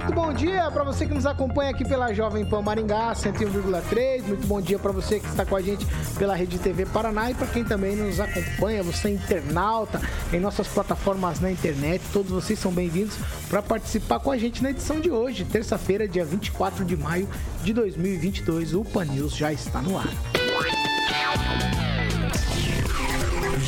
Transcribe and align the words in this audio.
muito 0.00 0.14
bom 0.14 0.32
dia 0.32 0.70
para 0.70 0.82
você 0.82 1.06
que 1.06 1.12
nos 1.12 1.26
acompanha 1.26 1.70
aqui 1.70 1.84
pela 1.84 2.12
Jovem 2.14 2.44
Pan 2.44 2.62
Maringá 2.62 3.12
101,3. 3.12 4.22
Muito 4.22 4.46
bom 4.46 4.58
dia 4.60 4.78
para 4.78 4.92
você 4.92 5.20
que 5.20 5.26
está 5.26 5.44
com 5.44 5.54
a 5.54 5.60
gente 5.60 5.86
pela 6.18 6.34
Rede 6.34 6.58
TV 6.58 6.86
Paraná 6.86 7.30
e 7.30 7.34
para 7.34 7.46
quem 7.46 7.62
também 7.62 7.94
nos 7.94 8.18
acompanha, 8.18 8.82
você 8.82 9.10
internauta 9.10 10.00
em 10.32 10.40
nossas 10.40 10.66
plataformas 10.68 11.38
na 11.40 11.50
internet. 11.50 12.02
Todos 12.12 12.30
vocês 12.30 12.58
são 12.58 12.72
bem-vindos 12.72 13.14
para 13.48 13.60
participar 13.60 14.20
com 14.20 14.30
a 14.30 14.38
gente 14.38 14.62
na 14.62 14.70
edição 14.70 14.98
de 15.00 15.10
hoje, 15.10 15.44
terça-feira, 15.44 16.08
dia 16.08 16.24
24 16.24 16.82
de 16.82 16.96
maio 16.96 17.28
de 17.62 17.74
2022. 17.74 18.72
O 18.74 18.84
Pan 18.84 19.04
News 19.04 19.36
já 19.36 19.52
está 19.52 19.82
no 19.82 19.98
ar. 19.98 20.08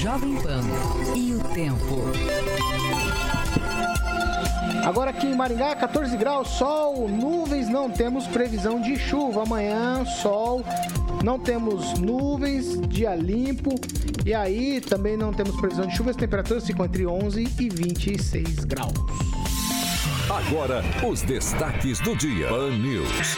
Jovem 0.00 0.34
Pan 0.36 0.62
e 1.14 1.34
o 1.34 1.40
tempo. 1.54 2.02
Agora 4.82 5.10
aqui 5.10 5.26
em 5.26 5.34
Maringá, 5.34 5.76
14 5.76 6.16
graus, 6.16 6.48
sol, 6.48 7.08
nuvens, 7.08 7.68
não 7.68 7.88
temos 7.88 8.26
previsão 8.26 8.80
de 8.80 8.98
chuva. 8.98 9.42
Amanhã, 9.42 10.04
sol, 10.04 10.64
não 11.22 11.38
temos 11.38 11.98
nuvens, 11.98 12.80
dia 12.88 13.14
limpo. 13.14 13.74
E 14.26 14.34
aí 14.34 14.80
também 14.80 15.16
não 15.16 15.32
temos 15.32 15.54
previsão 15.56 15.86
de 15.86 15.96
chuva, 15.96 16.10
as 16.10 16.16
temperaturas 16.16 16.66
ficam 16.66 16.84
entre 16.84 17.06
11 17.06 17.42
e 17.60 17.68
26 17.68 18.64
graus. 18.64 18.92
Agora, 20.28 20.82
os 21.06 21.22
destaques 21.22 22.00
do 22.00 22.16
dia. 22.16 22.48
Pan 22.48 22.70
News. 22.70 23.36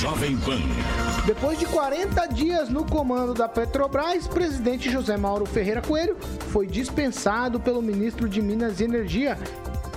Jovem 0.00 0.36
Pan. 0.38 0.60
Depois 1.26 1.58
de 1.58 1.66
40 1.66 2.26
dias 2.28 2.68
no 2.68 2.84
comando 2.84 3.34
da 3.34 3.48
Petrobras, 3.48 4.26
presidente 4.26 4.90
José 4.90 5.16
Mauro 5.16 5.44
Ferreira 5.44 5.82
Coelho 5.82 6.16
foi 6.50 6.66
dispensado 6.66 7.58
pelo 7.58 7.82
ministro 7.82 8.28
de 8.28 8.40
Minas 8.40 8.80
e 8.80 8.84
Energia, 8.84 9.36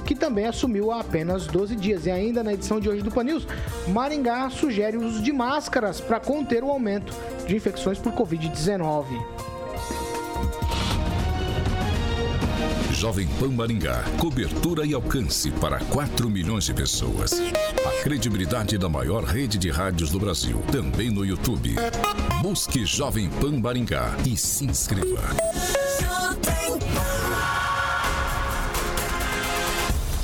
que 0.06 0.16
também 0.16 0.46
assumiu 0.46 0.92
há 0.92 1.00
apenas 1.00 1.48
12 1.48 1.76
dias. 1.76 2.06
E 2.06 2.12
ainda 2.12 2.44
na 2.44 2.54
edição 2.54 2.80
de 2.80 2.90
hoje 2.90 3.02
do 3.02 3.12
Panils, 3.12 3.48
Maringá 3.88 4.50
sugere 4.50 4.98
o 4.98 5.06
uso 5.06 5.22
de 5.22 5.32
máscaras 5.32 6.00
para 6.00 6.20
conter 6.20 6.64
o 6.64 6.70
aumento 6.70 7.14
de 7.48 7.56
infecções 7.56 7.98
por 7.98 8.14
Covid-19. 8.14 9.06
Jovem 13.04 13.28
Pan 13.38 13.50
Maringá. 13.50 14.02
Cobertura 14.18 14.86
e 14.86 14.94
alcance 14.94 15.52
para 15.52 15.78
4 15.78 16.30
milhões 16.30 16.64
de 16.64 16.74
pessoas. 16.74 17.34
A 17.86 18.02
credibilidade 18.02 18.78
da 18.78 18.88
maior 18.88 19.26
rede 19.26 19.58
de 19.58 19.70
rádios 19.70 20.10
do 20.10 20.18
Brasil. 20.18 20.64
Também 20.72 21.10
no 21.10 21.26
YouTube. 21.26 21.76
Busque 22.42 22.86
Jovem 22.86 23.30
Pan 23.42 23.60
Maringá 23.60 24.16
e 24.26 24.38
se 24.38 24.64
inscreva. 24.64 25.22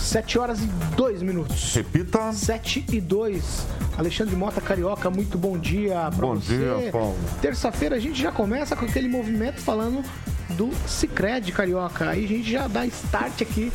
7 0.09 0.39
horas 0.39 0.59
e 0.59 0.65
2 0.95 1.21
minutos. 1.21 1.75
Repita. 1.75 2.33
7 2.33 2.83
e 2.91 2.99
2. 2.99 3.67
Alexandre 3.95 4.35
Mota 4.35 4.59
Carioca, 4.59 5.07
muito 5.11 5.37
bom 5.37 5.55
dia 5.55 6.09
pra 6.15 6.25
Bom 6.25 6.33
você. 6.35 6.57
dia, 6.57 6.91
Paulo. 6.91 7.15
Terça-feira 7.39 7.95
a 7.95 7.99
gente 7.99 8.19
já 8.19 8.31
começa 8.31 8.75
com 8.75 8.85
aquele 8.85 9.07
movimento 9.07 9.61
falando 9.61 10.03
do 10.51 10.71
Cicred 10.87 11.51
Carioca. 11.51 12.09
Aí 12.09 12.25
a 12.25 12.27
gente 12.27 12.51
já 12.51 12.67
dá 12.67 12.87
start 12.87 13.43
aqui 13.43 13.71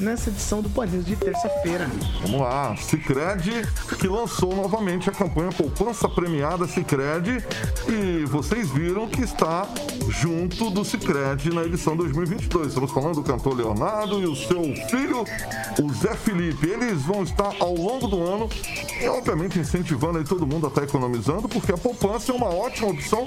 nessa 0.00 0.30
edição 0.30 0.60
do 0.60 0.68
Pan 0.68 0.86
News 0.86 1.04
de 1.04 1.16
terça-feira. 1.16 1.90
Vamos 2.22 2.40
lá. 2.40 2.76
Cicred, 2.76 3.66
que 3.98 4.08
lançou 4.08 4.54
novamente 4.54 5.08
a 5.08 5.12
campanha 5.12 5.50
Poupança 5.52 6.08
Premiada 6.08 6.66
Cicred. 6.66 7.44
E 7.88 8.24
vocês 8.24 8.70
viram 8.70 9.08
que 9.08 9.22
está 9.22 9.68
junto 10.08 10.70
do 10.70 10.84
Cicred 10.84 11.52
na 11.52 11.64
edição 11.64 11.96
2022. 11.96 12.68
Estamos 12.68 12.90
falando 12.90 13.16
do 13.16 13.22
cantor 13.22 13.56
Leonardo 13.56 14.20
e 14.20 14.26
o 14.26 14.34
seu 14.34 14.62
filho, 14.88 15.24
o 15.82 15.92
Zé 15.92 16.14
Felipe. 16.14 16.68
Eles 16.68 17.02
vão 17.02 17.22
estar 17.22 17.54
ao 17.60 17.74
longo 17.74 18.06
do 18.06 18.22
ano 18.22 18.48
e, 19.00 19.08
obviamente, 19.08 19.58
incentivando 19.58 20.18
aí 20.18 20.24
todo 20.24 20.46
mundo 20.46 20.66
a 20.66 20.68
estar 20.68 20.84
economizando, 20.84 21.48
porque 21.48 21.72
a 21.72 21.78
poupança 21.78 22.32
é 22.32 22.34
uma 22.34 22.48
ótima 22.48 22.88
opção 22.88 23.24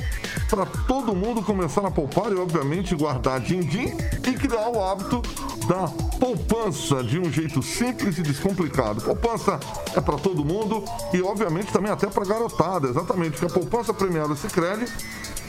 para 0.50 0.66
todo 0.66 1.16
mundo 1.16 1.42
começar 1.42 1.86
a 1.86 1.92
poupar 1.92 2.32
e, 2.32 2.36
obviamente, 2.36 2.96
guardar 2.96 3.40
din-din 3.40 3.96
e 4.28 4.34
criar 4.34 4.70
o 4.70 4.84
hábito 4.84 5.22
da 5.68 5.88
poupança 6.20 7.04
de 7.04 7.20
um 7.20 7.32
jeito 7.32 7.62
simples 7.62 8.18
e 8.18 8.22
descomplicado. 8.22 9.02
Poupança 9.02 9.60
é 9.96 10.02
para 10.02 10.18
todo 10.18 10.46
mundo 10.46 10.84
e, 11.14 11.22
obviamente, 11.22 11.72
também 11.72 11.92
até 11.92 12.08
para 12.08 12.26
garotada, 12.26 12.88
exatamente, 12.88 13.32
porque 13.32 13.46
a 13.46 13.50
poupança 13.50 13.94
premiada 13.94 14.36
Sicredi 14.36 14.86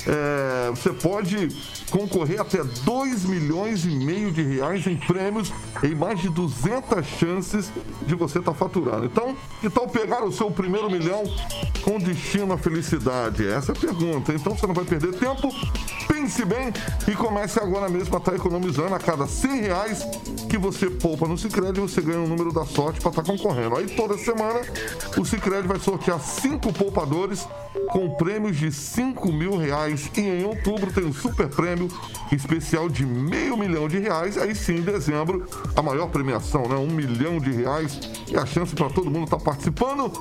é, 0.07 0.71
você 0.71 0.91
pode 0.91 1.49
concorrer 1.91 2.41
até 2.41 2.63
2 2.63 3.25
milhões 3.25 3.85
e 3.85 3.89
meio 3.89 4.31
de 4.31 4.43
reais 4.43 4.87
em 4.87 4.97
prêmios 4.97 5.53
em 5.83 5.95
mais 5.95 6.21
de 6.21 6.29
200 6.29 7.07
chances 7.07 7.73
de 8.07 8.15
você 8.15 8.39
estar 8.39 8.55
faturando. 8.55 9.07
Então, 9.07 9.37
que 9.61 9.71
tal 9.71 9.89
pegar 9.89 10.25
o 10.25 10.33
seu 10.33 10.51
primeiro 10.51 10.91
milhão 10.91 11.25
com 11.83 11.99
destino 11.99 12.53
à 12.53 12.59
felicidade? 12.59 13.47
Essa 13.47 13.73
é 13.73 13.77
a 13.77 13.79
pergunta. 13.79 14.33
Então, 14.33 14.55
você 14.55 14.67
não 14.67 14.75
vai 14.75 14.85
perder 14.85 15.15
tempo. 15.15 15.49
Pense 16.07 16.45
bem 16.45 16.73
e 17.07 17.15
comece 17.15 17.59
agora 17.59 17.89
mesmo 17.89 18.15
a 18.15 18.19
estar 18.19 18.35
economizando 18.35 18.95
a 18.95 18.99
cada 18.99 19.27
100 19.27 19.61
reais 19.61 20.07
que 20.49 20.57
você 20.57 20.89
poupa 20.89 21.27
no 21.29 21.37
Cicred, 21.37 21.79
você 21.81 22.01
ganha 22.01 22.21
o 22.21 22.27
número 22.27 22.53
da 22.53 22.65
sorte 22.65 23.01
para 23.01 23.11
estar 23.11 23.23
concorrendo. 23.23 23.77
Aí 23.77 23.87
toda 23.87 24.17
semana 24.17 24.61
o 25.17 25.25
Cicred 25.25 25.69
vai 25.69 25.79
sortear 25.79 26.19
cinco 26.21 26.73
poupadores 26.73 27.47
com 27.91 28.11
prêmios 28.11 28.57
de 28.57 28.71
5 28.73 29.31
mil 29.33 29.57
reais. 29.57 29.88
E 29.93 30.21
em 30.21 30.45
outubro 30.45 30.93
tem 30.93 31.05
um 31.05 31.13
super 31.13 31.49
prêmio 31.49 31.89
especial 32.33 32.89
de 32.89 33.05
meio 33.05 33.57
milhão 33.57 33.89
de 33.89 33.99
reais. 33.99 34.37
Aí 34.37 34.55
sim, 34.55 34.77
em 34.77 34.83
dezembro, 34.83 35.47
a 35.75 35.83
maior 35.83 36.09
premiação, 36.09 36.69
né? 36.69 36.77
Um 36.77 36.91
milhão 36.91 37.39
de 37.39 37.51
reais. 37.51 38.01
E 38.29 38.37
a 38.37 38.45
chance 38.45 38.75
para 38.75 38.89
todo 38.91 39.11
mundo 39.11 39.25
estar 39.25 39.39
participando 39.39 40.13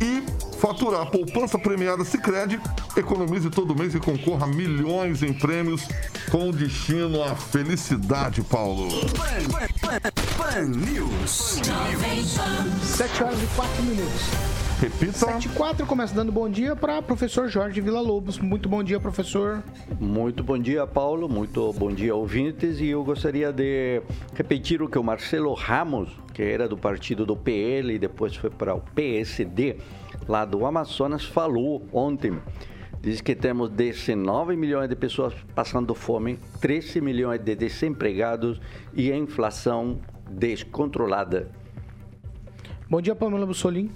e 0.00 0.22
faturar. 0.58 1.06
Poupança 1.10 1.58
premiada 1.58 2.04
Cicred. 2.04 2.60
Economize 2.96 3.50
todo 3.50 3.74
mês 3.74 3.94
e 3.94 4.00
concorra 4.00 4.44
a 4.44 4.48
milhões 4.48 5.22
em 5.22 5.32
prêmios 5.32 5.86
com 6.30 6.50
destino 6.50 7.22
à 7.22 7.34
felicidade, 7.34 8.42
Paulo. 8.42 8.88
Pan 10.36 10.62
News. 10.62 11.60
7 12.82 13.22
horas 13.22 13.42
e 13.42 13.46
4 13.54 13.82
minutos. 13.82 14.65
Repita. 14.78 15.12
7 15.14 15.46
e 15.46 15.48
4 15.52 15.86
começa 15.86 16.14
dando 16.14 16.30
bom 16.30 16.50
dia 16.50 16.76
para 16.76 17.00
professor 17.00 17.48
Jorge 17.48 17.80
Vila 17.80 18.00
Lobos. 18.02 18.38
Muito 18.38 18.68
bom 18.68 18.84
dia, 18.84 19.00
professor. 19.00 19.62
Muito 19.98 20.44
bom 20.44 20.58
dia, 20.58 20.86
Paulo. 20.86 21.30
Muito 21.30 21.72
bom 21.72 21.90
dia, 21.90 22.14
ouvintes. 22.14 22.78
E 22.78 22.88
eu 22.88 23.02
gostaria 23.02 23.50
de 23.50 24.02
repetir 24.34 24.82
o 24.82 24.88
que 24.88 24.98
o 24.98 25.02
Marcelo 25.02 25.54
Ramos, 25.54 26.10
que 26.34 26.42
era 26.42 26.68
do 26.68 26.76
partido 26.76 27.24
do 27.24 27.34
PL 27.34 27.94
e 27.94 27.98
depois 27.98 28.36
foi 28.36 28.50
para 28.50 28.74
o 28.74 28.82
PSD, 28.94 29.78
lá 30.28 30.44
do 30.44 30.66
Amazonas, 30.66 31.24
falou 31.24 31.82
ontem. 31.90 32.38
Diz 33.00 33.22
que 33.22 33.34
temos 33.34 33.70
19 33.70 34.56
milhões 34.56 34.90
de 34.90 34.96
pessoas 34.96 35.32
passando 35.54 35.94
fome, 35.94 36.38
13 36.60 37.00
milhões 37.00 37.40
de 37.40 37.54
desempregados 37.54 38.60
e 38.92 39.10
a 39.10 39.16
inflação 39.16 39.98
descontrolada. 40.28 41.48
Bom 42.88 43.00
dia, 43.00 43.16
Pamela 43.16 43.44
Bussolim. 43.44 43.90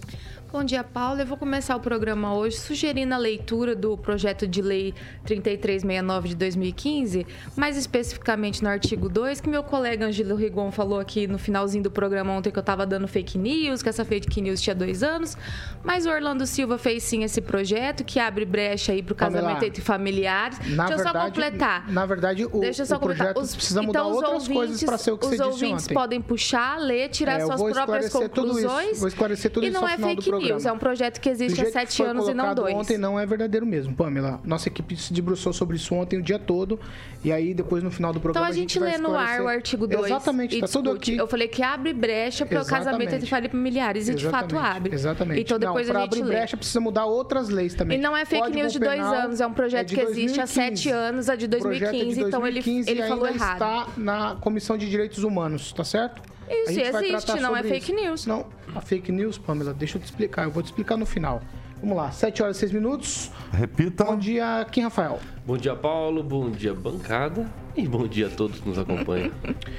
Bom 0.53 0.65
dia, 0.65 0.83
Paulo. 0.83 1.21
Eu 1.21 1.27
vou 1.27 1.37
começar 1.37 1.77
o 1.77 1.81
programa 1.81 2.35
hoje 2.35 2.57
sugerindo 2.59 3.15
a 3.15 3.17
leitura 3.17 3.77
do 3.77 3.97
projeto 3.97 4.49
de 4.49 4.61
lei 4.61 4.93
3369 5.25 6.31
de 6.31 6.35
2015, 6.35 7.25
mais 7.57 7.77
especificamente 7.77 8.61
no 8.61 8.69
artigo 8.69 9.09
2, 9.09 9.41
que 9.41 9.49
meu 9.49 9.63
colega 9.63 10.07
Angelo 10.07 10.35
Rigon 10.35 10.73
falou 10.73 10.99
aqui 10.99 11.29
no 11.29 11.39
finalzinho 11.39 11.85
do 11.85 11.91
programa 11.91 12.33
ontem 12.33 12.51
que 12.51 12.59
eu 12.59 12.63
estava 12.63 12.85
dando 12.85 13.07
fake 13.07 13.39
news, 13.39 13.81
que 13.81 13.89
essa 13.89 14.05
fake 14.05 14.41
news 14.41 14.61
tinha 14.61 14.75
dois 14.75 15.05
anos, 15.05 15.37
mas 15.85 16.05
o 16.05 16.11
Orlando 16.11 16.45
Silva 16.45 16.77
fez 16.79 17.05
sim 17.05 17.23
esse 17.23 17.41
projeto 17.41 18.03
que 18.03 18.19
abre 18.19 18.45
brecha 18.45 18.91
aí 18.91 19.05
para 19.05 19.13
o 19.13 19.17
Pamela, 19.17 19.43
casamento 19.43 19.65
entre 19.67 19.81
familiares. 19.83 20.59
Na 20.59 20.65
Deixa 20.65 20.83
eu 20.83 20.97
verdade, 21.05 21.19
só 21.19 21.25
completar. 21.27 21.93
Na 21.93 22.07
verdade, 22.07 22.45
o, 22.47 22.59
Deixa 22.59 22.83
eu 22.83 22.87
só 22.87 22.97
o 22.97 22.99
completar. 22.99 23.39
Os- 23.39 23.55
mudar 23.73 23.85
então, 23.89 24.11
os 24.11 24.17
outras 24.17 24.49
coisas 24.49 24.83
para 24.83 24.99
ser 24.99 25.13
o 25.13 25.17
que 25.19 25.27
os 25.27 25.31
você 25.31 25.37
disse 25.37 25.49
ouvintes 25.49 25.85
ontem. 25.85 25.95
podem 25.95 26.21
puxar, 26.21 26.77
ler, 26.81 27.09
tirar 27.09 27.39
É, 27.41 27.47
suas 27.47 27.73
próprias 27.73 28.13
conclusões. 28.13 28.99
Vou 28.99 29.07
esclarecer 29.07 29.49
tudo 29.53 29.65
e 29.65 29.69
isso 29.69 29.81
não 29.81 29.87
é 29.89 29.95
final 29.95 30.15
do 30.17 30.23
fake 30.23 30.40
news, 30.49 30.67
é 30.67 30.73
um 30.73 30.79
projeto 30.79 31.21
que 31.21 31.29
existe 31.29 31.61
há 31.61 31.71
sete 31.71 32.03
anos 32.03 32.29
e 32.29 32.35
não 32.35 32.55
dois. 32.55 32.75
ontem 32.75 32.99
não 32.99 33.19
é 33.19 33.27
verdadeiro 33.27 33.67
mesmo, 33.67 33.95
Pamela. 33.95 34.41
Nossa 34.45 34.69
equipe 34.69 34.97
se 34.97 35.13
debruçou 35.13 35.53
sobre 35.53 35.77
isso 35.77 35.95
ontem 35.95 36.19
o 36.19 36.23
dia 36.23 36.39
todo 36.39 36.79
e 37.25 37.33
aí 37.33 37.55
depois 37.55 37.83
no 37.83 37.91
final 37.91 38.13
do 38.13 38.21
programa 38.21 38.47
Então 38.47 38.53
a 38.53 38.57
gente, 38.57 38.79
a 38.79 38.87
gente 38.87 38.99
lê 38.99 38.99
no 38.99 39.15
ar 39.15 39.43
o 39.43 39.49
artigo 39.49 39.87
2 39.87 40.07
Exatamente, 40.07 40.61
tá 40.61 40.69
tudo 40.69 40.91
aqui. 40.93 41.17
Eu 41.17 41.27
falei 41.27 41.49
que 41.49 41.63
abre 41.63 41.93
brecha 41.93 42.47
para 42.47 42.63
o 42.63 42.67
casamento 42.67 43.15
entre 43.15 43.29
familiares 43.29 44.09
e 44.09 44.15
de 44.15 44.27
fato 44.29 44.59
abre. 44.59 44.95
Exatamente. 44.95 45.41
Então 45.41 45.59
depois 45.59 45.89
não, 45.89 45.97
a 45.97 46.01
gente 46.01 46.09
abrir 46.09 46.23
lê. 46.23 46.37
brecha 46.37 46.57
precisa 46.57 46.81
mudar 46.81 47.05
outras 47.05 47.49
leis 47.49 47.75
também. 47.75 47.99
E 47.99 48.01
não 48.01 48.17
é 48.17 48.25
fake 48.25 48.51
news 48.51 48.73
de 48.73 48.79
dois 48.79 49.01
anos, 49.01 49.41
é 49.41 49.47
um 49.47 49.53
projeto 49.53 49.93
é 49.93 49.95
que 49.95 50.01
existe 50.01 50.41
há 50.41 50.47
sete 50.47 50.91
anos, 50.91 51.29
a 51.29 51.37
de 51.37 51.47
2015, 51.47 52.21
é 52.21 52.25
de 52.25 52.31
2015 52.31 52.31
então 52.31 52.47
ele, 52.47 52.63
ele 52.87 53.09
falou 53.09 53.27
errado. 53.29 53.53
está 53.55 53.87
na 53.97 54.37
Comissão 54.37 54.77
de 54.77 54.89
Direitos 54.89 55.23
Humanos, 55.25 55.73
tá 55.73 55.85
certo? 55.85 56.30
Isso 56.51 56.81
existe, 56.81 57.41
não 57.41 57.57
é 57.57 57.63
fake 57.63 57.93
isso. 57.93 58.03
news. 58.03 58.27
Não, 58.27 58.47
a 58.75 58.81
fake 58.81 59.13
news, 59.13 59.39
Pamela, 59.39 59.73
deixa 59.73 59.97
eu 59.97 60.03
te 60.03 60.07
explicar, 60.07 60.45
eu 60.45 60.51
vou 60.51 60.63
te 60.63 60.67
explicar 60.67 60.97
no 60.97 61.07
final. 61.07 61.41
Vamos 61.81 61.97
lá, 61.97 62.11
7 62.11 62.43
horas 62.43 62.57
e 62.57 62.61
6 62.61 62.73
minutos. 62.73 63.31
Repita. 63.53 64.05
Bom 64.05 64.19
dia, 64.19 64.67
Kim 64.71 64.83
Rafael. 64.83 65.19
Bom 65.47 65.57
dia, 65.57 65.75
Paulo. 65.75 66.23
Bom 66.23 66.51
dia, 66.51 66.75
bancada. 66.75 67.51
E 67.75 67.89
bom 67.89 68.07
dia 68.07 68.27
a 68.27 68.31
todos 68.31 68.61
que 68.61 68.69
nos 68.69 68.79
acompanham. 68.79 69.33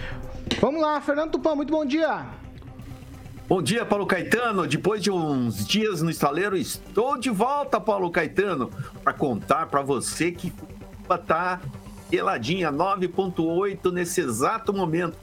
Vamos 0.60 0.82
lá, 0.82 1.00
Fernando 1.00 1.32
Tupan, 1.32 1.56
muito 1.56 1.72
bom 1.72 1.86
dia. 1.86 2.26
Bom 3.48 3.62
dia, 3.62 3.86
Paulo 3.86 4.08
Caetano. 4.08 4.66
Depois 4.66 5.04
de 5.04 5.12
uns 5.12 5.66
dias 5.66 6.02
no 6.02 6.10
estaleiro, 6.10 6.58
estou 6.58 7.20
de 7.20 7.30
volta, 7.30 7.80
Paulo 7.80 8.10
Caetano, 8.10 8.72
para 9.04 9.14
contar 9.14 9.68
para 9.68 9.82
você 9.82 10.32
que 10.32 10.52
está 11.10 11.60
geladinha, 12.12 12.72
9,8 12.72 13.92
nesse 13.92 14.22
exato 14.22 14.74
momento 14.74 15.18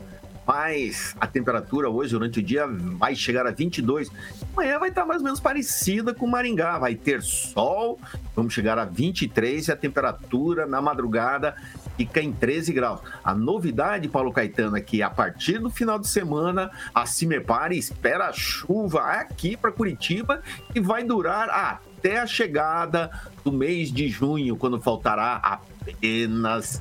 mas 0.48 1.14
a 1.20 1.26
temperatura 1.26 1.90
hoje 1.90 2.12
durante 2.12 2.38
o 2.38 2.42
dia 2.42 2.66
vai 2.66 3.14
chegar 3.14 3.46
a 3.46 3.50
22. 3.50 4.10
Amanhã 4.56 4.78
vai 4.78 4.88
estar 4.88 5.04
mais 5.04 5.20
ou 5.20 5.24
menos 5.26 5.38
parecida 5.38 6.14
com 6.14 6.26
Maringá, 6.26 6.78
vai 6.78 6.94
ter 6.94 7.20
sol, 7.20 8.00
vamos 8.34 8.54
chegar 8.54 8.78
a 8.78 8.86
23 8.86 9.68
e 9.68 9.72
a 9.72 9.76
temperatura 9.76 10.64
na 10.64 10.80
madrugada 10.80 11.54
fica 11.98 12.22
em 12.22 12.32
13 12.32 12.72
graus. 12.72 13.00
A 13.22 13.34
novidade, 13.34 14.08
Paulo 14.08 14.32
Caetano, 14.32 14.74
é 14.74 14.80
que 14.80 15.02
a 15.02 15.10
partir 15.10 15.58
do 15.58 15.68
final 15.68 15.98
de 15.98 16.08
semana 16.08 16.70
a 16.94 17.04
Cimepar 17.04 17.70
espera 17.72 18.32
chuva 18.32 19.02
aqui 19.02 19.54
para 19.54 19.70
Curitiba 19.70 20.40
e 20.74 20.80
vai 20.80 21.04
durar 21.04 21.50
até 21.50 22.20
a 22.20 22.26
chegada 22.26 23.10
do 23.44 23.52
mês 23.52 23.92
de 23.92 24.08
junho, 24.08 24.56
quando 24.56 24.80
faltará 24.80 25.34
apenas 25.34 26.80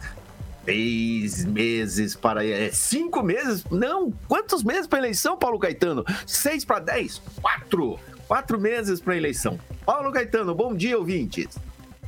Seis 0.67 1.45
meses 1.45 2.13
para. 2.13 2.45
É, 2.45 2.69
cinco 2.73 3.23
meses? 3.23 3.63
Não! 3.71 4.11
Quantos 4.27 4.65
meses 4.65 4.85
para 4.85 4.99
eleição, 4.99 5.37
Paulo 5.37 5.57
Caetano? 5.57 6.03
Seis 6.25 6.65
para 6.65 6.79
dez? 6.81 7.21
Quatro! 7.41 7.97
Quatro 8.27 8.59
meses 8.59 8.99
para 8.99 9.15
eleição. 9.15 9.57
Paulo 9.85 10.11
Caetano, 10.11 10.53
bom 10.53 10.75
dia, 10.75 10.97
ouvintes. 10.97 11.57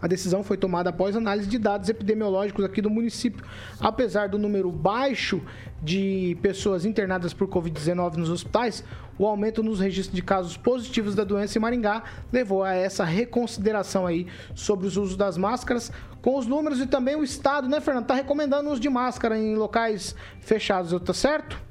A 0.00 0.06
decisão 0.06 0.42
foi 0.42 0.56
tomada 0.56 0.90
após 0.90 1.16
análise 1.16 1.48
de 1.48 1.58
dados 1.58 1.88
epidemiológicos 1.88 2.64
aqui 2.64 2.80
do 2.80 2.90
município. 2.90 3.44
Apesar 3.80 4.28
do 4.28 4.38
número 4.38 4.70
baixo 4.70 5.42
de 5.82 6.36
pessoas 6.42 6.84
internadas 6.84 7.32
por 7.32 7.48
Covid-19 7.48 8.16
nos 8.16 8.30
hospitais, 8.30 8.84
o 9.18 9.26
aumento 9.26 9.62
nos 9.62 9.80
registros 9.80 10.14
de 10.14 10.22
casos 10.22 10.56
positivos 10.56 11.14
da 11.14 11.24
doença 11.24 11.56
em 11.56 11.60
Maringá 11.60 12.02
levou 12.32 12.62
a 12.62 12.74
essa 12.74 13.04
reconsideração 13.04 14.06
aí 14.06 14.26
sobre 14.54 14.86
os 14.86 14.96
usos 14.96 15.16
das 15.16 15.36
máscaras, 15.36 15.90
com 16.20 16.36
os 16.36 16.46
números 16.46 16.80
e 16.80 16.86
também 16.86 17.16
o 17.16 17.22
Estado, 17.22 17.68
né, 17.68 17.80
Fernando? 17.80 18.04
Está 18.04 18.14
recomendando 18.14 18.68
o 18.68 18.72
uso 18.72 18.80
de 18.80 18.88
máscara 18.88 19.38
em 19.38 19.54
locais 19.54 20.14
fechados, 20.40 21.00
tá 21.02 21.14
certo? 21.14 21.65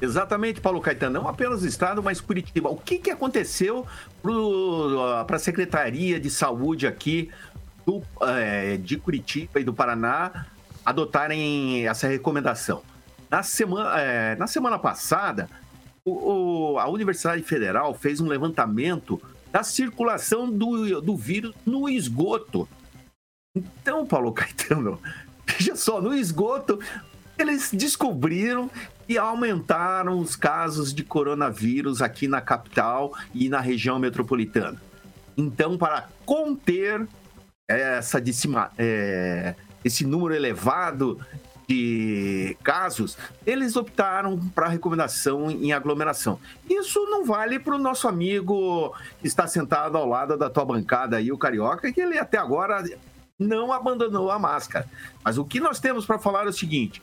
Exatamente, 0.00 0.60
Paulo 0.60 0.80
Caetano. 0.80 1.20
Não 1.20 1.28
apenas 1.28 1.62
o 1.62 1.66
Estado, 1.66 2.02
mas 2.02 2.20
Curitiba. 2.20 2.70
O 2.70 2.76
que, 2.76 2.98
que 2.98 3.10
aconteceu 3.10 3.86
para 4.22 5.36
a 5.36 5.38
Secretaria 5.38 6.18
de 6.18 6.30
Saúde 6.30 6.86
aqui 6.86 7.30
do, 7.84 8.02
é, 8.22 8.76
de 8.78 8.96
Curitiba 8.96 9.60
e 9.60 9.64
do 9.64 9.74
Paraná 9.74 10.46
adotarem 10.84 11.86
essa 11.86 12.08
recomendação? 12.08 12.82
Na 13.30 13.42
semana, 13.42 14.00
é, 14.00 14.36
na 14.36 14.46
semana 14.46 14.78
passada, 14.78 15.48
o, 16.04 16.72
o, 16.72 16.78
a 16.78 16.88
Universidade 16.88 17.42
Federal 17.42 17.94
fez 17.94 18.20
um 18.20 18.26
levantamento 18.26 19.20
da 19.52 19.62
circulação 19.62 20.50
do, 20.50 21.00
do 21.00 21.16
vírus 21.16 21.54
no 21.66 21.88
esgoto. 21.88 22.68
Então, 23.54 24.06
Paulo 24.06 24.32
Caetano, 24.32 24.98
veja 25.46 25.76
só, 25.76 26.00
no 26.00 26.14
esgoto, 26.14 26.80
eles 27.38 27.70
descobriram 27.72 28.70
e 29.10 29.18
aumentaram 29.18 30.20
os 30.20 30.36
casos 30.36 30.94
de 30.94 31.02
coronavírus 31.02 32.00
aqui 32.00 32.28
na 32.28 32.40
capital 32.40 33.12
e 33.34 33.48
na 33.48 33.58
região 33.58 33.98
metropolitana. 33.98 34.80
Então, 35.36 35.76
para 35.76 36.08
conter 36.24 37.08
essa 37.66 38.22
é, 38.78 39.56
esse 39.84 40.06
número 40.06 40.32
elevado 40.32 41.18
de 41.68 42.56
casos, 42.62 43.18
eles 43.44 43.74
optaram 43.74 44.38
para 44.54 44.68
recomendação 44.68 45.50
em 45.50 45.72
aglomeração. 45.72 46.38
Isso 46.68 47.04
não 47.06 47.24
vale 47.24 47.58
para 47.58 47.74
o 47.74 47.78
nosso 47.78 48.06
amigo 48.06 48.94
que 49.20 49.26
está 49.26 49.44
sentado 49.48 49.96
ao 49.96 50.06
lado 50.08 50.38
da 50.38 50.48
tua 50.48 50.64
bancada 50.64 51.16
aí, 51.16 51.32
o 51.32 51.38
Carioca, 51.38 51.92
que 51.92 52.00
ele 52.00 52.16
até 52.16 52.38
agora 52.38 52.84
não 53.36 53.72
abandonou 53.72 54.30
a 54.30 54.38
máscara. 54.38 54.86
Mas 55.24 55.36
o 55.36 55.44
que 55.44 55.58
nós 55.58 55.80
temos 55.80 56.06
para 56.06 56.18
falar 56.20 56.46
é 56.46 56.50
o 56.50 56.52
seguinte: 56.52 57.02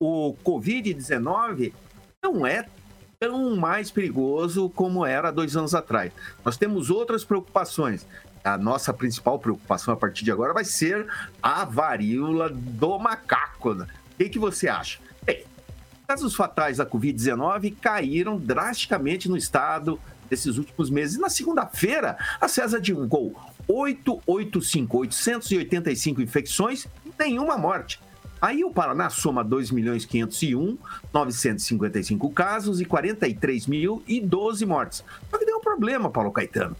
o 0.00 0.34
Covid-19 0.44 1.72
não 2.22 2.46
é 2.46 2.66
tão 3.18 3.56
mais 3.56 3.90
perigoso 3.90 4.68
como 4.70 5.06
era 5.06 5.30
dois 5.30 5.56
anos 5.56 5.74
atrás. 5.74 6.12
Nós 6.44 6.56
temos 6.56 6.90
outras 6.90 7.24
preocupações. 7.24 8.06
A 8.42 8.58
nossa 8.58 8.92
principal 8.92 9.38
preocupação 9.38 9.94
a 9.94 9.96
partir 9.96 10.24
de 10.24 10.30
agora 10.30 10.52
vai 10.52 10.64
ser 10.64 11.06
a 11.42 11.64
varíola 11.64 12.50
do 12.50 12.98
macaco. 12.98 13.70
O 13.70 13.86
que, 14.18 14.28
que 14.28 14.38
você 14.38 14.68
acha? 14.68 14.98
Bem, 15.22 15.44
casos 16.06 16.34
fatais 16.34 16.76
da 16.76 16.84
Covid-19 16.84 17.74
caíram 17.80 18.36
drasticamente 18.38 19.28
no 19.28 19.36
estado 19.36 19.98
desses 20.28 20.58
últimos 20.58 20.90
meses. 20.90 21.18
Na 21.18 21.30
segunda-feira, 21.30 22.18
a 22.38 22.48
César 22.48 22.80
divulgou 22.80 23.34
885, 23.66 24.98
885 24.98 26.20
infecções 26.20 26.86
e 27.06 27.12
nenhuma 27.18 27.56
morte. 27.56 27.98
Aí 28.44 28.62
o 28.62 28.70
Paraná 28.70 29.08
soma 29.08 29.42
2 29.42 29.70
milhões 29.70 30.04
501, 30.04 30.76
955 31.10 32.30
casos 32.30 32.78
e 32.78 32.84
43 32.84 33.66
mil 33.66 34.02
e 34.06 34.20
12 34.20 34.66
mortes. 34.66 35.02
Só 35.30 35.38
que 35.38 35.46
deu 35.46 35.56
um 35.56 35.62
problema, 35.62 36.10
Paulo 36.10 36.30
Caetano. 36.30 36.76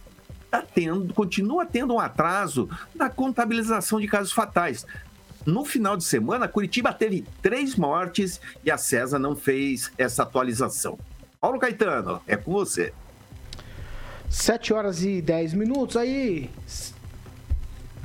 Tá 0.51 0.61
tendo, 0.61 1.11
continua 1.11 1.65
tendo 1.65 1.95
um 1.95 1.99
atraso 1.99 2.69
na 2.93 3.09
contabilização 3.09 3.99
de 3.99 4.07
casos 4.07 4.31
fatais. 4.31 4.85
No 5.43 5.65
final 5.65 5.97
de 5.97 6.03
semana, 6.03 6.47
Curitiba 6.47 6.93
teve 6.93 7.25
três 7.41 7.75
mortes 7.75 8.39
e 8.63 8.69
a 8.69 8.77
César 8.77 9.17
não 9.17 9.35
fez 9.35 9.91
essa 9.97 10.21
atualização. 10.21 10.99
Paulo 11.41 11.57
Caetano, 11.57 12.21
é 12.27 12.37
com 12.37 12.51
você. 12.51 12.93
7 14.29 14.71
horas 14.71 15.03
e 15.03 15.19
10 15.19 15.55
minutos. 15.55 15.97
Aí, 15.97 16.47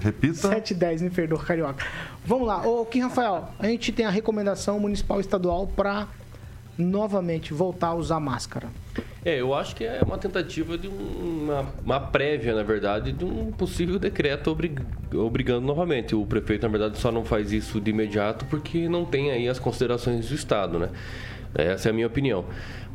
Repita. 0.01 0.35
7 0.49 0.71
e 0.71 0.75
10, 0.75 1.03
me 1.03 1.11
perdoa, 1.11 1.39
carioca. 1.39 1.85
Vamos 2.25 2.47
lá. 2.47 2.67
Ô, 2.67 2.85
Kim 2.87 3.01
Rafael, 3.01 3.49
a 3.59 3.67
gente 3.67 3.93
tem 3.93 4.07
a 4.07 4.11
recomendação 4.11 4.81
municipal 4.81 5.21
estadual 5.21 5.67
para 5.67 6.09
novamente 6.79 7.53
voltar 7.53 7.89
a 7.89 7.95
usar 7.95 8.19
máscara. 8.21 8.69
É, 9.23 9.39
eu 9.41 9.53
acho 9.55 9.77
que 9.77 9.85
é 9.85 10.01
uma 10.03 10.17
tentativa 10.17 10.79
de 10.79 10.89
um- 10.89 11.45
uma, 11.45 11.67
uma 11.85 12.01
prévia, 12.01 12.55
na 12.55 12.63
verdade, 12.63 13.13
de 13.13 13.25
um 13.25 13.53
possível 13.53 13.99
decreto 13.99 14.51
obrig- 14.51 14.81
obrigando 15.15 15.67
novamente. 15.67 16.15
O 16.15 16.25
prefeito, 16.25 16.63
na 16.63 16.69
verdade, 16.69 16.99
só 16.99 17.13
não 17.13 17.23
faz 17.25 17.53
isso 17.53 17.79
de 17.81 17.91
imediato 17.91 18.47
porque 18.47 18.89
não 18.89 19.05
tem 19.05 19.31
aí 19.31 19.47
as 19.49 19.59
considerações 19.59 20.29
do 20.31 20.35
Estado, 20.35 20.79
né? 20.79 20.89
Essa 21.55 21.89
é 21.89 21.91
a 21.91 21.93
minha 21.93 22.07
opinião. 22.07 22.47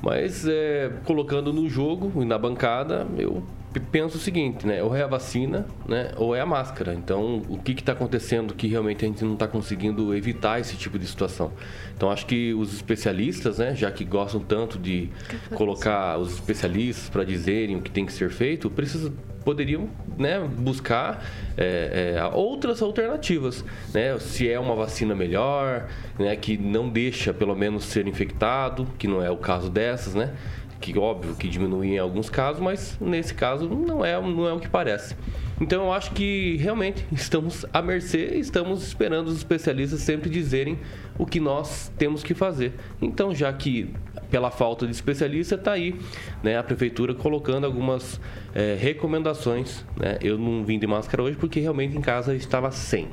Mas, 0.01 0.47
é, 0.47 0.91
colocando 1.05 1.53
no 1.53 1.69
jogo 1.69 2.23
e 2.23 2.25
na 2.25 2.37
bancada, 2.39 3.05
eu 3.17 3.43
penso 3.79 4.17
o 4.17 4.19
seguinte, 4.19 4.65
né? 4.65 4.81
Ou 4.81 4.95
é 4.95 5.03
a 5.03 5.07
vacina, 5.07 5.65
né? 5.87 6.11
Ou 6.17 6.35
é 6.35 6.41
a 6.41 6.45
máscara. 6.45 6.93
Então, 6.93 7.41
o 7.49 7.57
que 7.57 7.71
está 7.71 7.91
acontecendo 7.91 8.53
que 8.53 8.67
realmente 8.67 9.05
a 9.05 9.07
gente 9.07 9.23
não 9.23 9.33
está 9.33 9.47
conseguindo 9.47 10.13
evitar 10.15 10.59
esse 10.59 10.75
tipo 10.75 10.97
de 10.97 11.07
situação? 11.07 11.51
Então, 11.95 12.09
acho 12.09 12.25
que 12.25 12.53
os 12.53 12.73
especialistas, 12.73 13.57
né? 13.57 13.75
Já 13.75 13.91
que 13.91 14.03
gostam 14.03 14.41
tanto 14.41 14.77
de 14.77 15.09
colocar 15.55 16.17
os 16.17 16.33
especialistas 16.33 17.09
para 17.09 17.23
dizerem 17.23 17.75
o 17.75 17.81
que 17.81 17.91
tem 17.91 18.05
que 18.05 18.13
ser 18.13 18.29
feito, 18.29 18.69
precisam 18.69 19.13
poderiam 19.45 19.87
né, 20.17 20.39
buscar 20.39 21.23
é, 21.55 22.15
é, 22.17 22.25
outras 22.33 22.81
alternativas, 22.81 23.63
né? 23.93 24.17
Se 24.17 24.49
é 24.49 24.59
uma 24.59 24.75
vacina 24.75 25.13
melhor, 25.13 25.87
né, 26.17 26.35
que 26.35 26.57
não 26.57 26.89
deixa 26.89 27.31
pelo 27.31 27.55
menos 27.55 27.85
ser 27.85 28.07
infectado, 28.07 28.87
que 28.97 29.07
não 29.07 29.23
é 29.23 29.29
o 29.29 29.37
caso 29.37 29.69
dessas, 29.69 30.15
né? 30.15 30.33
Que 30.79 30.97
óbvio 30.97 31.35
que 31.35 31.47
diminui 31.47 31.95
em 31.95 31.97
alguns 31.97 32.29
casos, 32.29 32.61
mas 32.61 32.97
nesse 32.99 33.33
caso 33.33 33.67
não 33.69 34.03
é, 34.03 34.19
não 34.19 34.47
é 34.47 34.53
o 34.53 34.59
que 34.59 34.69
parece. 34.69 35.15
Então 35.59 35.85
eu 35.85 35.93
acho 35.93 36.11
que 36.11 36.57
realmente 36.57 37.05
estamos 37.11 37.65
à 37.73 37.81
mercê, 37.81 38.37
estamos 38.37 38.85
esperando 38.85 39.27
os 39.27 39.37
especialistas 39.37 40.01
sempre 40.01 40.29
dizerem 40.29 40.77
o 41.17 41.25
que 41.25 41.39
nós 41.39 41.91
temos 41.97 42.23
que 42.23 42.33
fazer. 42.33 42.73
Então, 43.01 43.33
já 43.33 43.51
que 43.53 43.93
pela 44.29 44.51
falta 44.51 44.85
de 44.85 44.91
especialista, 44.91 45.55
está 45.55 45.71
aí 45.71 45.95
né, 46.43 46.57
a 46.57 46.63
prefeitura 46.63 47.13
colocando 47.13 47.65
algumas 47.65 48.19
eh, 48.53 48.75
recomendações. 48.77 49.85
Né? 49.95 50.17
Eu 50.21 50.37
não 50.37 50.65
vim 50.65 50.77
de 50.77 50.85
máscara 50.85 51.23
hoje 51.23 51.37
porque 51.37 51.59
realmente 51.59 51.97
em 51.97 52.01
casa 52.01 52.35
estava 52.35 52.69
sem. 52.71 53.07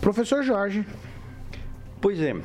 Professor 0.00 0.42
Jorge. 0.42 0.84
Pois 2.00 2.20
é, 2.20 2.36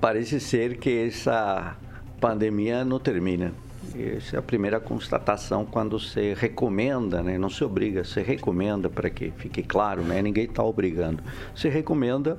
parece 0.00 0.40
ser 0.40 0.78
que 0.78 1.06
essa 1.06 1.76
pandemia 2.22 2.84
não 2.84 3.00
termina. 3.00 3.52
Essa 3.98 4.36
é 4.36 4.38
a 4.38 4.42
primeira 4.42 4.78
constatação 4.78 5.66
quando 5.66 5.98
se 5.98 6.34
recomenda, 6.34 7.20
né? 7.20 7.36
não 7.36 7.50
se 7.50 7.64
obriga, 7.64 8.04
se 8.04 8.22
recomenda 8.22 8.88
para 8.88 9.10
que 9.10 9.32
fique 9.32 9.60
claro, 9.60 10.02
né? 10.02 10.22
ninguém 10.22 10.44
está 10.44 10.62
obrigando. 10.62 11.20
Se 11.52 11.68
recomenda 11.68 12.38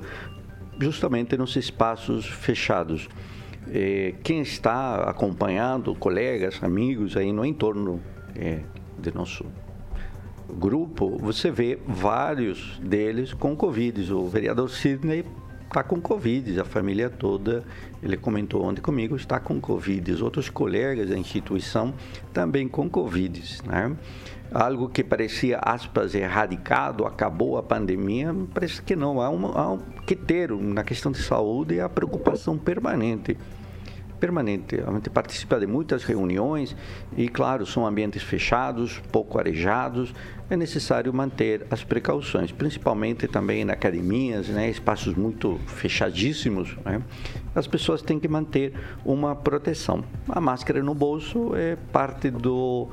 justamente 0.79 1.35
nos 1.35 1.53
espaços 1.57 2.25
fechados. 2.25 3.09
Eh, 3.67 4.15
quem 4.23 4.41
está 4.41 5.03
acompanhando, 5.03 5.93
colegas, 5.93 6.63
amigos 6.63 7.17
aí 7.17 7.33
no 7.33 7.45
entorno 7.45 7.99
eh, 8.35 8.61
de 8.97 9.13
nosso 9.13 9.45
grupo, 10.57 11.17
você 11.17 11.51
vê 11.51 11.77
vários 11.85 12.79
deles 12.79 13.33
com 13.33 13.53
Covid. 13.53 14.13
O 14.13 14.27
vereador 14.29 14.69
Sidney 14.69 15.25
está 15.67 15.83
com 15.83 15.99
Covid, 15.99 16.59
a 16.59 16.65
família 16.65 17.09
toda, 17.09 17.63
ele 18.03 18.17
comentou 18.17 18.63
ontem 18.65 18.81
comigo, 18.81 19.15
está 19.15 19.39
com 19.39 19.61
Covid. 19.61 20.11
Os 20.11 20.21
outros 20.21 20.49
colegas 20.49 21.09
da 21.09 21.17
instituição 21.17 21.93
também 22.33 22.67
com 22.67 22.89
Covid. 22.89 23.41
Né? 23.65 23.95
Algo 24.53 24.89
que 24.89 25.03
parecia, 25.03 25.57
aspas, 25.59 26.13
erradicado, 26.13 27.05
acabou 27.05 27.57
a 27.57 27.63
pandemia, 27.63 28.35
parece 28.53 28.81
que 28.81 28.95
não. 28.95 29.21
Há, 29.21 29.29
uma, 29.29 29.57
há 29.57 29.71
um, 29.71 29.79
que 30.05 30.15
ter, 30.15 30.51
na 30.51 30.83
questão 30.83 31.11
de 31.11 31.19
saúde, 31.19 31.79
a 31.79 31.87
preocupação 31.87 32.57
permanente 32.57 33.37
permanente. 34.23 34.81
A 34.87 34.89
gente 34.93 35.09
participa 35.09 35.59
de 35.59 35.67
muitas 35.67 36.05
reuniões 36.05 36.73
e, 37.17 37.27
claro, 37.27 37.65
são 37.65 37.85
ambientes 37.85 38.23
fechados, 38.23 39.01
pouco 39.11 39.37
arejados. 39.37 40.13
É 40.49 40.55
necessário 40.55 41.13
manter 41.13 41.67
as 41.69 41.83
precauções, 41.83 42.49
principalmente 42.49 43.27
também 43.27 43.63
em 43.63 43.69
academias, 43.69 44.47
né, 44.47 44.69
espaços 44.69 45.13
muito 45.13 45.59
fechadíssimos. 45.67 46.77
Né? 46.85 47.01
As 47.55 47.67
pessoas 47.67 48.01
têm 48.01 48.19
que 48.19 48.27
manter 48.27 48.73
uma 49.05 49.35
proteção. 49.35 50.03
A 50.27 50.41
máscara 50.41 50.81
no 50.81 50.93
bolso 50.93 51.55
é 51.55 51.75
parte 51.91 52.29
do 52.29 52.89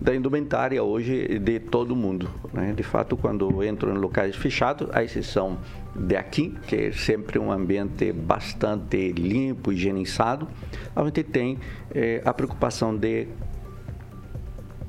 da 0.00 0.14
indumentária 0.14 0.82
hoje 0.82 1.38
de 1.38 1.58
todo 1.58 1.96
mundo. 1.96 2.28
Né? 2.52 2.72
De 2.72 2.82
fato, 2.82 3.16
quando 3.16 3.62
entro 3.62 3.90
em 3.90 3.96
locais 3.96 4.36
fechados, 4.36 4.88
à 4.92 5.02
exceção 5.02 5.58
de 5.94 6.16
aqui, 6.16 6.54
que 6.66 6.76
é 6.76 6.92
sempre 6.92 7.38
um 7.38 7.50
ambiente 7.50 8.12
bastante 8.12 9.12
limpo, 9.12 9.72
higienizado, 9.72 10.46
a 10.94 11.02
gente 11.04 11.22
tem 11.22 11.58
eh, 11.94 12.20
a 12.24 12.32
preocupação 12.34 12.94
de 12.94 13.28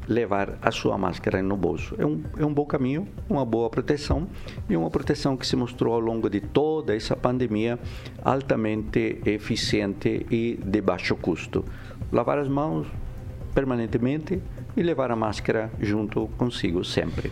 levar 0.08 0.58
a 0.62 0.72
sua 0.72 0.98
máscara 0.98 1.42
no 1.42 1.58
bolso. 1.58 1.96
É 1.98 2.06
um, 2.06 2.24
é 2.38 2.46
um 2.46 2.54
bom 2.54 2.66
caminho, 2.66 3.08
uma 3.30 3.46
boa 3.46 3.70
proteção 3.70 4.28
e 4.70 4.76
uma 4.76 4.90
proteção 4.90 5.36
que 5.36 5.46
se 5.46 5.56
mostrou 5.56 5.94
ao 5.94 6.00
longo 6.00 6.30
de 6.30 6.40
toda 6.40 6.96
essa 6.96 7.16
pandemia 7.16 7.78
altamente 8.24 9.22
eficiente 9.26 10.26
e 10.32 10.60
de 10.64 10.82
baixo 10.82 11.16
custo. 11.16 11.66
Lavar 12.12 12.38
as 12.40 12.48
mãos 12.48 12.88
permanentemente 13.54 14.42
e 14.76 14.84
levar 14.84 15.12
a 15.12 15.16
máscara 15.16 15.72
junto 15.80 16.28
consigo 16.38 16.84
sempre. 16.84 17.32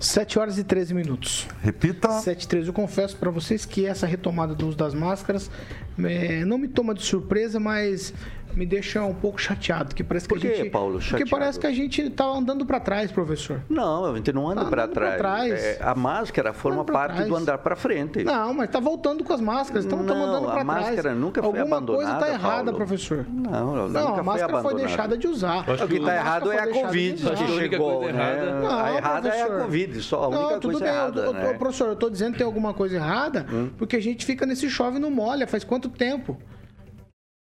7 0.00 0.38
horas 0.38 0.58
e 0.58 0.64
13 0.64 0.94
minutos. 0.94 1.48
Repita. 1.60 2.08
7 2.20 2.44
e 2.44 2.48
13. 2.48 2.68
Eu 2.68 2.72
confesso 2.72 3.16
para 3.16 3.30
vocês 3.30 3.64
que 3.64 3.84
essa 3.84 4.06
retomada 4.06 4.54
do 4.54 4.68
uso 4.68 4.76
das 4.76 4.94
máscaras 4.94 5.50
é, 5.98 6.44
não 6.44 6.56
me 6.56 6.68
toma 6.68 6.94
de 6.94 7.02
surpresa, 7.02 7.58
mas 7.58 8.14
me 8.58 8.66
deixa 8.66 9.04
um 9.04 9.14
pouco 9.14 9.40
chateado. 9.40 9.94
Que 9.94 10.02
parece 10.02 10.26
Por 10.26 10.38
que 10.38 10.48
que, 10.48 10.52
a 10.52 10.56
gente, 10.56 10.70
Paulo, 10.70 10.94
Porque 10.94 11.10
chateado? 11.10 11.30
parece 11.30 11.60
que 11.60 11.66
a 11.66 11.70
gente 11.72 12.10
tá 12.10 12.24
andando 12.24 12.66
para 12.66 12.80
trás, 12.80 13.12
professor. 13.12 13.60
Não, 13.70 14.04
a 14.06 14.16
gente 14.16 14.32
não 14.32 14.50
anda 14.50 14.64
Tá 14.64 14.70
para 14.70 14.88
trás. 14.88 15.16
trás. 15.16 15.52
É, 15.64 15.78
a 15.80 15.94
máscara 15.94 16.52
forma 16.52 16.84
parte 16.84 17.14
trás. 17.14 17.28
do 17.28 17.36
andar 17.36 17.58
para 17.58 17.76
frente. 17.76 18.24
Não, 18.24 18.52
mas 18.52 18.68
tá 18.68 18.80
voltando 18.80 19.22
com 19.22 19.32
as 19.32 19.40
máscaras, 19.40 19.84
estamos 19.84 20.04
Não, 20.04 20.14
andando 20.14 20.48
a 20.48 20.52
para 20.52 20.64
trás. 20.64 20.86
máscara 20.86 21.14
nunca 21.14 21.40
foi 21.40 21.60
Alguma 21.60 21.80
coisa 21.86 22.02
abandonada, 22.10 22.26
tá 22.26 22.32
errada, 22.32 22.64
Paulo. 22.72 22.76
professor. 22.78 23.26
Não, 23.28 23.76
ela 23.76 23.88
Não, 23.88 24.08
nunca 24.08 24.20
a 24.20 24.24
máscara 24.24 24.52
foi 24.52 24.62
foi 24.62 24.70
abandonada. 24.72 24.86
deixada 24.88 25.16
de 25.16 25.26
usar. 25.28 25.70
Acho 25.70 25.84
O 25.84 25.88
que 25.88 25.94
A 25.94 25.98
está 25.98 26.14
errado 26.16 26.52
é 26.52 26.58
foi 26.58 26.70
a 26.70 26.72
Covid 26.82 27.14
que 27.14 27.22
que 27.22 27.32
a 27.32 27.46
chegou, 27.46 27.98
coisa 28.00 28.12
né? 28.12 28.32
errada- 28.32 28.60
Não, 28.60 28.78
a 28.78 28.92
errada 28.96 29.28
é 29.28 29.42
a. 29.42 29.46
Covid, 29.62 30.02
só 30.02 30.24
a 30.24 30.28
única 30.28 30.42
não, 30.54 30.60
coisa 30.60 30.86
errada, 30.86 31.32
né? 31.32 31.50
Hum. 31.52 31.58
professor, 31.58 31.88
eu 31.88 31.96
tô 31.96 32.10
dizendo 32.10 32.32
que 32.32 32.38
tem 32.38 32.46
alguma 32.46 32.74
coisa 32.74 32.96
errada, 32.96 33.46
porque 33.76 33.94
a 33.96 34.00
gente 34.02 34.26
fica 34.26 34.44
nesse 34.44 34.68
chove 34.68 34.96
e 34.96 35.00
não 35.00 35.10
molha. 35.10 35.46
Faz 35.46 35.62
quanto 35.62 35.88
tempo? 35.88 36.36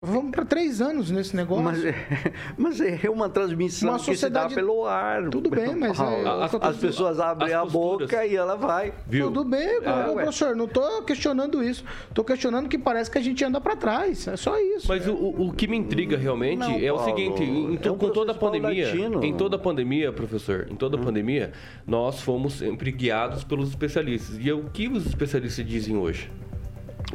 Vamos 0.06 0.32
para 0.32 0.46
três 0.46 0.82
anos 0.82 1.10
nesse 1.12 1.36
negócio. 1.36 1.64
Mas 1.64 1.84
é, 1.84 1.96
mas 2.58 2.80
é 2.82 3.10
uma 3.10 3.28
transmissão 3.30 3.90
Uma 3.90 3.98
que 4.00 4.06
se 4.16 4.30
dá 4.30 4.44
sociedade- 4.44 4.56
pelo 4.56 4.86
ar. 4.86 5.30
Tudo 5.30 5.50
bem, 5.50 5.76
mas 5.76 6.00
é-. 6.00 6.04
As- 6.28 6.56
as, 6.62 6.78
pessoas 6.78 7.20
abrem 7.20 7.54
as 7.54 7.62
a 7.62 7.66
boca 7.66 8.26
e 8.26 8.36
ela 8.36 8.56
vai. 8.56 8.94
Viu? 9.08 9.28
Tudo 9.28 9.44
bem, 9.44 9.80
Ah, 9.86 10.10
professor, 10.14 10.56
não 10.56 10.68
tô 10.68 11.02
questionando 11.04 11.64
isso. 11.64 11.84
Tô 12.14 12.24
questionando 12.24 12.70
que 12.70 12.78
parece 12.78 13.10
que 13.10 13.18
a 13.18 13.22
gente 13.22 13.44
anda 13.44 13.60
para 13.60 13.76
trás. 13.76 14.28
É 14.28 14.38
só 14.38 14.58
isso. 14.60 14.88
Mas 14.88 15.08
o, 15.08 15.14
o- 15.14 15.48
o 15.48 15.54
que 15.54 15.68
me 15.68 15.76
intriga 15.78 16.18
realmente 16.18 16.60
Não, 16.60 16.78
é 16.80 16.92
o 16.92 16.96
Paulo, 16.98 17.10
seguinte, 17.16 17.44
em, 17.44 17.80
é 17.82 17.92
um 17.92 17.98
com 17.98 18.10
toda 18.10 18.32
a 18.32 18.36
pandemia, 18.36 18.86
paulatino. 18.88 19.24
em 19.24 19.34
toda 19.36 19.56
a 19.56 19.60
pandemia, 19.60 20.12
professor, 20.14 20.68
em 20.70 20.76
toda 20.76 20.98
a 20.98 21.00
pandemia, 21.00 21.52
nós 21.86 22.22
fomos 22.22 22.54
sempre 22.54 22.92
guiados 22.92 23.44
pelos 23.44 23.70
especialistas. 23.70 24.38
E 24.40 24.50
é 24.50 24.54
o 24.54 24.66
que 24.66 24.88
os 24.88 25.06
especialistas 25.06 25.66
dizem 25.66 25.98
hoje? 25.98 26.30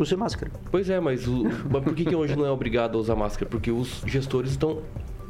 Use 0.00 0.16
máscara. 0.16 0.50
Pois 0.70 0.88
é, 0.88 0.98
mas, 0.98 1.28
o- 1.28 1.44
mas 1.70 1.84
por 1.84 1.94
que, 1.94 2.04
que 2.06 2.14
hoje 2.16 2.34
não 2.34 2.46
é 2.46 2.50
obrigado 2.50 2.96
a 2.96 3.00
usar 3.00 3.14
máscara? 3.14 3.48
Porque 3.50 3.70
os 3.70 4.02
gestores 4.06 4.52
estão 4.52 4.80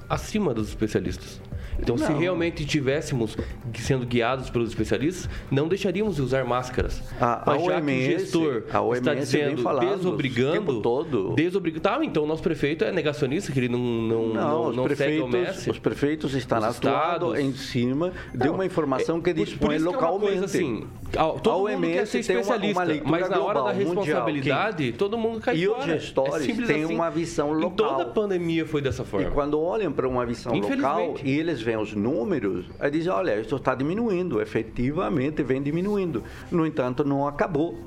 acima 0.08 0.54
dos 0.54 0.68
especialistas. 0.68 1.40
Então, 1.82 1.96
se 1.98 2.10
Não. 2.10 2.18
realmente 2.18 2.64
tivéssemos 2.64 3.36
sendo 3.74 4.04
guiados 4.06 4.50
pelos 4.50 4.68
especialistas, 4.70 5.28
não 5.50 5.68
deixaríamos 5.68 6.16
de 6.16 6.22
usar 6.22 6.44
máscaras. 6.44 7.02
A- 7.20 7.42
a 7.42 7.54
Mas 7.54 7.64
já 7.64 7.68
que 7.70 7.80
o 7.80 7.84
OMS 7.84 8.04
gestor 8.20 8.62
a 8.72 8.80
OMS 8.80 8.98
está 9.00 9.10
vem 9.12 9.20
dizendo, 9.20 9.62
falando 9.62 9.92
o 9.92 9.96
desobrigando, 9.96 10.80
todo. 10.80 11.34
desobrigando. 11.34 11.82
Tá, 11.82 11.98
então 12.04 12.24
o 12.24 12.26
nosso 12.26 12.42
prefeito 12.42 12.84
é 12.84 12.92
negacionista, 12.92 13.52
que 13.52 13.58
ele 13.58 13.68
não, 13.68 13.78
não, 13.78 14.26
Não, 14.28 14.34
não, 14.34 14.66
os, 14.70 14.76
não 14.76 14.88
segue 14.88 15.20
o 15.20 15.28
prefeitos, 15.28 15.56
Messi. 15.56 15.70
os 15.70 15.78
prefeitos 15.78 16.34
estão 16.34 16.58
Os 16.58 16.64
atuando 16.64 17.36
em 17.36 17.52
cima 17.52 18.12
de 18.34 18.48
uma 18.48 18.64
informação 18.66 19.20
que 19.20 19.30
é, 19.30 19.34
por- 19.34 19.44
dispõe 19.44 19.68
por 19.68 19.74
isso 19.76 19.84
que 19.88 19.90
é 19.90 19.96
localmente. 19.96 20.44
assim, 20.44 20.84
a- 21.16 21.24
todo 21.40 21.50
A 21.50 21.52
mundo 21.58 21.64
OMS 21.66 21.92
quer 21.92 22.06
ser 22.06 22.24
tem 22.26 22.36
uma- 22.36 22.42
uma 22.44 22.66
especialista, 22.66 23.02
mas 23.10 23.20
na 23.28 23.40
hora 23.40 23.60
global, 23.60 23.64
da 23.64 23.72
mundial, 23.74 23.94
responsabilidade, 23.94 24.92
todo 24.92 25.18
mundo 25.18 25.40
cai 25.40 25.56
E 25.56 25.68
os 25.68 25.74
fora. 25.76 25.86
gestores 25.98 26.34
é 26.34 26.38
simples 26.40 26.66
têm 26.68 26.84
assim. 26.84 26.94
uma 26.94 27.10
visão 27.10 27.58
Em 27.60 27.70
toda 27.70 27.84
a 27.84 27.96
local. 27.98 28.12
pandemia 28.12 28.66
foi 28.66 28.80
dessa 28.82 29.02
E 29.02 29.06
forma. 29.06 29.30
quando 29.30 29.60
olham 29.60 29.92
para 29.92 30.08
uma 30.08 30.24
visão 30.26 30.52
local 30.54 31.14
e 31.24 31.30
eles 31.38 31.60
veem 31.60 31.69
os 31.76 31.94
números, 31.94 32.66
aí 32.78 32.90
dizem, 32.90 33.12
olha, 33.12 33.40
isso 33.40 33.56
está 33.56 33.74
diminuindo, 33.74 34.40
efetivamente 34.40 35.42
vem 35.42 35.62
diminuindo. 35.62 36.22
No 36.50 36.66
entanto, 36.66 37.04
não 37.04 37.26
acabou. 37.26 37.78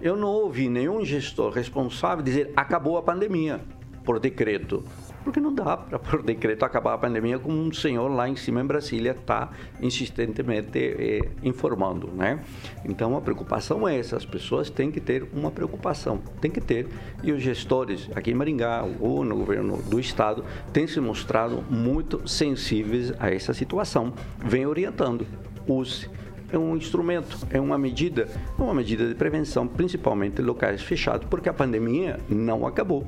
Eu 0.00 0.16
não 0.16 0.28
ouvi 0.28 0.68
nenhum 0.68 1.04
gestor 1.04 1.52
responsável 1.52 2.24
dizer 2.24 2.52
acabou 2.56 2.96
a 2.96 3.02
pandemia 3.02 3.60
por 4.04 4.18
decreto. 4.18 4.82
Porque 5.22 5.40
não 5.40 5.52
dá 5.54 5.76
para, 5.76 5.98
por 5.98 6.22
decreto, 6.22 6.64
acabar 6.64 6.94
a 6.94 6.98
pandemia 6.98 7.38
como 7.38 7.56
um 7.56 7.72
senhor 7.72 8.08
lá 8.08 8.28
em 8.28 8.36
cima 8.36 8.60
em 8.60 8.66
Brasília 8.66 9.12
está 9.12 9.50
insistentemente 9.80 10.78
eh, 10.78 11.28
informando, 11.42 12.08
né? 12.08 12.40
Então, 12.84 13.16
a 13.16 13.20
preocupação 13.20 13.86
é 13.86 13.98
essa, 13.98 14.16
as 14.16 14.24
pessoas 14.24 14.70
têm 14.70 14.90
que 14.90 15.00
ter 15.00 15.26
uma 15.32 15.50
preocupação, 15.50 16.20
tem 16.40 16.50
que 16.50 16.60
ter, 16.60 16.88
e 17.22 17.32
os 17.32 17.42
gestores 17.42 18.08
aqui 18.14 18.30
em 18.30 18.34
Maringá, 18.34 18.84
ou 19.00 19.24
no 19.24 19.36
governo 19.36 19.76
do 19.82 19.98
estado, 20.00 20.44
têm 20.72 20.86
se 20.86 21.00
mostrado 21.00 21.62
muito 21.68 22.26
sensíveis 22.28 23.12
a 23.18 23.30
essa 23.30 23.52
situação, 23.52 24.12
vem 24.44 24.66
orientando, 24.66 25.26
use. 25.66 26.08
É 26.52 26.58
um 26.58 26.76
instrumento, 26.76 27.46
é 27.50 27.60
uma 27.60 27.78
medida, 27.78 28.28
uma 28.58 28.74
medida 28.74 29.06
de 29.06 29.14
prevenção, 29.14 29.68
principalmente 29.68 30.42
em 30.42 30.44
locais 30.44 30.82
fechados, 30.82 31.26
porque 31.30 31.48
a 31.48 31.52
pandemia 31.52 32.18
não 32.28 32.66
acabou. 32.66 33.06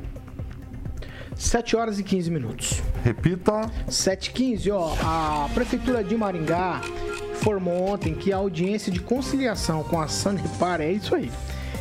7 1.36 1.76
horas 1.76 1.98
e 1.98 2.02
15 2.02 2.30
minutos. 2.30 2.82
Repita. 3.04 3.70
7 3.88 4.26
e 4.26 4.32
15, 4.32 4.70
ó. 4.70 4.94
A 5.02 5.48
Prefeitura 5.54 6.02
de 6.04 6.16
Maringá 6.16 6.80
informou 7.32 7.88
ontem 7.88 8.14
que 8.14 8.32
a 8.32 8.36
audiência 8.36 8.92
de 8.92 9.00
conciliação 9.00 9.82
com 9.82 10.00
a 10.00 10.08
Sanepar 10.08 10.80
é 10.80 10.92
isso 10.92 11.14
aí. 11.14 11.30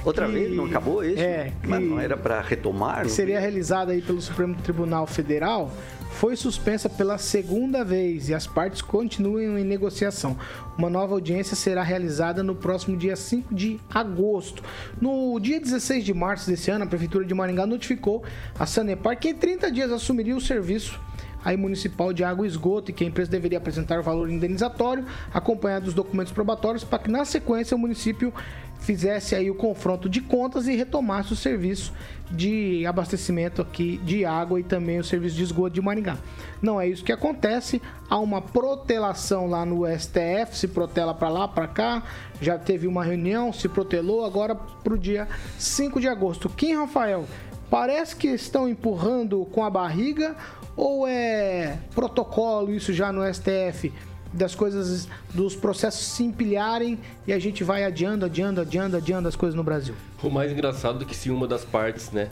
Outra 0.03 0.25
que, 0.25 0.31
vez? 0.31 0.55
Não 0.55 0.65
acabou 0.65 1.03
isso? 1.03 1.21
É. 1.21 1.51
Mas 1.63 1.81
não 1.83 1.99
era 1.99 2.17
para 2.17 2.41
retomar? 2.41 3.07
Seria 3.07 3.39
realizada 3.39 3.91
aí 3.91 4.01
pelo 4.01 4.21
Supremo 4.21 4.55
Tribunal 4.55 5.05
Federal 5.05 5.71
foi 6.11 6.35
suspensa 6.35 6.89
pela 6.89 7.17
segunda 7.17 7.83
vez 7.83 8.29
e 8.29 8.33
as 8.33 8.45
partes 8.45 8.81
continuam 8.81 9.57
em 9.57 9.63
negociação. 9.63 10.37
Uma 10.77 10.89
nova 10.89 11.13
audiência 11.13 11.55
será 11.55 11.83
realizada 11.83 12.43
no 12.43 12.55
próximo 12.55 12.95
dia 12.95 13.15
5 13.15 13.53
de 13.53 13.79
agosto. 13.93 14.63
No 15.01 15.39
dia 15.39 15.59
16 15.59 16.03
de 16.03 16.13
março 16.13 16.49
desse 16.49 16.69
ano, 16.69 16.83
a 16.83 16.87
Prefeitura 16.87 17.25
de 17.25 17.33
Maringá 17.33 17.65
notificou 17.65 18.23
a 18.59 18.65
Sanepar 18.65 19.17
que 19.19 19.29
em 19.29 19.35
30 19.35 19.71
dias 19.71 19.91
assumiria 19.91 20.35
o 20.35 20.41
serviço 20.41 20.99
aí 21.43 21.57
municipal 21.57 22.13
de 22.13 22.23
água 22.23 22.45
e 22.45 22.49
esgoto 22.49 22.91
e 22.91 22.93
que 22.93 23.03
a 23.03 23.07
empresa 23.07 23.31
deveria 23.31 23.57
apresentar 23.57 23.99
o 23.99 24.03
valor 24.03 24.29
indenizatório 24.29 25.05
acompanhado 25.33 25.85
dos 25.85 25.93
documentos 25.93 26.31
probatórios 26.31 26.83
para 26.83 26.99
que 26.99 27.09
na 27.09 27.25
sequência 27.25 27.75
o 27.75 27.79
município 27.79 28.33
fizesse 28.81 29.35
aí 29.35 29.49
o 29.49 29.55
confronto 29.55 30.09
de 30.09 30.19
contas 30.19 30.67
e 30.67 30.75
retomasse 30.75 31.31
o 31.31 31.35
serviço 31.35 31.93
de 32.29 32.85
abastecimento 32.85 33.61
aqui 33.61 33.97
de 34.03 34.25
água 34.25 34.59
e 34.59 34.63
também 34.63 34.99
o 34.99 35.03
serviço 35.03 35.35
de 35.35 35.43
esgoto 35.43 35.75
de 35.75 35.81
Maringá. 35.81 36.17
Não 36.61 36.81
é 36.81 36.87
isso 36.87 37.03
que 37.03 37.11
acontece, 37.11 37.81
há 38.09 38.17
uma 38.17 38.41
protelação 38.41 39.47
lá 39.47 39.65
no 39.65 39.85
STF, 39.85 40.57
se 40.57 40.67
protela 40.67 41.13
para 41.13 41.29
lá, 41.29 41.47
para 41.47 41.67
cá, 41.67 42.03
já 42.41 42.57
teve 42.57 42.87
uma 42.87 43.03
reunião, 43.03 43.53
se 43.53 43.69
protelou 43.69 44.25
agora 44.25 44.55
para 44.55 44.93
o 44.93 44.97
dia 44.97 45.27
5 45.59 45.99
de 45.99 46.07
agosto. 46.07 46.49
Kim 46.49 46.73
Rafael, 46.73 47.25
parece 47.69 48.15
que 48.15 48.27
estão 48.27 48.67
empurrando 48.67 49.45
com 49.51 49.63
a 49.63 49.69
barriga 49.69 50.35
ou 50.75 51.07
é 51.07 51.79
protocolo 51.93 52.73
isso 52.73 52.93
já 52.93 53.11
no 53.11 53.21
STF? 53.33 53.91
das 54.33 54.55
coisas, 54.55 55.09
dos 55.33 55.55
processos 55.55 56.07
se 56.07 56.23
empilharem 56.23 56.97
e 57.27 57.33
a 57.33 57.39
gente 57.39 57.63
vai 57.63 57.83
adiando, 57.83 58.25
adiando, 58.25 58.61
adiando, 58.61 58.97
adiando 58.97 59.27
as 59.27 59.35
coisas 59.35 59.55
no 59.55 59.63
Brasil. 59.63 59.93
O 60.23 60.29
mais 60.29 60.51
engraçado 60.51 61.03
é 61.03 61.05
que 61.05 61.15
se 61.15 61.29
uma 61.29 61.47
das 61.47 61.65
partes, 61.65 62.11
né, 62.11 62.29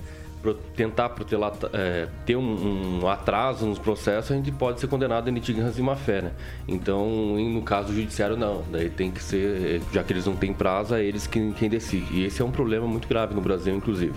tentar 0.75 1.09
protelar, 1.09 1.51
é, 1.73 2.07
ter 2.25 2.37
um, 2.37 3.01
um, 3.01 3.07
atraso 3.07 3.65
nos 3.65 3.77
processos, 3.77 4.31
a 4.31 4.35
gente 4.35 4.51
pode 4.51 4.79
ser 4.79 4.87
condenado 4.87 5.29
em 5.29 5.33
litigância 5.33 5.79
e 5.79 5.83
má 5.83 5.97
fé, 5.97 6.21
né? 6.21 6.31
Então, 6.65 7.05
no 7.37 7.61
caso 7.61 7.93
judiciário, 7.93 8.37
não. 8.37 8.63
Daí 8.71 8.89
tem 8.89 9.11
que 9.11 9.21
ser, 9.21 9.81
já 9.91 10.01
que 10.01 10.13
eles 10.13 10.25
não 10.25 10.37
têm 10.37 10.53
prazo, 10.53 10.95
é 10.95 11.03
eles 11.03 11.27
quem, 11.27 11.51
quem 11.51 11.69
decide. 11.69 12.07
E 12.13 12.25
esse 12.25 12.41
é 12.41 12.45
um 12.45 12.51
problema 12.51 12.87
muito 12.87 13.07
grave 13.07 13.35
no 13.35 13.41
Brasil, 13.41 13.75
inclusive. 13.75 14.13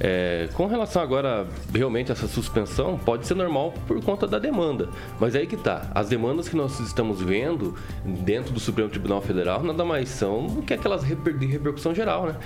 É, 0.00 0.48
com 0.54 0.66
relação 0.66 1.02
agora, 1.02 1.46
realmente, 1.72 2.10
essa 2.10 2.26
suspensão, 2.26 2.98
pode 2.98 3.26
ser 3.26 3.34
normal 3.34 3.72
por 3.86 4.02
conta 4.02 4.26
da 4.26 4.38
demanda. 4.38 4.88
Mas 5.20 5.34
aí 5.34 5.46
que 5.46 5.56
tá. 5.56 5.90
As 5.94 6.08
demandas 6.08 6.48
que 6.48 6.56
nós 6.56 6.78
estamos 6.80 7.20
vendo 7.20 7.74
dentro 8.04 8.52
do 8.52 8.60
Supremo 8.60 8.88
Tribunal 8.90 9.20
Federal 9.20 9.62
nada 9.62 9.84
mais 9.84 10.08
são 10.08 10.46
do 10.46 10.62
que 10.62 10.74
aquelas 10.74 11.02
de 11.04 11.46
repercussão 11.46 11.94
geral, 11.94 12.26
né? 12.26 12.36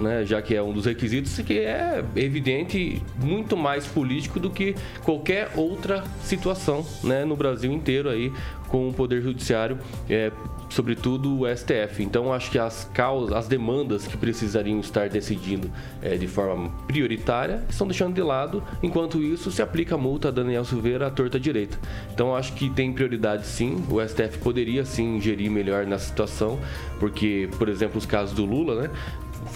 né? 0.00 0.24
Já 0.24 0.40
que 0.40 0.54
é 0.54 0.62
um 0.62 0.72
dos 0.72 0.86
requisitos 0.86 1.38
que 1.38 1.58
é 1.58 2.04
evidente 2.14 3.02
muito 3.18 3.56
mais 3.56 3.86
político 3.86 4.40
do 4.40 4.50
que 4.50 4.74
qualquer 5.02 5.50
outra 5.54 6.04
situação 6.22 6.84
né? 7.02 7.24
no 7.24 7.36
Brasil 7.36 7.72
inteiro 7.72 8.08
aí 8.08 8.32
com 8.76 8.90
o 8.90 8.92
Poder 8.92 9.22
Judiciário 9.22 9.78
é, 10.10 10.30
sobretudo 10.68 11.40
o 11.40 11.56
STF. 11.56 12.02
Então 12.02 12.30
acho 12.30 12.50
que 12.50 12.58
as 12.58 12.84
causas, 12.92 13.34
as 13.34 13.48
demandas 13.48 14.06
que 14.06 14.18
precisariam 14.18 14.78
estar 14.80 15.08
decidindo 15.08 15.70
é, 16.02 16.16
de 16.16 16.26
forma 16.26 16.70
prioritária 16.86 17.64
estão 17.70 17.86
deixando 17.86 18.14
de 18.14 18.20
lado, 18.20 18.62
enquanto 18.82 19.22
isso 19.22 19.50
se 19.50 19.62
aplica 19.62 19.94
a 19.94 19.98
multa 19.98 20.28
a 20.28 20.30
Daniel 20.30 20.62
Silveira 20.62 21.06
à 21.06 21.10
torta 21.10 21.40
direita. 21.40 21.78
Então 22.12 22.36
acho 22.36 22.52
que 22.52 22.68
tem 22.68 22.92
prioridade 22.92 23.46
sim, 23.46 23.82
o 23.90 24.06
STF 24.06 24.38
poderia 24.38 24.84
sim 24.84 25.18
gerir 25.22 25.50
melhor 25.50 25.86
nessa 25.86 26.08
situação, 26.08 26.58
porque, 27.00 27.48
por 27.56 27.70
exemplo, 27.70 27.96
os 27.96 28.04
casos 28.04 28.34
do 28.34 28.44
Lula, 28.44 28.82
né? 28.82 28.90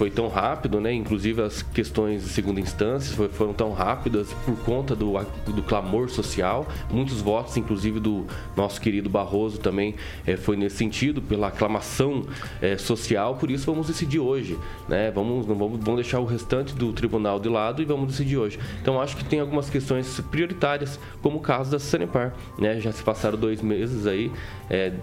Foi 0.01 0.11
tão 0.11 0.29
rápido, 0.29 0.81
né? 0.81 0.95
Inclusive 0.95 1.43
as 1.43 1.61
questões 1.61 2.23
de 2.23 2.31
segunda 2.31 2.59
instância 2.59 3.15
foram 3.33 3.53
tão 3.53 3.71
rápidas 3.71 4.33
por 4.47 4.57
conta 4.61 4.97
do, 4.97 5.13
do 5.45 5.63
clamor 5.63 6.09
social. 6.09 6.67
Muitos 6.91 7.21
votos, 7.21 7.55
inclusive 7.59 8.01
do 8.01 8.27
nosso 8.57 8.81
querido 8.81 9.11
Barroso, 9.11 9.59
também 9.59 9.95
é, 10.27 10.39
foi 10.39 10.57
nesse 10.57 10.79
sentido, 10.79 11.21
pela 11.21 11.49
aclamação 11.49 12.25
é, 12.63 12.79
social. 12.79 13.35
Por 13.37 13.51
isso 13.51 13.67
vamos 13.71 13.89
decidir 13.89 14.21
hoje, 14.21 14.59
né? 14.89 15.11
Vamos, 15.11 15.47
não 15.47 15.55
vamos, 15.55 15.79
vamos 15.79 16.01
deixar 16.01 16.19
o 16.19 16.25
restante 16.25 16.75
do 16.75 16.95
tribunal 16.95 17.39
de 17.39 17.51
lado 17.51 17.83
e 17.83 17.85
vamos 17.85 18.07
decidir 18.09 18.39
hoje. 18.39 18.59
Então 18.81 18.99
acho 19.03 19.15
que 19.19 19.25
tem 19.27 19.39
algumas 19.39 19.69
questões 19.69 20.19
prioritárias, 20.31 20.99
como 21.21 21.37
o 21.37 21.41
caso 21.43 21.71
da 21.71 21.79
Sanepar, 21.79 22.33
né? 22.59 22.81
Já 22.81 22.91
se 22.91 23.03
passaram 23.03 23.37
dois 23.37 23.61
meses 23.61 24.07
aí. 24.07 24.33
É, 24.71 24.95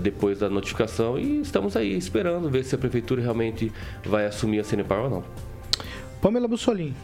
depois 0.00 0.38
da 0.38 0.48
notificação 0.48 1.18
e 1.18 1.40
estamos 1.40 1.76
aí 1.76 1.96
esperando 1.96 2.48
ver 2.50 2.64
se 2.64 2.74
a 2.74 2.78
prefeitura 2.78 3.22
realmente 3.22 3.72
vai 4.04 4.26
assumir 4.26 4.60
a 4.60 4.64
Cenepar 4.64 5.04
ou 5.04 5.10
não. 5.10 5.24
Pamela 6.20 6.46
Bussolini. 6.46 6.94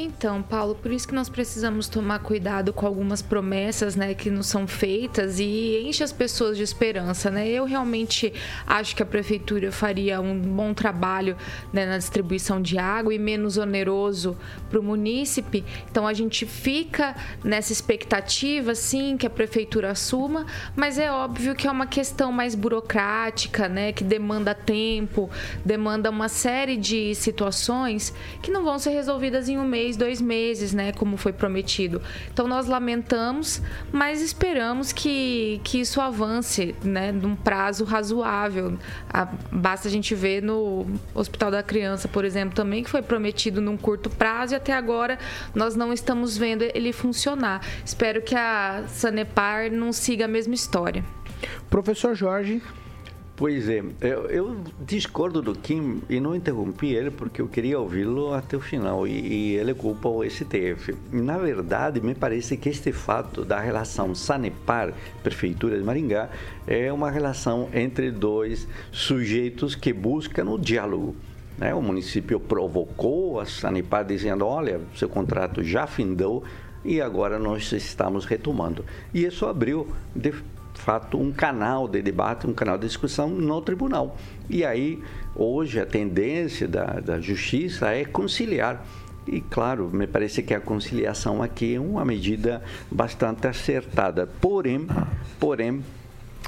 Então, 0.00 0.40
Paulo, 0.40 0.76
por 0.76 0.92
isso 0.92 1.08
que 1.08 1.14
nós 1.14 1.28
precisamos 1.28 1.88
tomar 1.88 2.20
cuidado 2.20 2.72
com 2.72 2.86
algumas 2.86 3.20
promessas, 3.20 3.96
né, 3.96 4.14
que 4.14 4.30
nos 4.30 4.46
são 4.46 4.64
feitas 4.64 5.40
e 5.40 5.82
enche 5.84 6.04
as 6.04 6.12
pessoas 6.12 6.56
de 6.56 6.62
esperança, 6.62 7.32
né? 7.32 7.48
Eu 7.48 7.64
realmente 7.64 8.32
acho 8.64 8.94
que 8.94 9.02
a 9.02 9.06
prefeitura 9.06 9.72
faria 9.72 10.20
um 10.20 10.38
bom 10.38 10.72
trabalho 10.72 11.36
né, 11.72 11.84
na 11.84 11.98
distribuição 11.98 12.62
de 12.62 12.78
água 12.78 13.12
e 13.12 13.18
menos 13.18 13.56
oneroso 13.56 14.36
para 14.70 14.78
o 14.78 14.82
munícipe. 14.84 15.64
Então 15.90 16.06
a 16.06 16.12
gente 16.12 16.46
fica 16.46 17.16
nessa 17.42 17.72
expectativa, 17.72 18.76
sim, 18.76 19.16
que 19.16 19.26
a 19.26 19.30
prefeitura 19.30 19.90
assuma, 19.90 20.46
mas 20.76 20.96
é 20.96 21.10
óbvio 21.10 21.56
que 21.56 21.66
é 21.66 21.70
uma 21.72 21.88
questão 21.88 22.30
mais 22.30 22.54
burocrática, 22.54 23.68
né, 23.68 23.90
que 23.90 24.04
demanda 24.04 24.54
tempo, 24.54 25.28
demanda 25.64 26.08
uma 26.08 26.28
série 26.28 26.76
de 26.76 27.16
situações 27.16 28.14
que 28.40 28.52
não 28.52 28.62
vão 28.62 28.78
ser 28.78 28.90
resolvidas 28.90 29.48
em 29.48 29.58
um 29.58 29.64
mês 29.64 29.87
mês, 29.88 29.96
dois 29.96 30.20
meses, 30.20 30.72
né? 30.72 30.92
Como 30.92 31.16
foi 31.16 31.32
prometido. 31.32 32.02
Então 32.32 32.46
nós 32.46 32.66
lamentamos, 32.66 33.62
mas 33.90 34.20
esperamos 34.20 34.92
que, 34.92 35.60
que 35.64 35.80
isso 35.80 36.00
avance, 36.00 36.74
né? 36.82 37.12
Num 37.12 37.34
prazo 37.34 37.84
razoável. 37.84 38.76
A, 39.08 39.26
basta 39.50 39.88
a 39.88 39.90
gente 39.90 40.14
ver 40.14 40.42
no 40.42 40.86
Hospital 41.14 41.50
da 41.50 41.62
Criança, 41.62 42.08
por 42.08 42.24
exemplo, 42.24 42.54
também, 42.54 42.82
que 42.82 42.90
foi 42.90 43.02
prometido 43.02 43.60
num 43.60 43.76
curto 43.76 44.10
prazo 44.10 44.54
e 44.54 44.56
até 44.56 44.72
agora 44.72 45.18
nós 45.54 45.74
não 45.74 45.92
estamos 45.92 46.36
vendo 46.36 46.62
ele 46.62 46.92
funcionar. 46.92 47.64
Espero 47.84 48.20
que 48.22 48.34
a 48.34 48.84
Sanepar 48.88 49.70
não 49.70 49.92
siga 49.92 50.26
a 50.26 50.28
mesma 50.28 50.54
história. 50.54 51.04
Professor 51.70 52.14
Jorge, 52.14 52.60
Pois 53.38 53.68
é, 53.68 53.84
eu, 54.00 54.26
eu, 54.30 54.56
discordo 54.84 55.40
do 55.40 55.54
Kim 55.54 56.02
e 56.10 56.18
não 56.18 56.34
interrompi 56.34 56.88
ele 56.88 57.08
porque 57.08 57.40
eu 57.40 57.46
queria 57.46 57.78
ouvi-lo 57.78 58.34
até 58.34 58.56
o 58.56 58.60
final 58.60 59.06
e, 59.06 59.12
e, 59.12 59.54
ele 59.54 59.72
culpa 59.74 60.08
o 60.08 60.28
STF. 60.28 60.92
Na 61.12 61.38
verdade, 61.38 62.00
me 62.00 62.16
parece 62.16 62.56
que 62.56 62.68
este 62.68 62.90
fato 62.90 63.44
da 63.44 63.60
relação 63.60 64.12
Sanepar, 64.12 64.92
Prefeitura 65.22 65.78
de 65.78 65.84
Maringá, 65.84 66.28
é 66.66 66.92
uma 66.92 67.12
relação 67.12 67.68
entre 67.72 68.10
dois 68.10 68.66
sujeitos 68.90 69.76
que 69.76 69.92
buscam 69.92 70.50
o 70.50 70.58
diálogo. 70.58 71.14
Né? 71.56 71.72
O 71.72 71.80
município 71.80 72.40
provocou 72.40 73.38
a 73.38 73.46
Sanepar 73.46 74.04
dizendo, 74.04 74.44
olha, 74.44 74.80
seu 74.96 75.08
contrato 75.08 75.62
já 75.62 75.86
findou 75.86 76.42
e 76.84 77.00
agora 77.00 77.38
nós 77.38 77.70
estamos 77.70 78.24
retomando. 78.24 78.84
E 79.14 79.24
isso 79.24 79.46
abriu 79.46 79.86
de 80.12 80.34
fato, 80.88 81.20
um 81.20 81.30
canal 81.30 81.86
de 81.86 82.00
debate, 82.00 82.46
um 82.46 82.54
canal 82.54 82.78
de 82.78 82.86
discussão 82.86 83.28
no 83.28 83.60
tribunal. 83.60 84.16
E 84.48 84.64
aí, 84.64 85.02
hoje, 85.36 85.78
a 85.78 85.84
tendência 85.84 86.66
da, 86.66 86.84
da 86.98 87.20
justiça 87.20 87.90
é 87.90 88.06
conciliar. 88.06 88.82
E, 89.26 89.42
claro, 89.42 89.90
me 89.92 90.06
parece 90.06 90.42
que 90.42 90.54
a 90.54 90.60
conciliação 90.60 91.42
aqui 91.42 91.74
é 91.74 91.80
uma 91.80 92.06
medida 92.06 92.62
bastante 92.90 93.46
acertada. 93.46 94.26
Porém, 94.40 94.86
porém, 95.38 95.84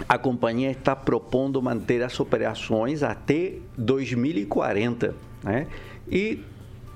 a 0.08 0.16
companhia 0.16 0.70
está 0.70 0.96
propondo 0.96 1.60
manter 1.60 2.02
as 2.02 2.18
operações 2.18 3.02
até 3.02 3.56
2040, 3.76 5.14
né? 5.44 5.66
E 6.10 6.42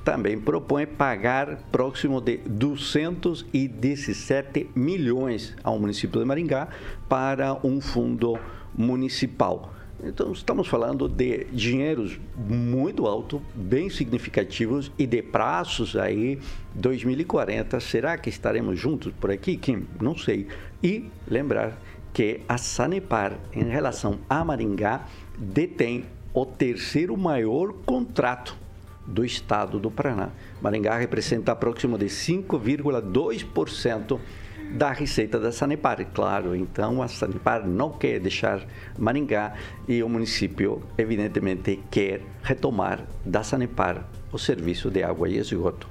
também 0.04 0.38
propõe 0.38 0.86
pagar 0.86 1.56
próximo 1.72 2.20
de 2.20 2.36
217 2.36 4.68
milhões 4.74 5.56
ao 5.64 5.78
município 5.78 6.20
de 6.20 6.26
Maringá 6.26 6.68
para 7.08 7.54
um 7.66 7.80
fundo 7.80 8.38
municipal. 8.76 9.72
Então, 10.02 10.32
estamos 10.32 10.66
falando 10.68 11.08
de 11.08 11.46
dinheiros 11.50 12.20
muito 12.36 13.06
altos, 13.06 13.40
bem 13.54 13.88
significativos 13.88 14.92
e 14.98 15.06
de 15.06 15.22
prazos 15.22 15.96
aí 15.96 16.38
2040. 16.74 17.80
Será 17.80 18.18
que 18.18 18.28
estaremos 18.28 18.78
juntos 18.78 19.14
por 19.18 19.30
aqui, 19.30 19.56
Kim? 19.56 19.86
Não 19.98 20.14
sei. 20.14 20.46
E 20.82 21.08
lembrar 21.26 21.80
que 22.12 22.42
a 22.46 22.58
Sanepar, 22.58 23.38
em 23.52 23.64
relação 23.64 24.18
a 24.28 24.44
Maringá, 24.44 25.06
detém 25.38 26.04
o 26.34 26.44
terceiro 26.44 27.16
maior 27.16 27.72
contrato 27.86 28.62
do 29.06 29.24
estado 29.24 29.78
do 29.78 29.90
Paraná. 29.90 30.30
Maringá 30.60 30.96
representa 30.96 31.54
próximo 31.54 31.98
de 31.98 32.06
5,2% 32.06 34.18
da 34.72 34.92
receita 34.92 35.38
da 35.38 35.52
Sanepar. 35.52 36.04
Claro, 36.12 36.56
então 36.56 37.02
a 37.02 37.08
Sanepar 37.08 37.66
não 37.66 37.92
quer 37.92 38.18
deixar 38.20 38.66
Maringá 38.98 39.54
e 39.86 40.02
o 40.02 40.08
município, 40.08 40.82
evidentemente, 40.96 41.80
quer 41.90 42.22
retomar 42.42 43.04
da 43.24 43.42
Sanepar 43.42 44.06
o 44.32 44.38
serviço 44.38 44.90
de 44.90 45.02
água 45.02 45.28
e 45.28 45.38
esgoto. 45.38 45.88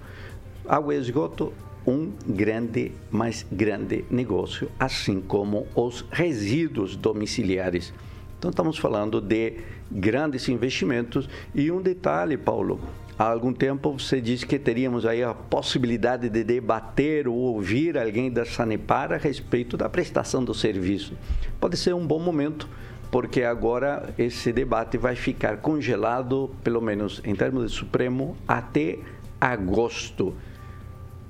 Água 0.68 0.96
e 0.96 1.00
esgoto, 1.00 1.54
um 1.86 2.12
grande, 2.26 2.92
mais 3.12 3.46
grande 3.52 4.06
negócio, 4.10 4.70
assim 4.80 5.22
como 5.22 5.68
os 5.76 6.06
resíduos 6.12 6.96
domiciliares. 6.96 7.94
Então, 8.38 8.50
estamos 8.50 8.78
falando 8.78 9.22
de 9.22 9.60
grandes 9.90 10.50
investimentos. 10.50 11.30
E 11.54 11.72
um 11.72 11.82
detalhe, 11.82 12.38
Paulo: 12.38 12.80
Há 13.18 13.26
algum 13.26 13.54
tempo 13.54 13.92
você 13.92 14.20
disse 14.20 14.46
que 14.46 14.58
teríamos 14.58 15.06
aí 15.06 15.22
a 15.24 15.36
possibilidade 15.36 16.30
de 16.30 16.44
debater 16.44 17.28
ou 17.28 17.36
ouvir 17.36 17.96
alguém 17.96 18.32
da 18.32 18.44
Sanepar 18.44 19.14
a 19.14 19.18
respeito 19.18 19.78
da 19.78 19.88
prestação 19.88 20.44
do 20.44 20.54
serviço. 20.54 21.14
Pode 21.60 21.78
ser 21.78 21.94
um 21.94 22.06
bom 22.06 22.20
momento, 22.20 22.68
porque 23.12 23.44
agora 23.44 24.12
esse 24.18 24.52
debate 24.52 24.98
vai 24.98 25.16
ficar 25.16 25.58
congelado, 25.58 26.50
pelo 26.64 26.82
menos 26.82 27.22
em 27.24 27.36
termos 27.36 27.72
de 27.72 27.78
Supremo, 27.78 28.36
até 28.48 28.98
agosto. 29.40 30.34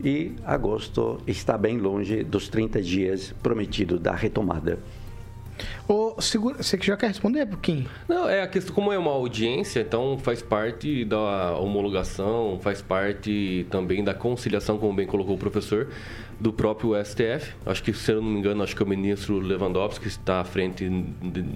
E 0.01 0.35
agosto 0.45 1.19
está 1.27 1.57
bem 1.57 1.77
longe 1.77 2.23
dos 2.23 2.47
30 2.47 2.81
dias 2.81 3.35
prometidos 3.43 3.99
da 3.99 4.13
retomada. 4.15 4.79
Ô, 5.87 6.19
segura, 6.21 6.61
você 6.61 6.77
que 6.77 6.85
já 6.85 6.97
quer 6.97 7.07
responder, 7.07 7.47
Kim? 7.61 7.87
Não, 8.07 8.29
é 8.29 8.41
a 8.41 8.47
questão, 8.47 8.73
como 8.73 8.91
é 8.91 8.97
uma 8.97 9.11
audiência, 9.11 9.81
então 9.81 10.17
faz 10.17 10.41
parte 10.41 11.05
da 11.05 11.57
homologação, 11.57 12.59
faz 12.61 12.81
parte 12.81 13.65
também 13.69 14.03
da 14.03 14.13
conciliação, 14.13 14.77
como 14.77 14.93
bem 14.93 15.05
colocou 15.05 15.35
o 15.35 15.37
professor, 15.37 15.89
do 16.39 16.51
próprio 16.51 16.93
STF. 17.03 17.53
Acho 17.65 17.83
que, 17.83 17.93
se 17.93 18.11
eu 18.11 18.21
não 18.21 18.29
me 18.29 18.39
engano, 18.39 18.63
acho 18.63 18.75
que 18.75 18.81
é 18.81 18.85
o 18.85 18.89
ministro 18.89 19.39
Lewandowski 19.39 20.07
está 20.07 20.41
à 20.41 20.43
frente 20.43 20.89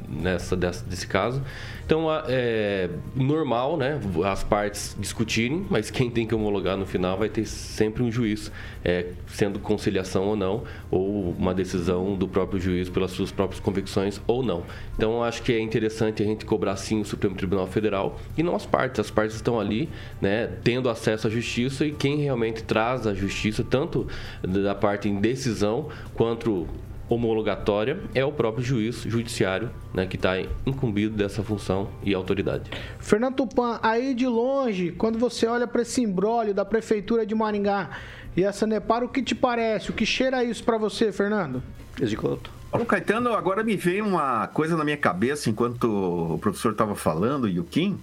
nessa, 0.09 0.55
desse 0.55 1.07
caso. 1.07 1.41
Então, 1.85 2.07
é 2.27 2.89
normal, 3.15 3.77
né, 3.77 3.99
as 4.25 4.43
partes 4.43 4.95
discutirem, 4.99 5.65
mas 5.69 5.89
quem 5.89 6.09
tem 6.09 6.27
que 6.27 6.35
homologar 6.35 6.75
no 6.75 6.85
final 6.85 7.17
vai 7.17 7.29
ter 7.29 7.45
sempre 7.45 8.03
um 8.03 8.11
juiz, 8.11 8.51
é, 8.83 9.07
sendo 9.27 9.57
conciliação 9.59 10.25
ou 10.25 10.35
não, 10.35 10.63
ou 10.91 11.31
uma 11.31 11.53
decisão 11.53 12.15
do 12.15 12.27
próprio 12.27 12.59
juiz 12.59 12.89
pelas 12.89 13.11
suas 13.11 13.31
próprias 13.31 13.61
convicções 13.61 14.21
ou 14.27 14.43
não. 14.43 14.63
Então, 14.95 15.23
acho 15.23 15.41
que 15.41 15.53
é 15.53 15.59
interessante 15.59 16.21
a 16.21 16.25
gente 16.25 16.45
cobrar 16.45 16.75
sim 16.75 16.99
o 16.99 17.05
Supremo 17.05 17.35
Tribunal 17.35 17.67
Federal 17.67 18.19
e 18.37 18.43
não 18.43 18.55
as 18.55 18.65
partes. 18.65 18.99
As 18.99 19.09
partes 19.09 19.35
estão 19.35 19.59
ali, 19.59 19.87
né, 20.19 20.49
tendo 20.63 20.89
acesso 20.89 21.27
à 21.27 21.29
justiça 21.29 21.85
e 21.85 21.91
quem 21.91 22.17
realmente 22.17 22.63
traz 22.63 23.07
a 23.07 23.13
justiça, 23.13 23.63
tanto 23.63 24.07
da 24.41 24.66
parte 24.75 25.09
em 25.09 25.19
decisão 25.19 25.89
quanto 26.13 26.67
homologatória 27.09 27.99
é 28.13 28.23
o 28.23 28.31
próprio 28.31 28.63
juiz 28.63 29.03
judiciário 29.03 29.69
né, 29.93 30.05
que 30.05 30.15
está 30.15 30.33
incumbido 30.65 31.15
dessa 31.15 31.41
função 31.41 31.89
e 32.03 32.13
autoridade. 32.13 32.69
Fernando 32.99 33.35
Tupan, 33.35 33.79
aí 33.81 34.13
de 34.13 34.27
longe, 34.27 34.91
quando 34.91 35.17
você 35.17 35.47
olha 35.47 35.65
para 35.65 35.81
esse 35.81 36.01
imbróglio 36.01 36.53
da 36.53 36.65
Prefeitura 36.65 37.25
de 37.25 37.33
Maringá 37.33 37.91
e 38.35 38.43
a 38.43 38.51
Sanepar, 38.51 39.03
o 39.03 39.09
que 39.09 39.23
te 39.23 39.33
parece? 39.33 39.89
O 39.89 39.93
que 39.93 40.05
cheira 40.05 40.43
isso 40.43 40.63
para 40.63 40.77
você, 40.77 41.11
Fernando? 41.11 41.63
Esgoto. 41.99 42.51
Paulo 42.69 42.85
Caetano, 42.85 43.31
agora 43.33 43.63
me 43.63 43.77
veio 43.77 44.05
uma 44.05 44.47
coisa 44.47 44.75
na 44.75 44.83
minha 44.83 44.97
cabeça 44.97 45.49
enquanto 45.49 46.33
o 46.33 46.37
professor 46.37 46.73
estava 46.73 46.95
falando 46.95 47.47
e 47.47 47.59
o 47.59 47.63
Kim. 47.63 47.97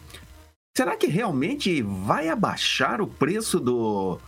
Será 0.76 0.96
que 0.96 1.06
realmente 1.06 1.82
vai 1.82 2.28
abaixar 2.28 3.00
o 3.00 3.06
preço 3.06 3.60
do, 3.60 4.18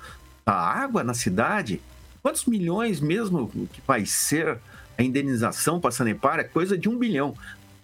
da 0.44 0.55
água 0.55 1.03
na 1.03 1.14
cidade? 1.14 1.81
Quantos 2.27 2.45
milhões 2.45 2.99
mesmo 2.99 3.49
que 3.73 3.81
vai 3.87 4.05
ser 4.05 4.59
a 4.99 5.03
indenização 5.05 5.79
para 5.79 5.91
a 5.91 5.93
Sanepar? 5.93 6.41
É 6.41 6.43
coisa 6.43 6.77
de 6.77 6.89
um 6.89 6.99
bilhão. 6.99 7.37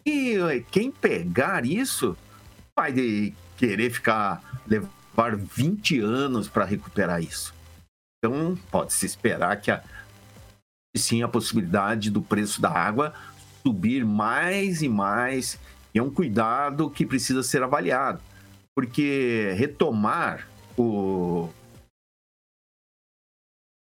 E 0.05 0.35
quem 0.69 0.91
pegar 0.91 1.65
isso 1.65 2.17
vai 2.77 3.33
querer 3.57 3.93
ficar, 3.93 4.43
levar 4.67 5.37
20 5.37 6.01
anos 6.01 6.49
para 6.49 6.65
recuperar 6.65 7.23
isso. 7.23 7.55
Então, 8.19 8.59
pode-se 8.69 9.07
esperar 9.07 9.61
que 9.61 9.71
a, 9.71 9.81
sim 10.97 11.23
a 11.23 11.29
possibilidade 11.29 12.11
do 12.11 12.21
preço 12.21 12.61
da 12.61 12.71
água 12.71 13.15
subir 13.65 14.05
mais 14.05 14.83
e 14.83 14.89
mais. 14.89 15.57
E 15.95 16.01
é 16.01 16.03
um 16.03 16.11
cuidado 16.11 16.91
que 16.91 17.07
precisa 17.07 17.45
ser 17.45 17.63
avaliado. 17.63 18.21
Porque 18.75 19.55
retomar 19.57 20.49
o, 20.77 21.49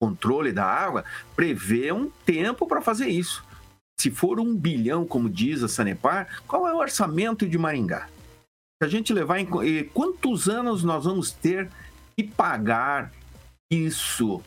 controle 0.02 0.52
da 0.52 0.66
água 0.66 1.06
prevê 1.36 1.92
um 1.92 2.10
tempo 2.26 2.66
para 2.66 2.82
fazer 2.82 3.08
isso. 3.08 3.46
Se 4.00 4.10
for 4.10 4.40
um 4.40 4.56
bilhão, 4.56 5.06
como 5.06 5.30
diz 5.30 5.62
a 5.62 5.68
Sanepar, 5.68 6.42
qual 6.48 6.68
é 6.68 6.74
o 6.74 6.80
orçamento 6.80 7.48
de 7.48 7.56
Maringá? 7.56 8.08
Se 8.82 8.86
a 8.86 8.88
gente 8.88 9.14
levar 9.14 9.38
em 9.38 9.46
quantos 9.94 10.50
anos 10.50 10.84
nós 10.84 11.06
vamos 11.06 11.32
ter 11.32 11.70
que 12.18 12.24
pagar 12.24 13.12
isso? 13.72 14.42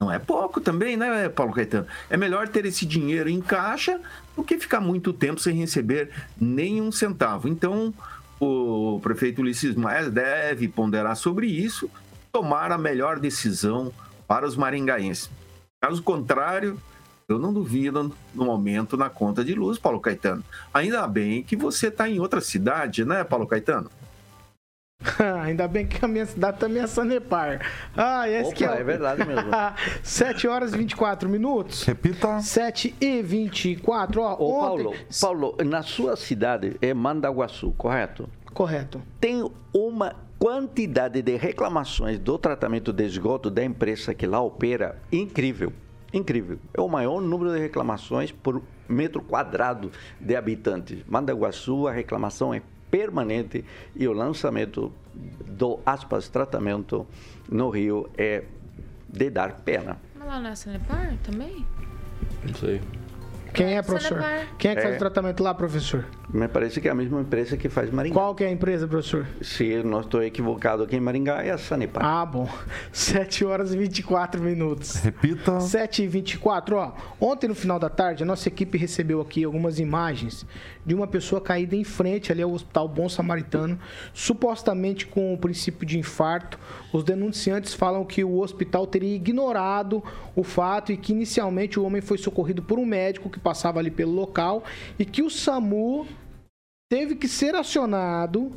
Não 0.00 0.12
é 0.12 0.18
pouco 0.20 0.60
também, 0.60 0.96
né, 0.96 1.28
Paulo 1.28 1.52
Caetano? 1.52 1.88
É 2.08 2.16
melhor 2.16 2.48
ter 2.48 2.64
esse 2.64 2.86
dinheiro 2.86 3.28
em 3.28 3.40
caixa 3.40 4.00
do 4.36 4.44
que 4.44 4.60
ficar 4.60 4.80
muito 4.80 5.12
tempo 5.12 5.40
sem 5.40 5.56
receber 5.56 6.10
nenhum 6.40 6.92
centavo. 6.92 7.48
Então, 7.48 7.92
o 8.38 9.00
prefeito 9.02 9.42
Ulisses 9.42 9.74
Maia 9.74 10.08
deve 10.08 10.68
ponderar 10.68 11.16
sobre 11.16 11.48
isso, 11.48 11.90
tomar 12.32 12.70
a 12.70 12.78
melhor 12.78 13.18
decisão 13.18 13.92
para 14.30 14.46
os 14.46 14.56
maringaenses. 14.56 15.28
Caso 15.82 16.00
contrário, 16.04 16.80
eu 17.28 17.36
não 17.36 17.52
duvido 17.52 18.14
no 18.32 18.44
momento 18.44 18.96
na 18.96 19.10
conta 19.10 19.44
de 19.44 19.56
luz, 19.56 19.76
Paulo 19.76 19.98
Caetano. 19.98 20.44
Ainda 20.72 21.04
bem 21.08 21.42
que 21.42 21.56
você 21.56 21.88
está 21.88 22.08
em 22.08 22.20
outra 22.20 22.40
cidade, 22.40 23.04
né, 23.04 23.24
Paulo 23.24 23.44
Caetano? 23.44 23.90
Ainda 25.42 25.66
bem 25.66 25.84
que 25.84 26.04
a 26.04 26.06
minha 26.06 26.26
cidade 26.26 26.60
também 26.60 26.80
é 26.80 26.86
Sanepar. 26.86 27.66
Ah, 27.96 28.28
esse 28.28 28.50
Opa, 28.50 28.54
que 28.54 28.64
é, 28.64 28.80
é 28.80 28.84
verdade 28.84 29.26
mesmo. 29.26 29.50
7 30.04 30.46
horas 30.46 30.74
e 30.74 30.78
24 30.78 31.28
minutos. 31.28 31.82
Repita. 31.82 32.40
7 32.40 32.94
e 33.00 33.22
24. 33.22 34.20
Ó, 34.20 34.36
Ô, 34.36 34.60
ontem... 34.60 34.84
Paulo, 34.84 34.94
Paulo, 35.20 35.56
na 35.64 35.82
sua 35.82 36.14
cidade 36.14 36.76
é 36.80 36.94
Mandaguaçu, 36.94 37.72
correto? 37.72 38.28
Correto. 38.54 39.02
Tem 39.18 39.50
uma 39.74 40.14
quantidade 40.40 41.20
de 41.20 41.36
reclamações 41.36 42.18
do 42.18 42.38
tratamento 42.38 42.94
de 42.94 43.04
esgoto 43.04 43.50
da 43.50 43.62
empresa 43.62 44.14
que 44.14 44.26
lá 44.26 44.40
opera 44.40 44.98
incrível. 45.12 45.70
Incrível. 46.14 46.58
É 46.72 46.80
o 46.80 46.88
maior 46.88 47.20
número 47.20 47.52
de 47.52 47.60
reclamações 47.60 48.32
por 48.32 48.62
metro 48.88 49.20
quadrado 49.22 49.92
de 50.18 50.34
habitantes. 50.34 51.04
Mandaguaçu, 51.06 51.86
a 51.86 51.92
reclamação 51.92 52.54
é 52.54 52.62
permanente 52.90 53.64
e 53.94 54.08
o 54.08 54.12
lançamento 54.14 54.90
do 55.46 55.78
aspas 55.84 56.28
tratamento 56.30 57.06
no 57.48 57.68
Rio 57.68 58.08
é 58.16 58.42
de 59.08 59.28
dar 59.28 59.60
pena. 59.60 59.98
Mas 60.18 60.26
lá 60.26 60.40
na 60.40 60.56
Sanepar 60.56 61.16
também? 61.22 61.66
Não 62.46 62.54
sei. 62.54 62.80
Quem 63.52 63.76
é, 63.76 63.82
professor? 63.82 64.18
Sanepar. 64.18 64.48
Quem 64.58 64.70
é 64.70 64.74
que 64.74 64.80
faz 64.80 64.94
É. 64.94 64.96
o 64.96 64.98
tratamento 64.98 65.42
lá, 65.42 65.52
professor? 65.54 66.06
Me 66.32 66.46
parece 66.46 66.80
que 66.80 66.86
é 66.86 66.90
a 66.92 66.94
mesma 66.94 67.20
empresa 67.20 67.56
que 67.56 67.68
faz 67.68 67.90
Maringá. 67.90 68.14
Qual 68.14 68.34
que 68.36 68.44
é 68.44 68.46
a 68.46 68.50
empresa, 68.50 68.86
professor? 68.86 69.26
Se 69.42 69.82
não 69.82 70.00
estou 70.00 70.22
equivocado 70.22 70.84
aqui 70.84 70.94
em 70.94 71.00
Maringá, 71.00 71.42
é 71.42 71.50
a 71.50 71.58
Sanepar. 71.58 72.04
Ah, 72.04 72.24
bom. 72.24 72.48
7 72.92 73.44
horas 73.44 73.74
e 73.74 73.76
24 73.76 74.40
minutos. 74.40 74.94
Repita. 74.94 75.60
7 75.60 76.04
e 76.04 76.06
24 76.06 76.76
ó. 76.76 76.92
Ontem, 77.20 77.48
no 77.48 77.54
final 77.54 77.80
da 77.80 77.88
tarde, 77.88 78.22
a 78.22 78.26
nossa 78.26 78.46
equipe 78.46 78.78
recebeu 78.78 79.20
aqui 79.20 79.42
algumas 79.42 79.80
imagens 79.80 80.46
de 80.86 80.94
uma 80.94 81.06
pessoa 81.06 81.40
caída 81.40 81.74
em 81.74 81.84
frente 81.84 82.30
ali 82.30 82.42
ao 82.42 82.52
Hospital 82.52 82.88
Bom 82.88 83.08
Samaritano, 83.08 83.78
supostamente 84.14 85.06
com 85.06 85.34
o 85.34 85.38
princípio 85.38 85.84
de 85.84 85.98
infarto. 85.98 86.58
Os 86.92 87.02
denunciantes 87.02 87.74
falam 87.74 88.04
que 88.04 88.22
o 88.22 88.38
hospital 88.38 88.86
teria 88.86 89.16
ignorado 89.16 90.02
o 90.36 90.44
fato 90.44 90.92
e 90.92 90.96
que 90.96 91.12
inicialmente 91.12 91.78
o 91.78 91.84
homem 91.84 92.00
foi 92.00 92.18
socorrido 92.18 92.62
por 92.62 92.78
um 92.78 92.86
médico 92.86 93.28
que 93.28 93.38
passava 93.40 93.80
ali 93.80 93.90
pelo 93.90 94.12
local 94.12 94.62
e 94.98 95.04
que 95.04 95.22
o 95.22 95.30
SAMU 95.30 96.06
teve 96.90 97.14
que 97.14 97.28
ser 97.28 97.54
acionado 97.54 98.50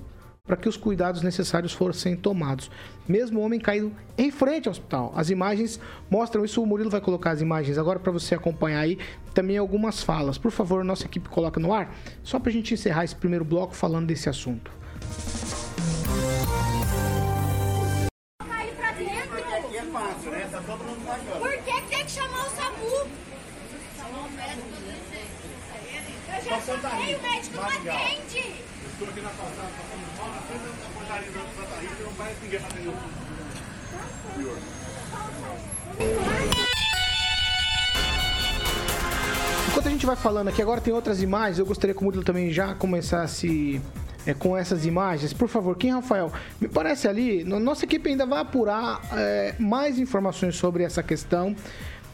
para 0.44 0.58
que 0.58 0.68
os 0.68 0.76
cuidados 0.76 1.22
necessários 1.22 1.72
fossem 1.72 2.18
tomados. 2.18 2.70
Mesmo 3.08 3.40
o 3.40 3.44
homem 3.44 3.60
caído 3.60 3.94
em 4.18 4.32
frente 4.32 4.68
ao 4.68 4.72
hospital. 4.72 5.14
As 5.16 5.30
imagens 5.30 5.80
mostram 6.10 6.44
isso. 6.44 6.62
O 6.62 6.66
Murilo 6.66 6.90
vai 6.90 7.00
colocar 7.00 7.30
as 7.30 7.42
imagens 7.42 7.78
agora 7.78 8.00
para 8.00 8.12
você 8.12 8.34
acompanhar 8.34 8.80
aí. 8.80 8.98
Também 9.36 9.58
algumas 9.58 10.02
falas. 10.02 10.40
Por 10.40 10.52
favor, 10.52 10.84
nossa 10.84 11.06
equipe 11.06 11.30
coloca 11.30 11.60
no 11.60 11.72
ar, 11.72 11.96
só 12.24 12.40
para 12.40 12.50
a 12.50 12.54
gente 12.54 12.74
encerrar 12.74 13.06
esse 13.06 13.16
primeiro 13.16 13.46
bloco 13.46 13.76
falando 13.76 14.08
desse 14.08 14.28
assunto. 14.28 14.72
Eu 26.54 26.60
já 26.60 26.90
chamei, 26.90 27.16
o 27.16 27.22
médico 27.24 27.56
não 27.56 27.64
atende. 27.64 28.62
Estou 28.92 29.08
aqui 29.08 29.22
na 29.22 29.30
calçada, 29.32 29.70
passando 29.76 30.18
mal, 30.20 30.30
na 30.30 30.42
frente 30.42 30.64
da 30.64 30.90
portaria 30.94 31.32
da 31.32 31.40
Santa 31.56 31.82
Rita, 31.82 32.04
não 32.04 32.12
vai 32.12 32.36
ninguém 32.44 32.60
fazer 32.60 32.94
Enquanto 39.68 39.88
a 39.88 39.90
gente 39.90 40.06
vai 40.06 40.16
falando 40.16 40.50
aqui, 40.50 40.62
agora 40.62 40.80
tem 40.80 40.94
outras 40.94 41.24
imagens, 41.24 41.58
eu 41.58 41.66
gostaria 41.66 41.96
que 41.96 42.02
o 42.02 42.04
Murilo 42.04 42.24
também 42.24 42.52
já 42.52 42.76
começasse 42.76 43.82
é, 44.24 44.36
com 44.36 44.56
essas 44.56 44.86
imagens. 44.86 45.34
Por 45.34 45.48
favor, 45.48 45.76
quem, 45.76 45.92
Rafael? 45.92 46.32
Me 46.62 46.68
parece 46.68 47.08
ali, 47.08 47.44
nossa 47.44 47.86
equipe 47.86 48.10
ainda 48.10 48.28
vai 48.28 48.42
apurar 48.42 49.02
é, 49.14 49.56
mais 49.58 49.98
informações 49.98 50.56
sobre 50.56 50.84
essa 50.84 51.02
questão, 51.02 51.56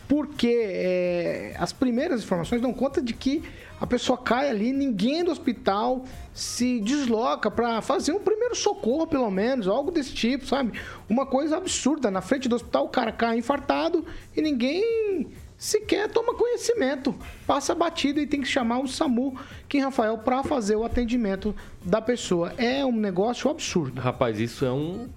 porque 0.09 0.59
é, 0.59 1.55
as 1.59 1.71
primeiras 1.71 2.23
informações 2.23 2.59
dão 2.59 2.73
conta 2.73 2.99
de 2.99 3.13
que 3.13 3.43
a 3.79 3.85
pessoa 3.85 4.17
cai 4.17 4.49
ali, 4.49 4.73
ninguém 4.73 5.23
do 5.23 5.29
hospital 5.29 6.03
se 6.33 6.79
desloca 6.79 7.51
para 7.51 7.79
fazer 7.79 8.11
um 8.11 8.19
primeiro 8.19 8.55
socorro, 8.55 9.05
pelo 9.05 9.29
menos, 9.29 9.67
algo 9.67 9.91
desse 9.91 10.11
tipo, 10.11 10.47
sabe? 10.47 10.81
Uma 11.07 11.27
coisa 11.27 11.57
absurda. 11.57 12.09
Na 12.09 12.21
frente 12.21 12.49
do 12.49 12.55
hospital, 12.55 12.85
o 12.85 12.89
cara 12.89 13.11
cai 13.11 13.37
infartado 13.37 14.03
e 14.35 14.41
ninguém 14.41 15.27
sequer 15.59 16.09
toma 16.09 16.33
conhecimento. 16.33 17.13
Passa 17.45 17.75
batido 17.75 18.21
e 18.21 18.25
tem 18.25 18.41
que 18.41 18.47
chamar 18.47 18.79
o 18.79 18.87
SAMU, 18.87 19.37
Kim 19.67 19.81
Rafael, 19.81 20.17
para 20.17 20.41
fazer 20.41 20.77
o 20.77 20.85
atendimento 20.85 21.53
da 21.83 22.01
pessoa. 22.01 22.53
É 22.57 22.85
um 22.85 22.95
negócio 22.95 23.51
absurdo. 23.51 23.99
Rapaz, 23.99 24.39
isso 24.39 24.63
é 24.63 24.71
um 24.71 25.09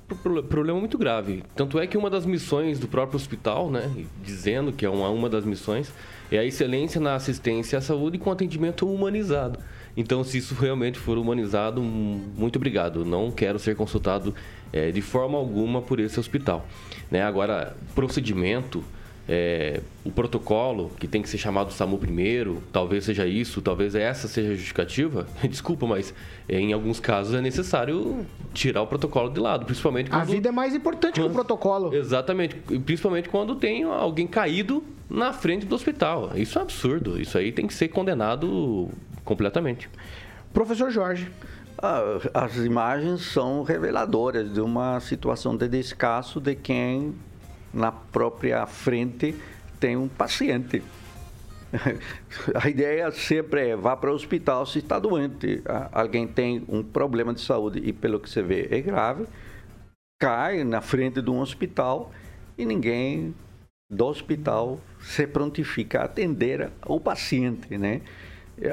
problema 0.49 0.81
muito 0.81 0.99
grave. 0.99 1.45
Tanto 1.55 1.79
é 1.79 1.87
que 1.87 1.97
uma 1.97 2.11
das 2.11 2.27
missões 2.27 2.81
do 2.81 2.89
próprio 2.89 3.17
hospital, 3.17 3.71
né, 3.71 3.89
dizendo 4.23 4.73
que 4.73 4.85
é 4.85 4.91
uma, 4.91 5.09
uma 5.09 5.31
das 5.31 5.45
missões, 5.45 5.93
é 6.31 6.39
a 6.39 6.45
excelência 6.45 7.01
na 7.01 7.15
assistência 7.15 7.79
à 7.79 7.81
saúde 7.81 8.19
com 8.19 8.31
atendimento 8.31 8.87
humanizado. 8.87 9.61
Então, 9.97 10.25
se 10.25 10.39
isso 10.39 10.55
realmente 10.55 10.99
for 10.99 11.19
humanizado, 11.19 11.83
muito 11.83 12.57
obrigado. 12.57 13.05
Não 13.05 13.31
quero 13.31 13.59
ser 13.59 13.77
consultado 13.77 14.35
é, 14.73 14.91
de 14.91 15.03
forma 15.03 15.37
alguma 15.39 15.83
por 15.83 16.01
esse 16.01 16.19
hospital. 16.19 16.67
Né? 17.11 17.23
Agora, 17.23 17.77
procedimento, 17.95 18.83
é, 19.29 19.81
o 20.05 20.11
protocolo, 20.11 20.91
que 20.99 21.07
tem 21.07 21.23
que 21.23 21.29
ser 21.29 21.39
chamado 21.39 21.73
SAMU 21.73 21.99
primeiro, 21.99 22.63
talvez 22.73 23.05
seja 23.05 23.27
isso, 23.27 23.63
talvez 23.63 23.95
essa 23.95 24.27
seja 24.27 24.49
a 24.49 24.55
justificativa. 24.55 25.27
Desculpa, 25.49 25.87
mas 25.87 26.13
é, 26.49 26.59
em 26.59 26.73
alguns 26.73 26.99
casos 26.99 27.35
é 27.35 27.41
necessário 27.41 28.27
tirar 28.53 28.83
o 28.83 28.87
protocolo 28.87 29.31
de 29.31 29.41
lado, 29.41 29.65
principalmente 29.65 30.11
quando... 30.11 30.23
A 30.23 30.25
vida 30.25 30.49
é 30.49 30.53
mais 30.53 30.75
importante 30.75 31.21
quando... 31.21 31.27
que 31.27 31.31
o 31.31 31.35
protocolo. 31.35 31.95
Exatamente, 31.95 32.57
principalmente 32.85 33.29
quando 33.29 33.55
tem 33.55 33.85
alguém 33.85 34.27
caído 34.27 34.83
na 35.09 35.33
frente 35.33 35.67
do 35.67 35.75
hospital. 35.75 36.33
Isso 36.35 36.59
é 36.59 36.63
absurdo. 36.63 37.21
Isso 37.21 37.37
aí 37.37 37.53
tem 37.53 37.67
que 37.67 37.75
ser 37.75 37.89
condenado 37.89 38.89
completamente. 39.25 39.89
Professor 40.53 40.91
Jorge. 40.91 41.31
As 42.33 42.57
imagens 42.59 43.23
são 43.23 43.63
reveladoras 43.65 44.53
de 44.53 44.61
uma 44.61 45.01
situação 45.01 45.57
de 45.57 45.67
descaso 45.67 46.41
de 46.41 46.55
quem 46.55 47.15
na 47.73 47.91
própria 47.91 48.67
frente 48.67 49.35
tem 49.81 49.97
um 49.97 50.09
paciente. 50.09 50.83
A 52.55 52.69
ideia 52.69 53.11
sempre 53.11 53.71
é 53.71 53.77
vá 53.77 53.97
para 53.97 54.11
o 54.11 54.15
hospital 54.15 54.67
se 54.67 54.79
está 54.81 54.99
doente. 54.99 55.63
Alguém 55.91 56.27
tem 56.27 56.65
um 56.69 56.83
problema 56.83 57.33
de 57.33 57.41
saúde 57.41 57.81
e 57.83 57.93
pelo 57.93 58.21
que 58.21 58.29
você 58.29 58.43
vê 58.43 58.69
é 58.71 58.81
grave, 58.81 59.27
cai 60.21 60.65
na 60.65 60.81
frente 60.81 61.23
de 61.23 61.31
um 61.31 61.41
hospital 61.41 62.13
e 62.57 62.65
ninguém 62.65 63.35
do 63.91 64.07
hospital 64.07 64.81
se 65.01 65.27
prontifica 65.27 66.01
a 66.01 66.05
atender 66.05 66.71
o 66.87 67.01
paciente, 67.01 67.77
né? 67.77 68.03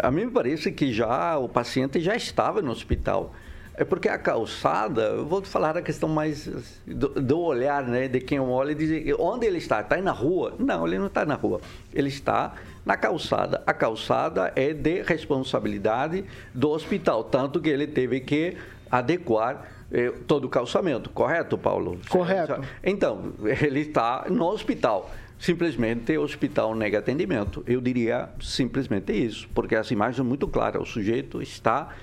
A 0.03 0.11
mim 0.11 0.25
me 0.25 0.31
parece 0.31 0.71
que 0.71 0.93
já 0.93 1.37
o 1.37 1.49
paciente 1.49 1.99
já 1.99 2.15
estava 2.15 2.61
no 2.61 2.71
hospital. 2.71 3.33
É 3.79 3.85
porque 3.85 4.09
a 4.09 4.17
calçada, 4.17 5.03
eu 5.03 5.25
vou 5.25 5.41
falar 5.41 5.77
a 5.77 5.81
questão 5.81 6.09
mais 6.09 6.49
do, 6.85 7.07
do, 7.07 7.39
olhar, 7.39 7.81
né? 7.87 8.09
De 8.09 8.19
quem 8.19 8.37
olha 8.37 8.73
e 8.73 8.75
diz 8.75 9.15
onde 9.17 9.47
ele 9.47 9.57
está? 9.57 9.79
Está 9.79 9.95
na 10.01 10.11
rua? 10.11 10.53
Não, 10.59 10.85
ele 10.85 10.97
não 10.97 11.07
está 11.07 11.25
na 11.25 11.35
rua. 11.35 11.61
Ele 11.93 12.09
está 12.09 12.55
na 12.85 12.97
calçada. 12.97 13.63
A 13.65 13.73
calçada 13.73 14.51
é 14.53 14.73
de 14.73 15.01
responsabilidade 15.03 16.25
do 16.53 16.71
hospital, 16.71 17.23
tanto 17.23 17.61
que 17.61 17.69
ele 17.69 17.87
teve 17.87 18.19
que 18.19 18.57
adequar 18.91 19.65
eh, 19.89 20.11
todo 20.27 20.43
o 20.43 20.49
calçamento, 20.49 21.09
correto, 21.11 21.57
Paulo? 21.57 22.01
Correto. 22.09 22.59
Então, 22.83 23.31
ele 23.61 23.79
está 23.79 24.25
no 24.29 24.45
hospital. 24.47 25.09
Simplesmente 25.39 26.17
o 26.17 26.23
hospital 26.23 26.75
nega 26.75 26.99
atendimento. 26.99 27.63
Eu 27.65 27.79
diria 27.79 28.27
simplesmente 28.41 29.13
isso, 29.13 29.47
porque 29.55 29.73
as 29.73 29.89
imagens 29.89 30.17
são 30.17 30.25
muito 30.25 30.45
claras. 30.49 30.81
O 30.81 30.85
sujeito 30.85 31.41
está 31.41 31.95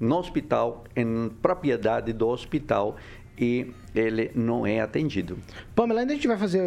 no 0.00 0.16
hospital, 0.16 0.84
em 0.96 1.28
propriedade 1.42 2.12
do 2.12 2.26
hospital, 2.26 2.96
e 3.38 3.72
ele 3.94 4.30
não 4.34 4.66
é 4.66 4.80
atendido. 4.80 5.38
Pamela, 5.74 6.00
ainda 6.00 6.12
a 6.12 6.16
gente 6.16 6.28
vai 6.28 6.36
fazer, 6.36 6.62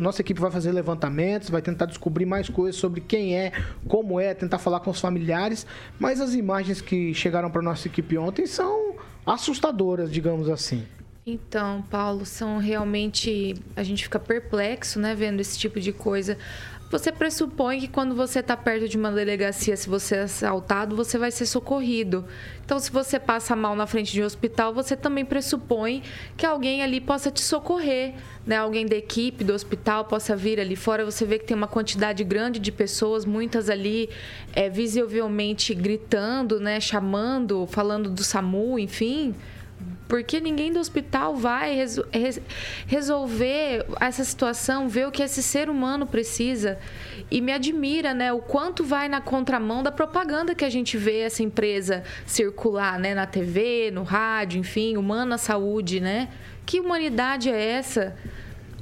nossa 0.00 0.20
equipe 0.20 0.40
vai 0.40 0.50
fazer 0.50 0.72
levantamentos, 0.72 1.50
vai 1.50 1.62
tentar 1.62 1.86
descobrir 1.86 2.26
mais 2.26 2.48
coisas 2.48 2.80
sobre 2.80 3.00
quem 3.00 3.36
é, 3.36 3.52
como 3.86 4.18
é, 4.18 4.34
tentar 4.34 4.58
falar 4.58 4.80
com 4.80 4.90
os 4.90 5.00
familiares, 5.00 5.66
mas 5.98 6.20
as 6.20 6.34
imagens 6.34 6.80
que 6.80 7.14
chegaram 7.14 7.50
para 7.50 7.62
nossa 7.62 7.86
equipe 7.86 8.18
ontem 8.18 8.46
são 8.46 8.96
assustadoras, 9.24 10.10
digamos 10.10 10.48
assim. 10.48 10.84
Então, 11.24 11.82
Paulo, 11.90 12.24
são 12.24 12.56
realmente. 12.56 13.54
A 13.76 13.82
gente 13.82 14.04
fica 14.04 14.18
perplexo, 14.18 14.98
né, 14.98 15.14
vendo 15.14 15.40
esse 15.40 15.58
tipo 15.58 15.78
de 15.78 15.92
coisa. 15.92 16.38
Você 16.90 17.12
pressupõe 17.12 17.80
que 17.80 17.88
quando 17.88 18.14
você 18.14 18.38
está 18.38 18.56
perto 18.56 18.88
de 18.88 18.96
uma 18.96 19.12
delegacia, 19.12 19.76
se 19.76 19.86
você 19.86 20.16
é 20.16 20.20
assaltado, 20.22 20.96
você 20.96 21.18
vai 21.18 21.30
ser 21.30 21.44
socorrido. 21.44 22.24
Então, 22.64 22.78
se 22.78 22.90
você 22.90 23.18
passa 23.18 23.54
mal 23.54 23.76
na 23.76 23.86
frente 23.86 24.10
de 24.10 24.22
um 24.22 24.24
hospital, 24.24 24.72
você 24.72 24.96
também 24.96 25.22
pressupõe 25.22 26.02
que 26.34 26.46
alguém 26.46 26.82
ali 26.82 26.98
possa 26.98 27.30
te 27.30 27.42
socorrer, 27.42 28.14
né? 28.46 28.56
Alguém 28.56 28.86
da 28.86 28.96
equipe 28.96 29.44
do 29.44 29.52
hospital 29.52 30.06
possa 30.06 30.34
vir 30.34 30.58
ali 30.58 30.76
fora. 30.76 31.04
Você 31.04 31.26
vê 31.26 31.38
que 31.38 31.44
tem 31.44 31.56
uma 31.56 31.68
quantidade 31.68 32.24
grande 32.24 32.58
de 32.58 32.72
pessoas, 32.72 33.26
muitas 33.26 33.68
ali 33.68 34.08
é, 34.54 34.70
visivelmente 34.70 35.74
gritando, 35.74 36.58
né? 36.58 36.80
Chamando, 36.80 37.66
falando 37.66 38.08
do 38.08 38.24
SAMU, 38.24 38.78
enfim. 38.78 39.34
Porque 40.08 40.40
ninguém 40.40 40.72
do 40.72 40.80
hospital 40.80 41.36
vai 41.36 41.74
resol 41.74 42.06
resolver 42.86 43.84
essa 44.00 44.24
situação, 44.24 44.88
ver 44.88 45.06
o 45.06 45.10
que 45.10 45.22
esse 45.22 45.42
ser 45.42 45.68
humano 45.68 46.06
precisa. 46.06 46.78
E 47.30 47.40
me 47.42 47.52
admira, 47.52 48.14
né, 48.14 48.32
o 48.32 48.38
quanto 48.38 48.82
vai 48.82 49.08
na 49.08 49.20
contramão 49.20 49.82
da 49.82 49.92
propaganda 49.92 50.54
que 50.54 50.64
a 50.64 50.70
gente 50.70 50.96
vê 50.96 51.20
essa 51.20 51.42
empresa 51.42 52.02
circular, 52.26 52.98
né, 52.98 53.14
na 53.14 53.26
TV, 53.26 53.90
no 53.92 54.02
rádio, 54.02 54.58
enfim, 54.58 54.96
Humana 54.96 55.36
Saúde, 55.36 56.00
né? 56.00 56.28
Que 56.64 56.80
humanidade 56.80 57.50
é 57.50 57.72
essa? 57.72 58.16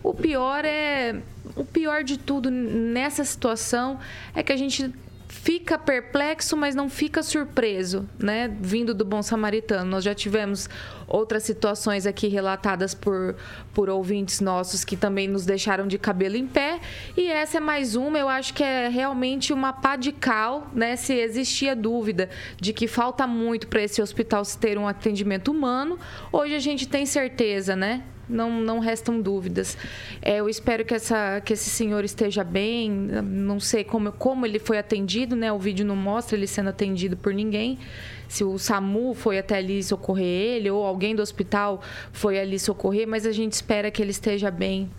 O 0.02 0.14
pior 0.14 0.64
é 0.64 1.16
o 1.56 1.64
pior 1.64 2.04
de 2.04 2.18
tudo 2.18 2.50
nessa 2.50 3.24
situação 3.24 3.98
é 4.34 4.42
que 4.42 4.52
a 4.52 4.56
gente 4.56 4.92
fica 5.28 5.78
perplexo, 5.78 6.56
mas 6.56 6.74
não 6.74 6.88
fica 6.88 7.22
surpreso, 7.22 8.08
né? 8.18 8.48
Vindo 8.60 8.94
do 8.94 9.04
bom 9.04 9.22
samaritano. 9.22 9.88
Nós 9.88 10.02
já 10.02 10.14
tivemos 10.14 10.68
outras 11.06 11.42
situações 11.42 12.06
aqui 12.06 12.28
relatadas 12.28 12.94
por, 12.94 13.36
por 13.72 13.88
ouvintes 13.88 14.40
nossos 14.40 14.84
que 14.84 14.96
também 14.96 15.28
nos 15.28 15.44
deixaram 15.46 15.86
de 15.86 15.98
cabelo 15.98 16.36
em 16.36 16.46
pé. 16.46 16.80
E 17.16 17.28
essa 17.28 17.58
é 17.58 17.60
mais 17.60 17.94
uma, 17.94 18.18
eu 18.18 18.28
acho 18.28 18.54
que 18.54 18.62
é 18.62 18.88
realmente 18.88 19.52
uma 19.52 19.72
pá 19.72 19.96
de 19.96 20.12
cal, 20.12 20.70
né? 20.74 20.96
Se 20.96 21.14
existia 21.14 21.76
dúvida 21.76 22.28
de 22.60 22.72
que 22.72 22.86
falta 22.86 23.26
muito 23.26 23.68
para 23.68 23.82
esse 23.82 24.00
hospital 24.02 24.42
ter 24.60 24.78
um 24.78 24.88
atendimento 24.88 25.50
humano, 25.50 25.98
hoje 26.32 26.54
a 26.54 26.60
gente 26.60 26.88
tem 26.88 27.06
certeza, 27.06 27.76
né? 27.76 28.02
não, 28.28 28.60
não 28.60 28.78
restam 28.78 29.20
dúvidas. 29.20 29.76
É, 30.20 30.40
eu 30.40 30.48
espero 30.48 30.84
que, 30.84 30.94
essa, 30.94 31.40
que 31.44 31.52
esse 31.52 31.70
senhor 31.70 32.04
esteja 32.04 32.42
bem. 32.42 32.90
Não 32.90 33.60
sei 33.60 33.84
como, 33.84 34.12
como 34.12 34.44
ele 34.44 34.58
foi 34.58 34.78
atendido, 34.78 35.36
né? 35.36 35.52
O 35.52 35.58
vídeo 35.58 35.84
não 35.84 35.96
mostra 35.96 36.36
ele 36.36 36.46
sendo 36.46 36.68
atendido 36.68 37.16
por 37.16 37.32
ninguém. 37.32 37.78
Se 38.28 38.42
o 38.42 38.58
SAMU 38.58 39.14
foi 39.14 39.38
até 39.38 39.56
ali 39.58 39.82
socorrer 39.82 40.26
ele 40.26 40.70
ou 40.70 40.84
alguém 40.96 41.14
do 41.14 41.20
hospital 41.20 41.82
foi 42.10 42.40
ali 42.40 42.58
socorrer, 42.58 43.06
mas 43.06 43.26
a 43.26 43.32
gente 43.32 43.52
espera 43.52 43.90
que 43.90 44.00
ele 44.00 44.10
esteja 44.10 44.50
bem. 44.50 44.90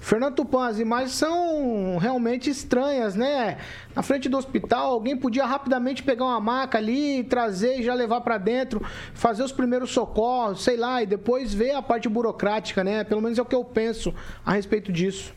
Fernando 0.00 0.36
Tupan, 0.36 0.68
as 0.68 0.78
imagens 0.78 1.12
são 1.12 1.96
realmente 1.98 2.48
estranhas, 2.48 3.16
né? 3.16 3.58
Na 3.94 4.02
frente 4.02 4.28
do 4.28 4.36
hospital, 4.36 4.92
alguém 4.92 5.16
podia 5.16 5.44
rapidamente 5.44 6.02
pegar 6.02 6.26
uma 6.26 6.40
maca 6.40 6.78
ali, 6.78 7.24
trazer 7.24 7.80
e 7.80 7.82
já 7.82 7.92
levar 7.92 8.20
para 8.20 8.38
dentro, 8.38 8.84
fazer 9.14 9.42
os 9.42 9.50
primeiros 9.50 9.90
socorros, 9.90 10.62
sei 10.62 10.76
lá, 10.76 11.02
e 11.02 11.06
depois 11.06 11.52
ver 11.52 11.72
a 11.72 11.82
parte 11.82 12.08
burocrática, 12.08 12.84
né? 12.84 13.02
Pelo 13.02 13.20
menos 13.20 13.38
é 13.38 13.42
o 13.42 13.44
que 13.44 13.54
eu 13.54 13.64
penso 13.64 14.14
a 14.44 14.52
respeito 14.52 14.92
disso. 14.92 15.34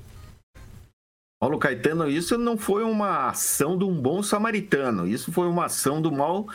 Paulo 1.39 1.57
Caetano, 1.57 2.07
isso 2.07 2.37
não 2.37 2.57
foi 2.57 2.83
uma 2.83 3.29
ação 3.29 3.77
de 3.77 3.85
um 3.85 3.95
bom 3.99 4.21
samaritano, 4.21 5.07
isso 5.07 5.31
foi 5.31 5.47
uma 5.47 5.65
ação 5.65 5.99
do 5.99 6.11
mau 6.11 6.47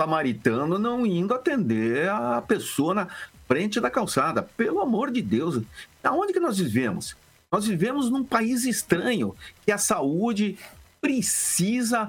samaritano 0.00 0.78
não 0.78 1.04
indo 1.04 1.34
atender 1.34 2.08
a 2.08 2.40
pessoa 2.40 2.94
na 2.94 3.08
frente 3.46 3.78
da 3.78 3.90
calçada. 3.90 4.42
Pelo 4.42 4.80
amor 4.80 5.10
de 5.10 5.20
Deus, 5.20 5.60
aonde 6.02 6.32
que 6.32 6.40
nós 6.40 6.56
vivemos? 6.56 7.14
Nós 7.52 7.66
vivemos 7.66 8.08
num 8.08 8.24
país 8.24 8.64
estranho 8.64 9.34
que 9.62 9.70
a 9.70 9.76
saúde 9.76 10.58
precisa 11.02 12.08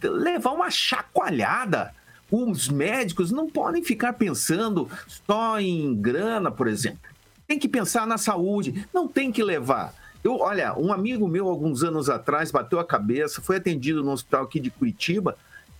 levar 0.00 0.52
uma 0.52 0.70
chacoalhada. 0.70 1.92
Os 2.30 2.68
médicos 2.68 3.32
não 3.32 3.50
podem 3.50 3.82
ficar 3.82 4.12
pensando 4.12 4.88
só 5.26 5.58
em 5.58 5.94
grana, 5.96 6.50
por 6.50 6.68
exemplo. 6.68 7.00
Tem 7.48 7.58
que 7.58 7.68
pensar 7.68 8.06
na 8.06 8.18
saúde, 8.18 8.86
não 8.94 9.08
tem 9.08 9.32
que 9.32 9.42
levar 9.42 9.92
eu, 10.24 10.38
olha, 10.38 10.78
um 10.78 10.92
amigo 10.92 11.26
meu, 11.26 11.48
alguns 11.48 11.82
anos 11.82 12.08
atrás, 12.08 12.52
bateu 12.52 12.78
a 12.78 12.84
cabeça, 12.84 13.42
foi 13.42 13.56
atendido 13.56 14.04
no 14.04 14.12
hospital 14.12 14.44
aqui 14.44 14.60
de 14.60 14.70
Curitiba, 14.70 15.36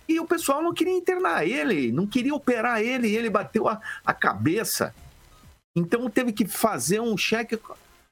e 0.07 0.19
o 0.19 0.25
pessoal 0.25 0.61
não 0.61 0.73
queria 0.73 0.93
internar 0.93 1.47
ele, 1.47 1.91
não 1.91 2.05
queria 2.05 2.33
operar 2.33 2.81
ele, 2.81 3.07
e 3.07 3.15
ele 3.15 3.29
bateu 3.29 3.67
a, 3.67 3.79
a 4.05 4.13
cabeça. 4.13 4.93
Então 5.75 6.09
teve 6.09 6.31
que 6.31 6.45
fazer 6.45 6.99
um 6.99 7.17
cheque 7.17 7.57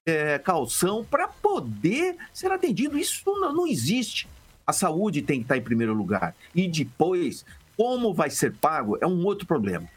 é, 0.05 0.39
calção 0.39 1.03
para 1.03 1.27
poder 1.27 2.17
ser 2.33 2.51
atendido. 2.51 2.97
Isso 2.97 3.23
não, 3.25 3.53
não 3.53 3.67
existe. 3.67 4.27
A 4.65 4.73
saúde 4.73 5.21
tem 5.21 5.39
que 5.39 5.45
estar 5.45 5.57
em 5.57 5.61
primeiro 5.61 5.93
lugar. 5.93 6.35
E 6.55 6.67
depois, 6.67 7.45
como 7.77 8.13
vai 8.13 8.29
ser 8.29 8.53
pago, 8.53 8.97
é 9.01 9.07
um 9.07 9.25
outro 9.25 9.45
problema. 9.45 9.87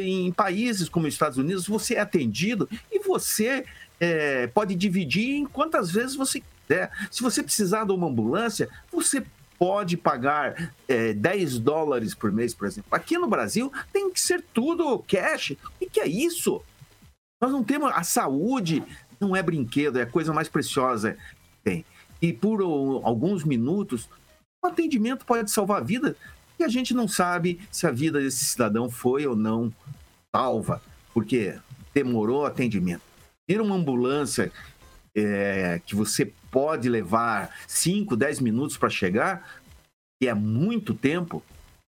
Em 0.00 0.32
países 0.32 0.88
como 0.88 1.06
os 1.06 1.14
Estados 1.14 1.38
Unidos, 1.38 1.66
você 1.66 1.94
é 1.94 2.00
atendido 2.00 2.68
e 2.92 3.00
você 3.00 3.64
é, 3.98 4.46
pode 4.48 4.74
dividir 4.74 5.34
em 5.34 5.46
quantas 5.46 5.90
vezes 5.90 6.14
você 6.14 6.40
quiser. 6.40 6.90
Se 7.10 7.22
você 7.22 7.42
precisar 7.42 7.84
de 7.84 7.92
uma 7.92 8.06
ambulância, 8.06 8.68
você 8.92 9.24
pode 9.64 9.96
pagar 9.96 10.74
é, 10.86 11.14
10 11.14 11.58
dólares 11.58 12.14
por 12.14 12.30
mês, 12.30 12.52
por 12.52 12.68
exemplo. 12.68 12.94
Aqui 12.94 13.16
no 13.16 13.26
Brasil 13.26 13.72
tem 13.90 14.10
que 14.10 14.20
ser 14.20 14.44
tudo 14.52 14.98
cash. 15.08 15.52
O 15.80 15.88
que 15.88 16.00
é 16.00 16.06
isso? 16.06 16.60
Nós 17.40 17.50
não 17.50 17.64
temos. 17.64 17.90
A 17.94 18.02
saúde 18.02 18.84
não 19.18 19.34
é 19.34 19.42
brinquedo, 19.42 19.98
é 19.98 20.02
a 20.02 20.06
coisa 20.06 20.34
mais 20.34 20.50
preciosa 20.50 21.14
que 21.14 21.56
tem. 21.64 21.84
E 22.20 22.30
por 22.30 22.60
alguns 22.60 23.42
minutos, 23.42 24.06
o 24.62 24.66
atendimento 24.66 25.24
pode 25.24 25.50
salvar 25.50 25.80
a 25.80 25.84
vida 25.84 26.14
e 26.58 26.62
a 26.62 26.68
gente 26.68 26.92
não 26.92 27.08
sabe 27.08 27.58
se 27.70 27.86
a 27.86 27.90
vida 27.90 28.20
desse 28.20 28.44
cidadão 28.44 28.90
foi 28.90 29.26
ou 29.26 29.34
não 29.34 29.72
salva, 30.30 30.82
porque 31.14 31.58
demorou 31.94 32.44
atendimento 32.44 33.14
ter 33.46 33.60
uma 33.60 33.76
ambulância 33.76 34.52
é, 35.14 35.80
que 35.86 35.94
você 35.94 36.32
pode 36.50 36.88
levar 36.88 37.50
5, 37.66 38.16
10 38.16 38.40
minutos 38.40 38.76
para 38.76 38.88
chegar, 38.88 39.60
que 40.20 40.28
é 40.28 40.34
muito 40.34 40.94
tempo, 40.94 41.42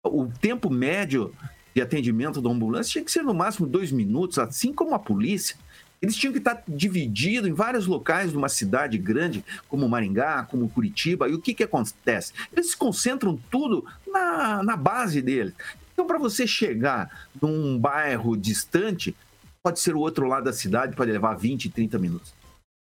o 0.05 0.27
tempo 0.27 0.71
médio 0.71 1.35
de 1.75 1.81
atendimento 1.81 2.41
da 2.41 2.51
ambulância 2.51 2.93
tinha 2.93 3.05
que 3.05 3.13
ser 3.13 3.23
no 3.23 3.35
máximo 3.35 3.67
dois 3.67 3.91
minutos, 3.91 4.39
assim 4.39 4.73
como 4.73 4.95
a 4.95 4.99
polícia. 4.99 5.57
Eles 6.01 6.17
tinham 6.17 6.33
que 6.33 6.39
estar 6.39 6.65
divididos 6.67 7.49
em 7.49 7.53
vários 7.53 7.87
locais 7.87 8.33
de 8.33 8.37
uma 8.37 8.49
cidade 8.49 8.99
grande, 8.99 9.45
como 9.69 9.89
Maringá, 9.89 10.43
como 10.51 10.69
Curitiba. 10.69 11.29
E 11.29 11.35
o 11.35 11.41
que, 11.41 11.55
que 11.55 11.63
acontece? 11.63 12.33
Eles 12.53 12.75
concentram 12.75 13.39
tudo 13.49 13.87
na, 14.05 14.65
na 14.65 14.77
base 14.77 15.23
deles. 15.23 15.55
Então, 15.93 16.05
para 16.05 16.19
você 16.19 16.45
chegar 16.45 17.29
num 17.41 17.79
bairro 17.79 18.37
distante, 18.37 19.15
pode 19.63 19.79
ser 19.79 19.95
o 19.95 20.01
outro 20.01 20.27
lado 20.27 20.45
da 20.45 20.53
cidade, 20.53 20.97
pode 20.97 21.13
levar 21.13 21.35
20, 21.35 21.71
30 21.71 21.99
minutos. 22.01 22.35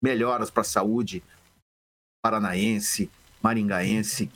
Melhoras 0.08 0.50
para 0.50 0.62
a 0.62 0.63
saúde 0.63 1.22
paranaense, 2.24 3.12
maringaense. 3.43 4.32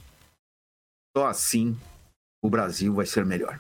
Só 1.16 1.28
assim 1.28 1.78
o 2.44 2.50
Brasil 2.50 2.94
vai 2.94 3.06
ser 3.06 3.26
melhor. 3.26 3.58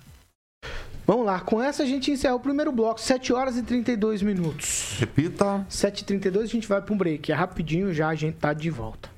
Vamos 1.08 1.26
lá, 1.26 1.39
com 1.39 1.63
essa 1.63 1.84
a 1.84 1.86
gente 1.86 2.12
encerra 2.12 2.36
o 2.36 2.39
primeiro 2.39 2.69
bloco, 2.69 3.00
7 3.00 3.32
horas 3.32 3.56
e 3.56 3.63
32 3.63 4.21
minutos. 4.21 4.97
Repita. 5.00 5.65
7h32 5.69 6.41
a 6.41 6.45
gente 6.47 6.67
vai 6.67 6.82
para 6.82 6.93
um 6.93 6.97
break. 6.97 7.32
É 7.32 7.36
rapidinho 7.36 7.93
já 7.93 8.10
a 8.10 8.15
gente 8.15 8.36
tá 8.36 8.52
de 8.52 8.69
volta. 8.69 9.10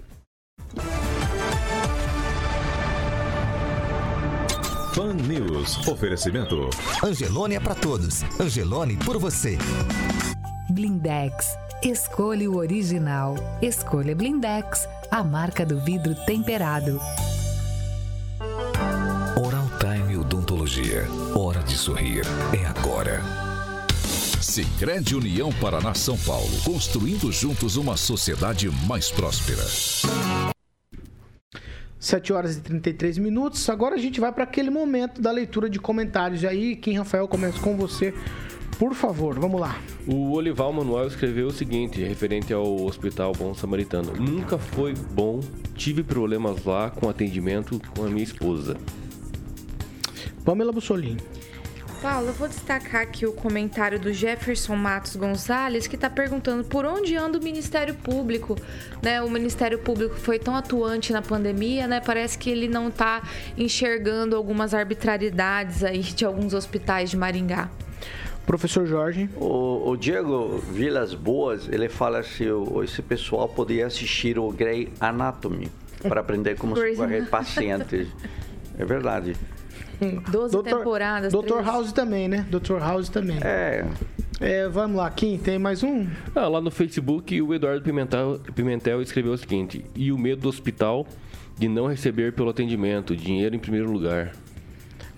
Fan 4.93 5.15
News. 5.15 5.88
Oferecimento. 5.88 6.69
Angelone 7.03 7.56
é 7.56 7.60
para 7.60 7.73
todos. 7.73 8.21
Angelone 8.39 8.97
por 8.97 9.17
você. 9.17 9.58
Blindex. 10.69 11.62
Escolha 11.86 12.50
o 12.50 12.56
original. 12.56 13.36
Escolha 13.62 14.15
Blindex, 14.15 14.88
a 15.12 15.22
marca 15.22 15.65
do 15.65 15.82
vidro 15.82 16.15
temperado. 16.26 16.98
Oral 19.36 19.67
Time 19.80 20.15
Odontologia. 20.15 21.06
Hora 21.36 21.62
de 21.63 21.76
sorrir. 21.76 22.22
É 22.58 22.65
agora. 22.65 23.22
Sicredi 24.41 25.13
União 25.13 25.52
Paraná 25.60 25.93
São 25.93 26.17
Paulo, 26.19 26.48
construindo 26.63 27.30
juntos 27.34 27.76
uma 27.76 27.98
sociedade 27.98 28.69
mais 28.88 29.12
próspera. 29.12 29.63
7 32.00 32.32
horas 32.32 32.56
e 32.56 32.62
33 32.62 33.17
minutos. 33.17 33.69
Agora 33.69 33.96
a 33.96 33.98
gente 33.98 34.22
vai 34.22 34.32
para 34.32 34.46
aquele 34.46 34.69
momento 34.69 35.22
da 35.22 35.32
leitura 35.32 35.69
de 35.69 35.80
comentários. 35.80 36.43
E 36.43 36.48
aí, 36.48 36.76
quem 36.78 36.98
Rafael 36.98 37.28
começa 37.28 37.60
com 37.60 37.76
você, 37.76 38.13
por 38.84 38.93
favor, 38.93 39.39
vamos 39.39 39.62
lá. 39.62 39.80
O 40.06 40.34
Olival 40.34 40.74
Manuel 40.74 41.08
escreveu 41.08 41.48
o 41.48 41.52
seguinte, 41.52 42.04
referente 42.04 42.52
ao 42.52 42.84
Hospital 42.84 43.32
Bom 43.32 43.54
Samaritano: 43.54 44.12
Nunca 44.13 44.58
foi 44.58 44.93
bom, 44.93 45.39
tive 45.74 46.04
problemas 46.04 46.65
lá 46.65 46.89
com 46.89 47.08
atendimento 47.08 47.80
com 47.96 48.04
a 48.04 48.10
minha 48.10 48.26
esposa. 48.26 48.76
Pamela 50.43 50.74
Bussolini. 50.74 51.22
Paulo, 52.02 52.28
eu 52.28 52.34
vou 52.34 52.50
destacar 52.50 53.04
aqui 53.04 53.26
o 53.26 53.32
comentário 53.32 53.98
do 53.98 54.12
Jefferson 54.12 54.76
Matos 54.76 55.15
Gonzalez, 55.15 55.88
que 55.88 55.96
está 55.96 56.10
perguntando 56.10 56.65
por 56.65 56.84
onde 56.84 57.15
anda 57.15 57.39
o 57.39 57.41
Ministério 57.41 57.96
Público. 57.96 58.58
Né? 59.02 59.22
O 59.22 59.30
Ministério 59.30 59.80
Público 59.80 60.15
foi 60.15 60.38
tão 60.38 60.58
atuante 60.58 61.13
na 61.13 61.22
pandemia, 61.22 61.88
né? 61.88 62.02
Parece 62.06 62.38
que 62.38 62.50
ele 62.50 62.67
não 62.67 62.89
está 62.89 63.24
enxergando 63.58 64.36
algumas 64.36 64.74
arbitrariedades 64.74 65.86
aí 65.86 66.02
de 66.02 66.26
alguns 66.26 66.54
hospitais 66.54 67.10
de 67.10 67.15
Maringá. 67.15 67.69
Professor 68.45 68.86
Jorge. 68.86 69.29
O, 69.36 69.89
o 69.89 69.97
Diego 69.97 70.58
Vilas 70.71 71.13
Boas, 71.13 71.67
ele 71.69 71.89
fala 71.89 72.23
se 72.23 72.43
assim, 72.43 72.84
esse 72.84 73.01
pessoal 73.01 73.47
poderia 73.47 73.88
assistir 73.88 74.38
o 74.38 74.51
Grey 74.51 74.91
Anatomy 74.99 75.71
para 76.01 76.21
aprender 76.21 76.58
como 76.58 76.75
socorrer 76.75 77.29
pacientes. 77.29 78.08
É 78.77 78.86
verdade. 78.86 79.36
12 79.99 80.51
Doutor, 80.51 80.63
temporadas. 80.63 81.32
Dr. 81.32 81.62
House 81.63 81.93
também, 81.93 82.27
né? 82.27 82.45
Dr. 82.49 82.79
House 82.79 83.10
também. 83.10 83.38
É. 83.41 83.86
é. 84.41 84.67
Vamos 84.67 84.97
lá, 84.97 85.10
Kim, 85.10 85.38
tem 85.38 85.58
mais 85.58 85.84
um? 85.84 86.08
Ah, 86.36 86.47
lá 86.47 86.60
no 86.60 86.71
Facebook, 86.71 87.39
o 87.41 87.53
Eduardo 87.53 87.82
Pimentel, 87.82 88.39
Pimentel 88.53 89.01
escreveu 89.01 89.34
o 89.34 89.38
seguinte: 89.38 89.86
e 89.95 90.12
o 90.12 90.17
medo 90.17 90.41
do 90.41 90.49
hospital 90.49 91.08
de 91.58 91.67
não 91.67 91.88
receber 91.88 92.34
pelo 92.34 92.49
atendimento, 92.49 93.15
dinheiro 93.15 93.56
em 93.56 93.60
primeiro 93.60 93.89
lugar. 93.91 94.34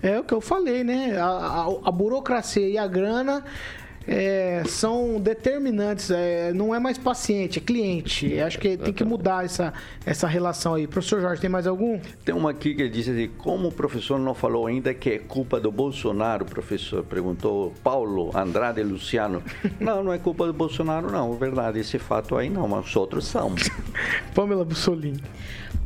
É 0.02 0.18
o 0.18 0.24
que 0.24 0.34
eu 0.34 0.40
falei, 0.40 0.84
né? 0.84 1.16
A, 1.18 1.26
a, 1.26 1.66
a 1.84 1.90
burocracia 1.90 2.68
e 2.68 2.78
a 2.78 2.86
grana 2.86 3.44
é, 4.06 4.62
são 4.66 5.20
determinantes. 5.20 6.10
É, 6.10 6.52
não 6.52 6.74
é 6.74 6.78
mais 6.78 6.96
paciente, 6.96 7.58
é 7.58 7.62
cliente. 7.62 8.38
Acho 8.40 8.58
que 8.58 8.76
tem 8.76 8.92
que 8.92 9.04
mudar 9.04 9.44
essa, 9.44 9.72
essa 10.04 10.26
relação 10.26 10.74
aí. 10.74 10.86
Professor 10.86 11.20
Jorge, 11.20 11.40
tem 11.40 11.50
mais 11.50 11.66
algum? 11.66 11.98
Tem 12.24 12.34
uma 12.34 12.50
aqui 12.50 12.74
que 12.74 12.88
diz 12.88 13.08
assim: 13.08 13.30
como 13.38 13.68
o 13.68 13.72
professor 13.72 14.18
não 14.18 14.34
falou 14.34 14.66
ainda 14.66 14.94
que 14.94 15.10
é 15.10 15.18
culpa 15.18 15.58
do 15.58 15.72
Bolsonaro, 15.72 16.44
professor 16.44 17.02
perguntou 17.02 17.72
Paulo 17.82 18.30
Andrade 18.36 18.82
Luciano. 18.82 19.42
Não, 19.80 20.02
não 20.02 20.12
é 20.12 20.18
culpa 20.18 20.46
do 20.46 20.52
Bolsonaro, 20.52 21.10
não. 21.10 21.32
Verdade, 21.34 21.78
esse 21.78 21.98
fato 21.98 22.36
aí 22.36 22.48
não, 22.48 22.66
mas 22.68 22.86
os 22.86 22.96
outros 22.96 23.26
são. 23.26 23.54
Pamela 24.34 24.64
Bussolini. 24.64 25.22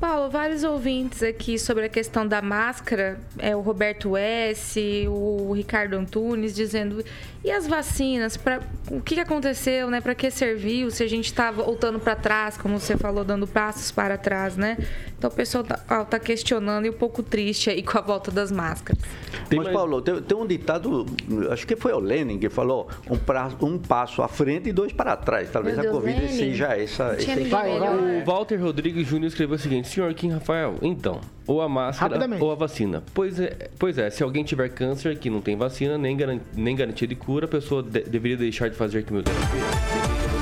Paulo, 0.01 0.31
vários 0.31 0.65
ouvintes 0.65 1.23
aqui 1.23 1.59
sobre 1.59 1.85
a 1.85 1.89
questão 1.91 2.27
da 2.27 2.41
máscara, 2.41 3.21
é 3.39 3.55
o 3.55 3.61
Roberto 3.61 4.17
S, 4.17 5.07
o 5.07 5.53
Ricardo 5.53 5.95
Antunes 5.95 6.55
dizendo 6.55 7.05
e 7.43 7.51
as 7.51 7.67
vacinas, 7.67 8.37
para 8.37 8.61
o 8.91 9.01
que 9.01 9.19
aconteceu, 9.19 9.91
né? 9.91 10.01
Para 10.01 10.15
que 10.15 10.31
serviu? 10.31 10.91
Se 10.91 11.03
a 11.03 11.09
gente 11.09 11.27
está 11.27 11.51
voltando 11.51 11.99
para 11.99 12.15
trás, 12.15 12.59
como 12.59 12.79
você 12.79 12.99
falou, 12.99 13.25
dando 13.25 13.47
passos 13.47 13.91
para 13.91 14.19
trás, 14.19 14.57
né? 14.57 14.77
Então 15.17 15.29
o 15.29 15.33
pessoal 15.33 15.65
tá, 15.65 16.05
tá, 16.05 16.19
questionando 16.19 16.87
e 16.87 16.91
um 16.91 16.95
pouco 16.95 17.23
triste 17.23 17.69
aí 17.71 17.83
com 17.83 17.97
a 17.97 18.01
volta 18.01 18.31
das 18.31 18.51
máscaras. 18.51 19.03
Tem 19.49 19.59
Mas, 19.59 19.67
mais... 19.67 19.77
Paulo, 19.77 20.03
tem, 20.03 20.21
tem, 20.21 20.37
um 20.37 20.47
ditado, 20.47 21.07
acho 21.51 21.67
que 21.67 21.77
foi 21.77 21.93
o 21.93 21.99
Lenin 21.99 22.39
que 22.39 22.49
falou, 22.49 22.89
um, 23.11 23.17
pra, 23.17 23.51
um 23.63 23.79
passo 23.79 24.23
à 24.23 24.29
frente 24.29 24.69
e 24.69 24.73
dois 24.73 24.93
para 24.93 25.17
trás. 25.17 25.51
Talvez 25.51 25.77
Deus, 25.77 25.89
a 25.89 25.91
Covid 25.91 26.21
Lenin. 26.21 26.37
seja 26.37 26.77
essa. 26.77 27.17
essa 27.19 27.35
vai, 27.49 27.79
vai. 27.79 28.23
O 28.23 28.25
Walter 28.25 28.57
Rodrigues 28.57 29.07
Júnior 29.07 29.29
escreveu 29.29 29.57
o 29.57 29.59
seguinte, 29.59 29.89
senhor 29.91 30.13
Kim 30.15 30.31
Rafael, 30.31 30.77
então, 30.83 31.21
ou 31.47 31.61
a 31.61 31.69
máscara 31.69 32.19
ou 32.39 32.53
a 32.53 32.55
vacina. 32.55 33.03
Pois 33.13 33.39
é, 33.41 33.71
pois 33.79 33.99
é, 33.99 34.09
se 34.11 34.23
alguém 34.23 34.45
tiver 34.45 34.69
câncer 34.69 35.19
que 35.19 35.29
não 35.29 35.41
tem 35.41 35.57
vacina, 35.57 35.99
nem, 35.99 36.17
garan 36.17 36.39
nem 36.55 36.77
garantia 36.77 37.07
de 37.09 37.15
cura, 37.15 37.47
a 37.47 37.49
pessoa 37.49 37.83
de 37.83 38.01
deveria 38.03 38.37
deixar 38.37 38.69
de 38.69 38.77
fazer 38.77 39.05
quimioterapia. 39.05 40.40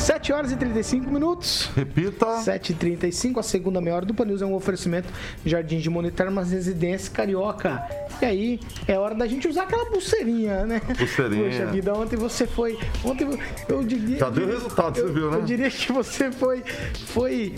7 0.00 0.32
horas 0.32 0.50
e 0.50 0.56
35 0.56 1.10
minutos. 1.10 1.70
Repita. 1.76 2.26
7h35, 2.26 3.38
a 3.38 3.42
segunda 3.42 3.80
meia 3.82 3.96
hora 3.96 4.06
do 4.06 4.14
Panils 4.14 4.40
é 4.40 4.46
um 4.46 4.54
oferecimento 4.54 5.08
Jardim 5.44 5.78
de 5.78 5.90
Monetário, 5.90 6.32
mas 6.32 6.50
residência 6.50 7.12
carioca. 7.12 7.86
E 8.20 8.24
aí, 8.24 8.60
é 8.88 8.98
hora 8.98 9.14
da 9.14 9.26
gente 9.26 9.46
usar 9.46 9.64
aquela 9.64 9.86
pulseirinha, 9.86 10.64
né? 10.64 10.80
Pulseirinha. 10.80 11.50
Poxa 11.50 11.66
vida, 11.66 11.94
ontem 11.94 12.16
você 12.16 12.46
foi. 12.46 12.78
Ontem 13.04 13.28
eu 13.68 13.84
diria. 13.84 14.18
Já 14.18 14.30
deu 14.30 14.46
resultado, 14.46 14.98
eu, 14.98 15.06
você 15.06 15.12
viu, 15.12 15.30
né? 15.30 15.36
Eu 15.36 15.42
diria 15.42 15.70
que 15.70 15.92
você 15.92 16.32
foi, 16.32 16.64
foi 17.06 17.54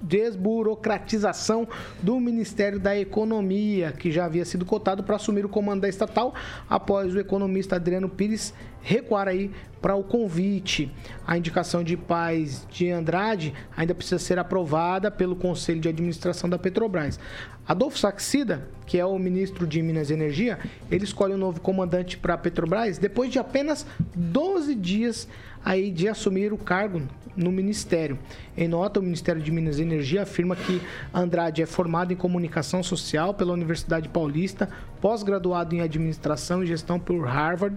desburocratização 0.02 1.66
do 2.00 2.20
Ministério 2.20 2.78
da 2.78 2.96
Economia, 2.96 3.92
que 3.92 4.12
já 4.12 4.24
havia 4.24 4.44
sido 4.44 4.64
cotado 4.64 5.02
para 5.02 5.16
assumir 5.16 5.44
o 5.44 5.48
comando 5.48 5.82
da 5.82 5.88
estatal 5.88 6.34
após 6.68 7.14
o 7.14 7.18
economista 7.18 7.76
Adriano 7.76 8.08
Pires 8.08 8.54
recuar 8.80 9.28
aí 9.28 9.50
para 9.80 9.96
o 9.96 10.04
convite. 10.04 10.90
A 11.26 11.36
indicação 11.36 11.82
de 11.82 11.96
Paz 11.96 12.66
de 12.70 12.90
Andrade 12.90 13.52
ainda 13.76 13.94
precisa 13.94 14.18
ser 14.18 14.38
aprovada 14.38 15.10
pelo 15.10 15.34
Conselho 15.34 15.80
de 15.80 15.88
Administração 15.88 16.48
da 16.48 16.58
Petrobras. 16.58 17.18
Adolfo 17.66 17.98
Saxida, 17.98 18.68
que 18.86 18.98
é 18.98 19.06
o 19.06 19.18
ministro 19.18 19.66
de 19.66 19.80
Minas 19.82 20.10
e 20.10 20.12
Energia, 20.12 20.58
ele 20.90 21.04
escolhe 21.04 21.32
o 21.32 21.36
um 21.36 21.38
novo 21.38 21.60
comandante 21.60 22.18
para 22.18 22.34
a 22.34 22.38
Petrobras 22.38 22.98
depois 22.98 23.30
de 23.30 23.38
apenas 23.38 23.86
12 24.14 24.74
dias 24.74 25.26
aí 25.64 25.90
de 25.90 26.08
assumir 26.08 26.52
o 26.52 26.58
cargo 26.58 27.02
no 27.36 27.50
Ministério. 27.50 28.18
Em 28.56 28.68
nota, 28.68 29.00
o 29.00 29.02
Ministério 29.02 29.42
de 29.42 29.50
Minas 29.50 29.78
e 29.78 29.82
Energia 29.82 30.22
afirma 30.22 30.54
que 30.54 30.80
Andrade 31.12 31.62
é 31.62 31.66
formado 31.66 32.12
em 32.12 32.16
comunicação 32.16 32.82
social 32.82 33.34
pela 33.34 33.52
Universidade 33.52 34.08
Paulista, 34.08 34.68
pós-graduado 35.00 35.74
em 35.74 35.80
administração 35.80 36.62
e 36.62 36.66
gestão 36.66 36.98
por 37.00 37.26
Harvard 37.26 37.76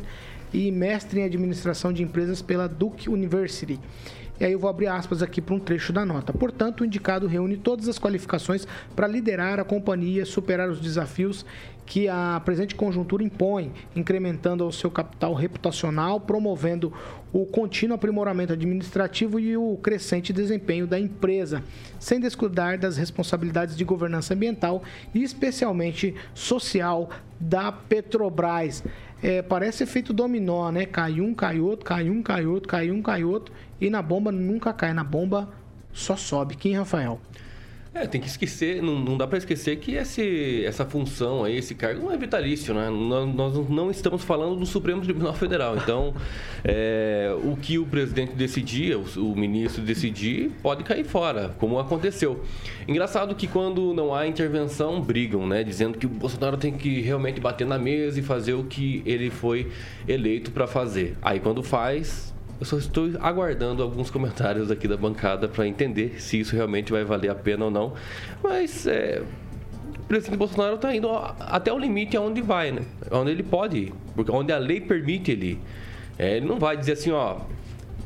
e 0.54 0.72
mestre 0.72 1.20
em 1.20 1.24
administração 1.24 1.92
de 1.92 2.04
empresas 2.04 2.42
pela 2.42 2.68
Duke 2.68 3.10
University. 3.10 3.80
E 4.40 4.46
aí 4.46 4.52
eu 4.52 4.60
vou 4.60 4.70
abrir 4.70 4.88
aspas 4.88 5.24
aqui 5.24 5.42
para 5.42 5.56
um 5.56 5.60
trecho 5.60 5.92
da 5.92 6.06
nota. 6.06 6.32
Portanto, 6.32 6.82
o 6.82 6.86
indicado 6.86 7.28
reúne 7.28 7.58
todas 7.58 7.88
as 7.88 7.98
qualificações 7.98 8.68
para 8.96 9.08
liderar 9.08 9.60
a 9.60 9.64
companhia, 9.64 10.26
superar 10.26 10.70
os 10.70 10.80
desafios 10.80 11.46
que 11.88 12.08
a 12.10 12.42
presente 12.44 12.76
conjuntura 12.76 13.24
impõe, 13.24 13.72
incrementando 13.96 14.68
o 14.68 14.74
seu 14.74 14.92
capital 14.92 15.34
reputacional, 15.34 16.20
promovendo 16.20 16.92
o 17.32 17.46
contínuo 17.46 17.96
aprimoramento 17.96 18.52
administrativo 18.52 19.40
e 19.40 19.56
o 19.56 19.78
crescente 19.78 20.34
desempenho 20.34 20.86
da 20.86 21.00
empresa, 21.00 21.64
sem 21.98 22.20
descuidar 22.20 22.78
das 22.78 22.98
responsabilidades 22.98 23.76
de 23.76 23.86
governança 23.86 24.34
ambiental 24.34 24.84
e 25.16 25.24
especialmente 25.24 26.14
social 26.34 27.10
da 27.40 27.72
Petrobras. 27.72 28.84
É, 29.22 29.42
parece 29.42 29.84
efeito 29.84 30.14
dominó, 30.14 30.72
né? 30.72 30.86
Cai 30.86 31.20
um, 31.20 31.34
cai 31.34 31.60
outro, 31.60 31.86
cai 31.86 32.10
um, 32.10 32.22
cai 32.22 32.46
outro, 32.46 32.70
cai 32.70 32.92
um, 32.92 33.02
cai 33.02 33.24
outro. 33.24 33.54
E 33.82 33.90
na 33.90 34.02
bomba 34.02 34.32
nunca 34.32 34.72
cai, 34.74 34.94
na 34.94 35.04
bomba 35.04 35.50
só 35.92 36.16
sobe. 36.16 36.56
Quem, 36.56 36.76
Rafael? 36.78 37.20
É, 38.00 38.06
tem 38.06 38.22
que 38.22 38.28
esquecer, 38.28 38.80
não, 38.80 39.00
não 39.00 39.18
dá 39.18 39.26
para 39.26 39.40
esquecer 39.40 39.78
que 39.78 39.96
esse, 39.96 40.64
essa 40.64 40.86
função 40.86 41.44
aí, 41.44 41.58
esse 41.58 41.74
cargo 41.74 42.04
não 42.04 42.12
é 42.12 42.18
vitalício, 42.18 42.72
né? 42.72 42.92
Nós, 42.92 43.34
nós 43.34 43.70
não 43.70 43.90
estamos 43.90 44.24
falando 44.24 44.56
do 44.56 44.68
Supremo 44.68 45.02
Tribunal 45.02 45.34
Federal. 45.36 45.76
Então, 45.76 46.14
é, 46.64 47.36
o 47.44 47.56
que 47.56 47.80
o 47.80 47.88
presidente 47.88 48.36
decidir, 48.36 48.96
o, 48.96 49.32
o, 49.32 49.36
ministro 49.36 49.82
decidir, 49.82 50.52
pode 50.62 50.84
cair 50.84 51.06
fora, 51.06 51.56
como 51.58 51.80
aconteceu. 51.80 52.44
Engraçado 52.88 53.34
que 53.34 53.48
quando 53.48 53.96
não 53.96 54.14
há 54.14 54.28
intervenção, 54.28 55.02
brigam, 55.02 55.48
né? 55.48 55.64
Dizendo 55.64 55.98
que 55.98 56.06
o 56.06 56.10
Bolsonaro 56.10 56.56
tem 56.56 56.74
que 56.74 57.02
realmente 57.02 57.42
bater 57.42 57.66
na 57.66 57.80
mesa 57.80 58.20
e 58.20 58.22
fazer 58.22 58.54
o 58.54 58.64
que 58.66 59.02
ele 59.08 59.32
foi 59.32 59.72
eleito 60.08 60.52
para 60.52 60.68
fazer. 60.68 61.18
Aí 61.20 61.40
quando 61.40 61.64
faz, 61.64 62.32
eu 62.60 62.66
só 62.66 62.78
estou 62.78 63.10
aguardando 63.20 63.84
alguns 63.84 64.10
comentários 64.10 64.72
aqui 64.72 64.88
da 64.88 64.98
bancada 64.98 65.48
para 65.48 65.68
entender 65.68 66.20
se 66.20 66.40
isso 66.40 66.56
realmente 66.56 66.92
vai 66.92 67.04
valer 67.04 67.30
a 67.30 67.36
pena 67.36 67.66
ou 67.66 67.72
não. 67.72 67.94
Mas 68.44 68.88
é, 68.88 69.22
o 70.00 70.04
presidente 70.08 70.38
Bolsonaro 70.38 70.76
está 70.76 70.96
indo 70.96 71.10
até 71.40 71.72
o 71.72 71.78
limite 71.78 72.18
aonde 72.18 72.42
vai, 72.42 72.72
né? 72.72 72.82
Onde 73.12 73.32
ele 73.32 73.44
pode 73.44 73.78
ir, 73.78 73.94
porque 74.16 74.32
onde 74.32 74.52
a 74.52 74.58
lei 74.58 74.82
permite 74.82 75.32
ele 75.32 75.46
ir. 75.52 75.60
É, 76.18 76.38
ele 76.38 76.48
não 76.48 76.58
vai 76.58 76.76
dizer 76.76 76.94
assim, 76.94 77.12
ó, 77.12 77.38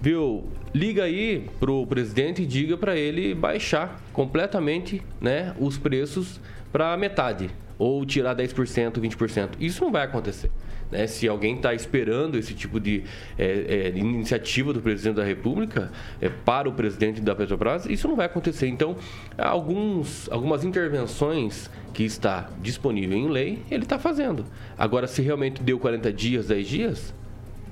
viu? 0.01 0.43
Liga 0.73 1.03
aí 1.03 1.49
pro 1.59 1.85
presidente 1.85 2.43
e 2.43 2.45
diga 2.45 2.77
para 2.77 2.95
ele 2.95 3.35
baixar 3.35 4.01
completamente, 4.13 5.01
né, 5.19 5.53
os 5.59 5.77
preços 5.77 6.39
para 6.71 6.95
metade 6.95 7.49
ou 7.77 8.05
tirar 8.05 8.35
10%, 8.35 8.93
20%. 8.93 9.49
Isso 9.59 9.83
não 9.83 9.91
vai 9.91 10.03
acontecer. 10.03 10.49
Né? 10.91 11.07
Se 11.07 11.27
alguém 11.27 11.55
está 11.55 11.73
esperando 11.73 12.37
esse 12.37 12.53
tipo 12.53 12.79
de 12.79 13.03
é, 13.37 13.91
é, 13.95 13.97
iniciativa 13.97 14.73
do 14.73 14.81
presidente 14.81 15.15
da 15.15 15.23
República 15.23 15.91
é, 16.19 16.29
para 16.29 16.67
o 16.67 16.73
presidente 16.73 17.21
da 17.21 17.33
Petrobras, 17.33 17.85
isso 17.85 18.07
não 18.07 18.15
vai 18.15 18.25
acontecer. 18.25 18.67
Então, 18.67 18.95
alguns, 19.37 20.29
algumas 20.29 20.63
intervenções 20.63 21.69
que 21.93 22.03
está 22.03 22.49
disponível 22.61 23.17
em 23.17 23.29
lei, 23.29 23.63
ele 23.69 23.83
está 23.83 23.97
fazendo. 23.97 24.45
Agora, 24.77 25.07
se 25.07 25.21
realmente 25.21 25.61
deu 25.61 25.79
40 25.79 26.11
dias, 26.13 26.47
10 26.47 26.67
dias, 26.67 27.13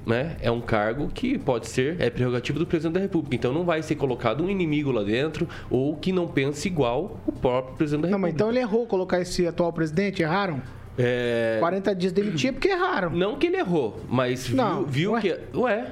né, 0.05 0.37
é 0.41 0.49
um 0.49 0.61
cargo 0.61 1.07
que 1.13 1.37
pode 1.37 1.67
ser, 1.67 1.99
é 1.99 2.09
prerrogativa 2.09 2.57
do 2.57 2.65
presidente 2.65 2.93
da 2.93 2.99
República. 2.99 3.35
Então 3.35 3.53
não 3.53 3.63
vai 3.63 3.83
ser 3.83 3.95
colocado 3.95 4.43
um 4.43 4.49
inimigo 4.49 4.91
lá 4.91 5.03
dentro 5.03 5.47
ou 5.69 5.95
que 5.95 6.11
não 6.11 6.27
pense 6.27 6.67
igual 6.67 7.19
o 7.27 7.31
próprio 7.31 7.75
presidente 7.75 8.03
da 8.03 8.09
Não, 8.09 8.17
República. 8.17 8.27
mas 8.27 8.33
então 8.33 8.49
ele 8.49 8.59
errou 8.59 8.87
colocar 8.87 9.21
esse 9.21 9.45
atual 9.45 9.71
presidente? 9.71 10.21
Erraram? 10.21 10.61
É... 10.97 11.57
40 11.59 11.95
dias 11.95 12.11
demitir 12.11 12.53
porque 12.53 12.69
erraram. 12.69 13.09
Não 13.11 13.37
que 13.37 13.47
ele 13.47 13.57
errou, 13.57 14.01
mas 14.07 14.47
viu, 14.47 14.57
Não, 14.57 14.85
viu 14.85 15.11
ué. 15.13 15.21
que. 15.21 15.39
Ué. 15.55 15.91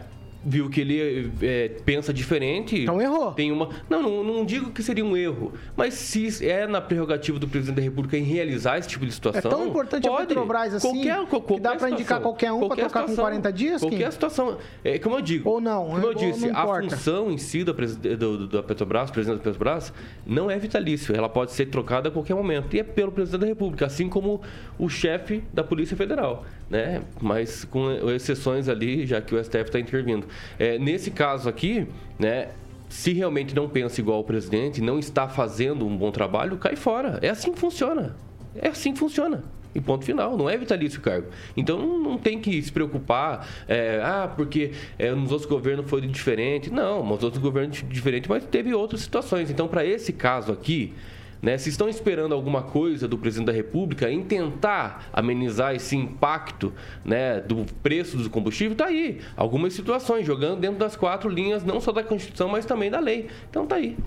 Viu 0.50 0.70
que 0.70 0.80
ele 0.80 1.30
é, 1.41 1.68
pensa 1.84 2.14
diferente. 2.14 2.82
Então 2.84 3.02
errou. 3.02 3.34
Tem 3.34 3.52
uma. 3.52 3.68
Não, 3.89 4.02
não, 4.02 4.24
não 4.24 4.45
digo 4.45 4.72
que 4.72 4.82
seria 4.82 5.04
um 5.04 5.18
erro. 5.18 5.52
Mas 5.76 5.93
se 5.95 6.48
é 6.48 6.66
na 6.66 6.80
prerrogativa 6.80 7.38
do 7.38 7.48
presidente 7.50 7.76
da 7.76 7.82
República 7.82 8.18
em 8.18 8.24
realizar 8.24 8.78
esse 8.78 8.88
tipo 8.88 9.04
de 9.06 9.12
É 9.12 9.14
situação. 9.14 9.52
tão 9.52 9.68
importante 9.68 10.08
a 10.08 10.12
pode. 10.12 10.28
Petrobras 10.28 10.74
assim 10.76 10.88
Qualquer, 10.88 11.26
qual- 11.28 11.41
que 11.41 11.60
dá 11.60 11.70
qualquer 11.72 11.80
pra 11.80 11.89
indicar 11.89 11.98
situação. 12.18 12.22
qualquer 12.22 12.52
um 12.54 12.60
pra 12.60 12.68
Qualquer 12.70 12.82
trocar 12.84 13.02
com 13.02 13.08
situação. 13.10 13.24
40 13.32 13.52
dias? 13.54 13.82
Qualquer 13.82 14.12
situação. 14.14 14.58
É, 14.86 14.98
como 15.00 15.16
eu 15.18 15.22
digo. 15.22 15.50
Ou 15.50 15.60
não, 15.60 15.86
Como 15.88 15.98
eu 16.00 16.08
ou 16.08 16.14
disse, 16.14 16.50
a 16.50 16.66
função 16.66 17.30
em 17.30 17.38
si 17.38 17.66
da, 17.66 17.74
do- 17.74 18.48
da 18.48 18.64
Petrobras, 18.64 19.12
presidente 19.12 19.39
da 19.39 19.43
Petrobras, 19.43 19.91
não 20.26 20.50
é 20.50 20.58
vitalício. 20.58 21.14
Ela 21.14 21.28
pode 21.28 21.52
ser 21.52 21.66
trocada 21.66 22.08
a 22.08 22.12
qualquer 22.12 22.36
momento. 22.36 22.74
E 22.74 22.80
é 22.80 22.84
pelo 22.84 23.12
presidente 23.12 23.41
da 23.41 23.48
República, 23.48 23.86
assim 23.86 24.08
como 24.08 24.41
o 24.80 24.88
chefe 24.88 25.43
da 25.54 25.64
Polícia 25.64 25.98
Federal. 25.98 26.45
Né? 26.70 27.02
Mas 27.22 27.64
com 27.66 27.89
exceções 28.12 28.68
ali, 28.70 29.06
já 29.06 29.22
que 29.22 29.34
o 29.34 29.38
STF 29.43 29.64
está 29.64 29.80
intervindo. 29.80 30.28
É, 30.57 30.77
nesse 30.77 31.11
caso 31.11 31.47
aqui, 31.49 31.88
né? 32.17 32.49
Se 32.89 33.11
realmente 33.11 33.53
não 33.53 33.67
pensa 33.67 33.99
igual 33.99 34.21
o 34.21 34.23
presidente, 34.23 34.79
não 34.79 34.97
está 34.97 35.27
fazendo 35.27 35.85
um 35.85 35.97
bom 35.97 36.09
trabalho, 36.09 36.55
cai 36.57 36.77
fora. 36.77 37.19
É 37.21 37.29
assim 37.29 37.51
que 37.51 37.59
funciona. 37.59 38.15
É 38.55 38.69
assim 38.69 38.93
que 38.93 38.99
funciona. 38.99 39.43
E 39.77 39.81
ponto 39.81 40.03
final, 40.03 40.35
não 40.35 40.49
é 40.49 40.57
vitalício 40.57 40.99
o 40.99 41.01
cargo. 41.03 41.27
Então 41.55 41.77
não, 41.77 42.17
tem 42.17 42.39
que 42.39 42.59
se 42.61 42.71
preocupar, 42.71 43.47
é, 43.67 44.01
ah, 44.03 44.27
porque 44.35 44.71
é, 44.97 45.11
nos 45.11 45.31
outros 45.31 45.47
governos 45.47 45.88
foi 45.88 46.01
diferente. 46.01 46.71
Não, 46.71 47.05
nos 47.05 47.21
outros 47.21 47.41
governos 47.41 47.83
diferente, 47.88 48.27
mas 48.27 48.43
teve 48.45 48.73
outras 48.73 49.01
situações. 49.01 49.51
Então, 49.51 49.67
para 49.67 49.85
esse 49.85 50.13
caso 50.13 50.51
aqui, 50.51 50.93
né, 51.41 51.57
se 51.57 51.69
estão 51.69 51.88
esperando 51.88 52.33
alguma 52.33 52.63
coisa 52.63 53.07
do 53.07 53.17
presidente 53.17 53.47
da 53.47 53.53
República 53.53 54.09
em 54.09 54.23
tentar 54.23 55.07
amenizar 55.13 55.75
esse 55.75 55.95
impacto 55.95 56.73
né, 57.05 57.39
do 57.39 57.65
preço 57.83 58.17
do 58.17 58.29
combustível, 58.29 58.75
tá 58.75 58.85
aí. 58.85 59.21
Algumas 59.35 59.73
situações, 59.73 60.25
jogando 60.25 60.59
dentro 60.59 60.77
das 60.79 60.95
quatro 60.95 61.29
linhas, 61.29 61.63
não 61.63 61.79
só 61.79 61.91
da 61.91 62.03
Constituição, 62.03 62.49
mas 62.49 62.65
também 62.65 62.89
da 62.89 62.99
lei. 62.99 63.27
Então 63.49 63.65
tá 63.67 63.75
aí. 63.75 63.97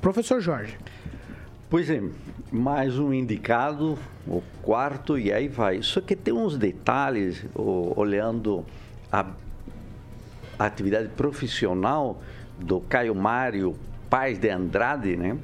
Professor 0.00 0.40
Jorge. 0.40 0.76
Pois 1.70 1.90
é, 1.90 2.02
mais 2.50 2.98
um 2.98 3.12
indicado, 3.12 3.98
o 4.26 4.42
quarto, 4.62 5.18
e 5.18 5.30
aí 5.32 5.48
vai. 5.48 5.82
Só 5.82 6.00
que 6.00 6.16
tem 6.16 6.32
uns 6.32 6.56
detalhes, 6.56 7.44
o- 7.54 7.92
olhando 7.94 8.64
a, 9.12 9.26
a 10.58 10.64
atividade 10.64 11.08
profissional 11.08 12.22
do 12.58 12.80
Caio 12.80 13.14
Mário 13.14 13.76
Paz 14.08 14.38
de 14.38 14.48
Andrade, 14.48 15.14
né? 15.16 15.36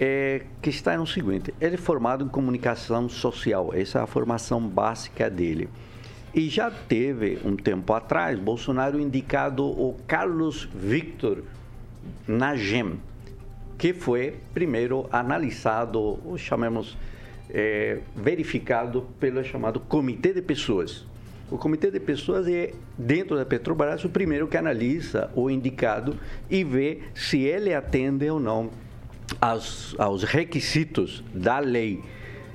É, 0.00 0.42
que 0.60 0.70
está 0.70 0.96
no 0.96 1.06
seguinte, 1.06 1.54
ele 1.60 1.74
é 1.74 1.78
formado 1.78 2.24
em 2.24 2.28
comunicação 2.28 3.08
social, 3.08 3.72
essa 3.72 4.00
é 4.00 4.02
a 4.02 4.06
formação 4.06 4.60
básica 4.60 5.30
dele. 5.30 5.68
E 6.34 6.48
já 6.48 6.70
teve, 6.70 7.38
um 7.44 7.54
tempo 7.54 7.92
atrás, 7.92 8.38
Bolsonaro 8.38 8.98
indicado 8.98 9.64
o 9.64 9.94
Carlos 10.06 10.66
Victor 10.74 11.44
na 12.26 12.56
GEM, 12.56 12.98
que 13.76 13.92
foi 13.92 14.38
primeiro 14.54 15.06
analisado, 15.12 16.00
ou 16.00 16.38
chamemos, 16.38 16.96
eh, 17.50 17.98
verificado 18.16 19.06
pelo 19.20 19.44
chamado 19.44 19.78
Comitê 19.78 20.32
de 20.32 20.40
Pessoas. 20.40 21.04
O 21.50 21.58
Comitê 21.58 21.90
de 21.90 22.00
Pessoas 22.00 22.48
é, 22.48 22.72
dentro 22.96 23.36
da 23.36 23.44
Petrobras, 23.44 24.02
o 24.02 24.08
primeiro 24.08 24.48
que 24.48 24.56
analisa 24.56 25.30
o 25.34 25.50
indicado 25.50 26.16
e 26.48 26.64
vê 26.64 27.00
se 27.14 27.40
ele 27.40 27.74
atende 27.74 28.30
ou 28.30 28.40
não 28.40 28.70
aos, 29.40 29.94
aos 29.98 30.22
requisitos 30.22 31.22
da 31.34 31.58
lei. 31.58 32.00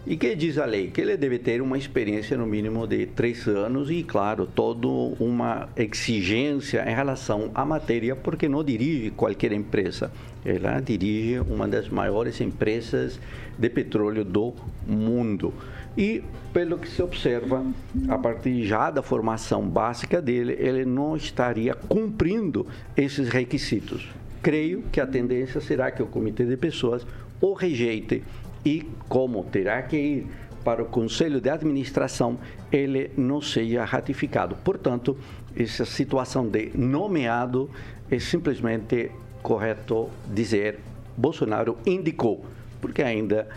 E 0.09 0.15
que 0.15 0.33
diz 0.35 0.57
a 0.57 0.63
lei? 0.63 0.89
Que 0.89 1.01
ele 1.01 1.17
deve 1.17 1.37
ter 1.37 1.61
uma 1.61 1.77
experiência 1.77 2.37
no 2.37 2.47
mínimo 2.47 2.87
de 2.87 3.07
três 3.07 3.45
anos 3.45 3.91
e, 3.91 4.03
claro, 4.03 4.47
toda 4.47 4.87
uma 4.87 5.67
exigência 5.75 6.89
em 6.89 6.95
relação 6.95 7.51
à 7.53 7.65
matéria, 7.65 8.15
porque 8.15 8.47
não 8.47 8.63
dirige 8.63 9.11
qualquer 9.11 9.51
empresa. 9.51 10.09
Ela 10.45 10.79
dirige 10.79 11.41
uma 11.41 11.67
das 11.67 11.89
maiores 11.89 12.39
empresas 12.39 13.19
de 13.57 13.69
petróleo 13.69 14.23
do 14.23 14.53
mundo. 14.87 15.53
E, 15.97 16.23
pelo 16.53 16.77
que 16.77 16.87
se 16.87 17.01
observa, 17.01 17.65
a 18.07 18.17
partir 18.17 18.63
já 18.65 18.89
da 18.89 19.01
formação 19.01 19.67
básica 19.67 20.21
dele, 20.21 20.55
ele 20.57 20.85
não 20.85 21.17
estaria 21.17 21.73
cumprindo 21.73 22.65
esses 22.95 23.27
requisitos. 23.27 24.07
Creio 24.41 24.83
que 24.91 25.01
a 25.01 25.07
tendência 25.07 25.59
será 25.59 25.91
que 25.91 26.01
o 26.01 26.07
comitê 26.07 26.45
de 26.45 26.57
pessoas 26.57 27.05
o 27.41 27.53
rejeite 27.53 28.23
e, 28.65 28.89
como 29.07 29.43
terá 29.43 29.81
que 29.83 29.97
ir 29.97 30.27
para 30.63 30.83
o 30.83 30.85
conselho 30.85 31.39
de 31.39 31.49
administração, 31.49 32.37
ele 32.71 33.11
não 33.15 33.41
seja 33.41 33.85
ratificado. 33.85 34.55
Portanto, 34.63 35.17
essa 35.55 35.85
situação 35.85 36.47
de 36.47 36.71
nomeado 36.75 37.69
é 38.11 38.19
simplesmente 38.19 39.11
correto 39.41 40.09
dizer 40.27 40.79
Bolsonaro 41.15 41.77
indicou, 41.85 42.45
porque 42.81 43.01
ainda 43.01 43.47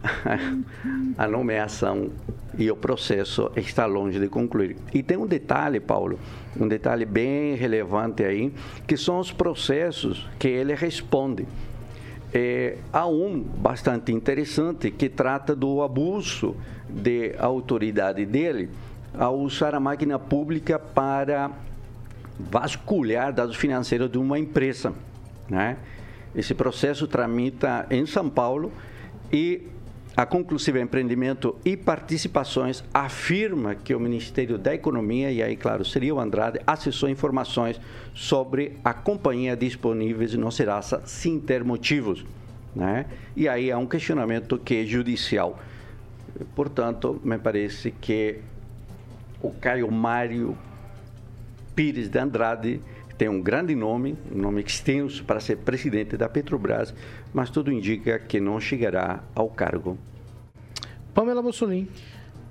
a 1.18 1.26
nomeação 1.28 2.10
e 2.56 2.70
o 2.70 2.76
processo 2.76 3.50
está 3.56 3.86
longe 3.86 4.18
de 4.18 4.28
concluir. 4.28 4.76
E 4.92 5.02
tem 5.02 5.16
um 5.16 5.26
detalhe, 5.26 5.80
Paulo, 5.80 6.18
um 6.58 6.68
detalhe 6.68 7.04
bem 7.04 7.54
relevante 7.54 8.24
aí, 8.24 8.52
que 8.86 8.96
são 8.96 9.18
os 9.18 9.32
processos 9.32 10.28
que 10.38 10.48
ele 10.48 10.74
responde. 10.74 11.46
É, 12.34 12.78
há 12.92 13.06
um 13.06 13.40
bastante 13.40 14.12
interessante 14.12 14.90
que 14.90 15.08
trata 15.08 15.54
do 15.54 15.82
abuso 15.82 16.56
de 16.88 17.34
autoridade 17.38 18.24
dele 18.24 18.70
ao 19.14 19.38
usar 19.38 19.74
a 19.74 19.80
máquina 19.80 20.18
pública 20.18 20.78
para 20.78 21.50
vasculhar 22.38 23.32
dados 23.32 23.56
financeiros 23.56 24.10
de 24.10 24.18
uma 24.18 24.38
empresa. 24.38 24.94
Né? 25.48 25.76
Esse 26.34 26.54
processo 26.54 27.06
tramita 27.06 27.86
em 27.90 28.06
São 28.06 28.30
Paulo 28.30 28.72
e 29.30 29.68
a 30.14 30.26
Conclusiva 30.26 30.78
Empreendimento 30.78 31.56
e 31.64 31.74
Participações 31.74 32.84
afirma 32.92 33.74
que 33.74 33.94
o 33.94 34.00
Ministério 34.00 34.58
da 34.58 34.74
Economia, 34.74 35.32
e 35.32 35.42
aí, 35.42 35.56
claro, 35.56 35.86
seria 35.86 36.14
o 36.14 36.20
Andrade, 36.20 36.60
acessou 36.66 37.08
informações 37.08 37.80
sobre 38.12 38.76
a 38.84 38.92
companhia 38.92 39.56
disponíveis 39.56 40.34
no 40.34 40.52
Serasa 40.52 41.02
sem 41.06 41.40
ter 41.40 41.64
motivos. 41.64 42.26
Né? 42.76 43.06
E 43.34 43.48
aí 43.48 43.72
há 43.72 43.78
um 43.78 43.86
questionamento 43.86 44.58
que 44.58 44.82
é 44.82 44.84
judicial. 44.84 45.58
Portanto, 46.54 47.18
me 47.24 47.38
parece 47.38 47.90
que 47.90 48.40
o 49.40 49.50
Caio 49.50 49.90
Mário 49.90 50.56
Pires 51.74 52.10
de 52.10 52.18
Andrade 52.18 52.80
tem 53.22 53.28
um 53.28 53.40
grande 53.40 53.72
nome, 53.76 54.18
um 54.34 54.38
nome 54.38 54.64
extenso 54.64 55.22
para 55.22 55.38
ser 55.38 55.58
presidente 55.58 56.16
da 56.16 56.28
Petrobras, 56.28 56.92
mas 57.32 57.50
tudo 57.50 57.70
indica 57.70 58.18
que 58.18 58.40
não 58.40 58.58
chegará 58.58 59.22
ao 59.32 59.48
cargo. 59.48 59.96
Pamela 61.14 61.40
Mussolini. 61.40 61.88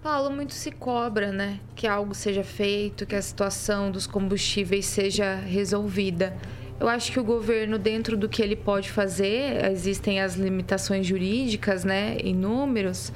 Paulo, 0.01 0.33
muito 0.33 0.53
se 0.53 0.71
cobra, 0.71 1.29
né? 1.33 1.59
Que 1.75 1.87
algo 1.87 2.15
seja 2.15 2.41
feito, 2.41 3.05
que 3.05 3.17
a 3.17 3.21
situação 3.21 3.91
dos 3.91 4.07
combustíveis 4.07 4.85
seja 4.85 5.35
resolvida. 5.35 6.37
Eu 6.79 6.87
acho 6.87 7.11
que 7.11 7.19
o 7.19 7.23
governo, 7.25 7.77
dentro 7.77 8.15
do 8.15 8.29
que 8.29 8.41
ele 8.41 8.55
pode 8.55 8.89
fazer, 8.89 9.65
existem 9.65 10.21
as 10.21 10.35
limitações 10.35 11.05
jurídicas, 11.05 11.83
né? 11.83 12.15
Em 12.23 12.33
números 12.33 13.11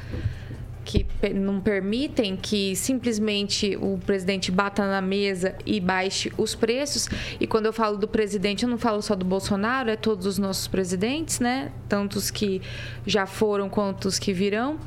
que 0.85 1.05
não 1.33 1.59
permitem 1.59 2.37
que 2.37 2.75
simplesmente 2.75 3.75
o 3.81 3.97
presidente 3.97 4.51
bata 4.51 4.85
na 4.85 5.01
mesa 5.01 5.55
e 5.65 5.79
baixe 5.79 6.31
os 6.37 6.53
preços. 6.53 7.09
E 7.39 7.47
quando 7.47 7.65
eu 7.65 7.73
falo 7.73 7.97
do 7.97 8.07
presidente, 8.07 8.63
eu 8.63 8.69
não 8.69 8.77
falo 8.77 9.01
só 9.01 9.15
do 9.15 9.25
Bolsonaro, 9.25 9.89
é 9.89 9.95
todos 9.95 10.25
os 10.27 10.37
nossos 10.37 10.67
presidentes, 10.67 11.39
né? 11.39 11.71
Tanto 11.89 12.17
os 12.17 12.29
que 12.29 12.61
já 13.05 13.25
foram 13.25 13.67
quanto 13.67 14.05
os 14.05 14.19
que 14.19 14.31
virão. 14.31 14.79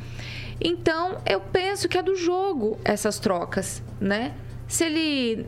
Então, 0.61 1.19
eu 1.27 1.41
penso 1.41 1.89
que 1.89 1.99
é 1.99 2.03
do 2.03 2.15
jogo 2.15 2.79
essas 2.85 3.19
trocas, 3.19 3.83
né? 4.01 4.35
Se 4.67 4.85
ele 4.85 5.47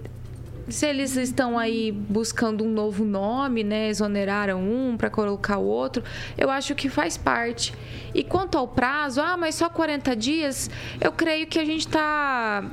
se 0.71 0.87
eles 0.87 1.17
estão 1.17 1.59
aí 1.59 1.91
buscando 1.93 2.65
um 2.65 2.71
novo 2.71 3.05
nome, 3.05 3.63
né, 3.65 3.89
exoneraram 3.89 4.61
um 4.61 4.97
para 4.97 5.11
colocar 5.11 5.59
o 5.59 5.65
outro, 5.65 6.03
eu 6.37 6.51
acho 6.51 6.75
que 6.75 6.89
faz 6.89 7.17
parte. 7.17 7.75
E 8.15 8.23
quanto 8.23 8.57
ao 8.57 8.69
prazo, 8.69 9.21
ah, 9.21 9.37
mas 9.37 9.55
só 9.55 9.69
40 9.69 10.15
dias, 10.17 10.71
eu 11.01 11.13
creio 11.13 11.47
que 11.47 11.59
a 11.59 11.65
gente 11.65 11.87
está 11.87 12.65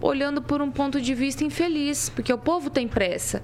olhando 0.00 0.42
por 0.42 0.60
um 0.60 0.70
ponto 0.70 1.00
de 1.00 1.14
vista 1.14 1.44
infeliz, 1.44 2.08
porque 2.08 2.32
o 2.32 2.38
povo 2.38 2.70
tem 2.70 2.86
pressa. 2.86 3.42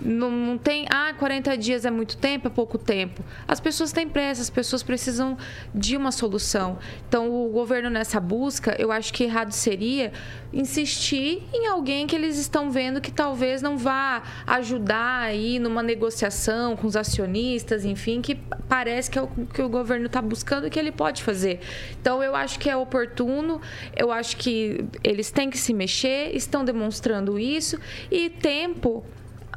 Não, 0.00 0.30
não, 0.30 0.58
tem, 0.58 0.86
ah, 0.90 1.12
40 1.18 1.56
dias 1.56 1.84
é 1.84 1.90
muito 1.90 2.16
tempo, 2.16 2.46
é 2.46 2.50
pouco 2.50 2.78
tempo. 2.78 3.24
As 3.46 3.58
pessoas 3.58 3.92
têm 3.92 4.08
pressa, 4.08 4.40
as 4.40 4.50
pessoas 4.50 4.82
precisam 4.82 5.36
de 5.74 5.96
uma 5.96 6.12
solução. 6.12 6.78
Então, 7.08 7.30
o 7.30 7.48
governo 7.48 7.90
nessa 7.90 8.20
busca, 8.20 8.76
eu 8.78 8.92
acho 8.92 9.12
que 9.12 9.24
errado 9.24 9.50
seria 9.50 10.12
insistir 10.52 11.42
em 11.52 11.66
alguém 11.66 12.06
que 12.06 12.14
eles 12.14 12.38
estão 12.38 12.70
vendo 12.70 13.00
que 13.00 13.10
talvez 13.10 13.60
não 13.60 13.76
vá 13.76 14.22
ajudar 14.46 15.22
aí 15.22 15.58
numa 15.58 15.82
negociação 15.82 16.76
com 16.76 16.86
os 16.86 16.96
acionistas, 16.96 17.84
enfim, 17.84 18.22
que 18.22 18.36
parece 18.68 19.10
que 19.10 19.18
é 19.18 19.22
o 19.22 19.28
que 19.28 19.60
o 19.60 19.68
governo 19.68 20.06
está 20.06 20.22
buscando 20.22 20.70
que 20.70 20.78
ele 20.78 20.92
pode 20.92 21.22
fazer. 21.22 21.60
Então, 22.00 22.22
eu 22.22 22.36
acho 22.36 22.58
que 22.58 22.70
é 22.70 22.76
oportuno, 22.76 23.60
eu 23.96 24.12
acho 24.12 24.36
que 24.36 24.84
eles 25.02 25.30
têm 25.30 25.50
que 25.50 25.58
se 25.58 25.74
mexer, 25.74 26.34
estão 26.36 26.64
demonstrando 26.64 27.38
isso 27.38 27.78
e 28.10 28.30
tempo 28.30 29.04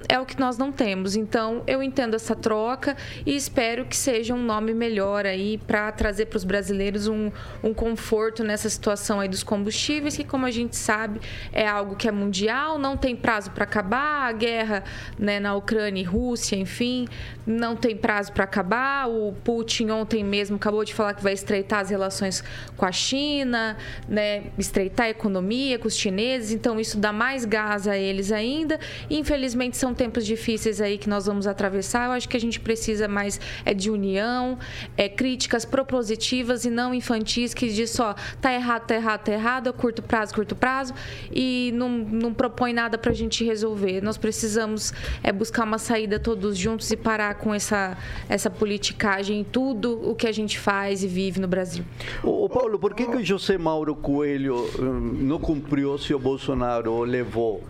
é 0.08 0.20
o 0.20 0.26
que 0.26 0.40
nós 0.40 0.58
não 0.58 0.72
temos. 0.72 1.16
Então, 1.16 1.64
eu 1.68 1.82
entendo 1.82 2.16
essa 2.16 2.36
troca 2.36 2.96
e 3.26 3.36
espero 3.36 3.86
que 3.86 3.96
seja 3.96 4.34
um 4.34 4.44
nome 4.44 4.74
melhor 4.74 5.26
aí 5.26 5.58
para 5.58 5.92
trazer 5.92 6.26
para 6.26 6.38
os 6.38 6.44
brasileiros 6.44 7.08
um, 7.08 7.32
um 7.64 7.74
conforto 7.74 8.44
nessa 8.44 8.70
situação 8.70 9.20
aí 9.20 9.28
dos 9.28 9.44
combustíveis, 9.44 10.16
que, 10.16 10.24
como 10.24 10.46
a 10.46 10.52
gente 10.52 10.76
sabe, 10.76 11.20
é 11.52 11.68
algo 11.68 11.96
que 11.96 12.08
é 12.08 12.12
mundial, 12.12 12.78
não 12.78 12.98
tem 12.98 13.16
prazo 13.16 13.52
para 13.52 13.64
acabar. 13.64 14.30
A 14.30 14.32
guerra 14.32 14.84
né, 15.18 15.40
na 15.40 15.56
Ucrânia 15.56 16.02
e 16.02 16.04
Rússia, 16.04 16.56
enfim, 16.56 17.08
não 17.46 17.76
tem 17.76 17.96
prazo 17.96 18.32
para 18.32 18.44
acabar. 18.44 19.10
O 19.10 19.34
Putin 19.44 19.90
ontem 19.90 20.24
mesmo 20.24 20.58
acabou 20.58 20.84
de 20.84 20.94
falar 20.94 21.14
que 21.14 21.24
vai 21.24 21.34
estreitar 21.34 21.80
as 21.80 21.90
relações 21.90 22.44
com 22.78 22.86
a 22.86 22.92
China, 22.92 23.78
né, 24.08 24.44
estreitar 24.58 25.08
a 25.08 25.10
economia 25.10 25.80
com 25.80 25.88
os 25.88 25.96
chineses. 25.96 26.52
Então, 26.52 26.80
isso 26.80 26.98
dá 26.98 27.12
mais 27.12 27.46
gás 27.46 27.88
a 27.88 27.98
eles 27.98 28.32
ainda. 28.32 28.80
Infelizmente, 29.10 29.78
são 29.78 29.91
tempos 29.94 30.26
difíceis 30.26 30.82
aí 30.82 30.98
que 30.98 31.10
nós 31.10 31.26
vamos 31.26 31.48
atravessar. 31.48 32.06
Eu 32.06 32.12
acho 32.12 32.28
que 32.28 32.38
a 32.38 32.40
gente 32.40 32.60
precisa 32.60 33.08
mais 33.08 33.40
é 33.66 33.74
de 33.74 33.90
união, 33.90 34.58
é 34.98 35.08
críticas 35.08 35.66
propositivas 35.66 36.66
e 36.66 36.70
não 36.70 36.94
infantis 36.94 37.54
que 37.54 37.68
diz 37.68 37.90
só 37.90 38.16
tá 38.40 38.54
errado, 38.54 38.86
tá 38.86 38.96
errado, 38.96 39.24
tá 39.24 39.32
errado, 39.32 39.74
curto 39.74 40.02
prazo, 40.02 40.34
curto 40.34 40.56
prazo 40.56 40.94
e 41.32 41.72
não, 41.76 41.90
não 41.90 42.34
propõe 42.34 42.74
nada 42.74 42.98
para 42.98 43.12
a 43.12 43.16
gente 43.16 43.44
resolver. 43.44 44.02
Nós 44.02 44.18
precisamos 44.18 44.94
é 45.24 45.32
buscar 45.32 45.64
uma 45.64 45.78
saída 45.78 46.20
todos 46.20 46.58
juntos 46.58 46.92
e 46.92 46.98
parar 46.98 47.36
com 47.36 47.54
essa 47.54 47.98
essa 48.30 48.50
politicagem 48.50 49.40
em 49.40 49.44
tudo 49.44 50.10
o 50.10 50.16
que 50.16 50.28
a 50.28 50.32
gente 50.32 50.60
faz 50.60 51.04
e 51.04 51.08
vive 51.08 51.40
no 51.40 51.48
Brasil. 51.48 51.84
O 52.24 52.48
Paulo, 52.50 52.80
por 52.80 52.94
que 52.94 53.06
que 53.06 53.18
o 53.18 53.24
José 53.24 53.58
Mauro 53.58 53.96
Coelho 53.96 54.70
hum, 54.80 55.18
não 55.22 55.40
cumpriu 55.40 55.98
se 55.98 56.14
o 56.14 56.20
Bolsonaro 56.20 57.04
levou 57.04 57.64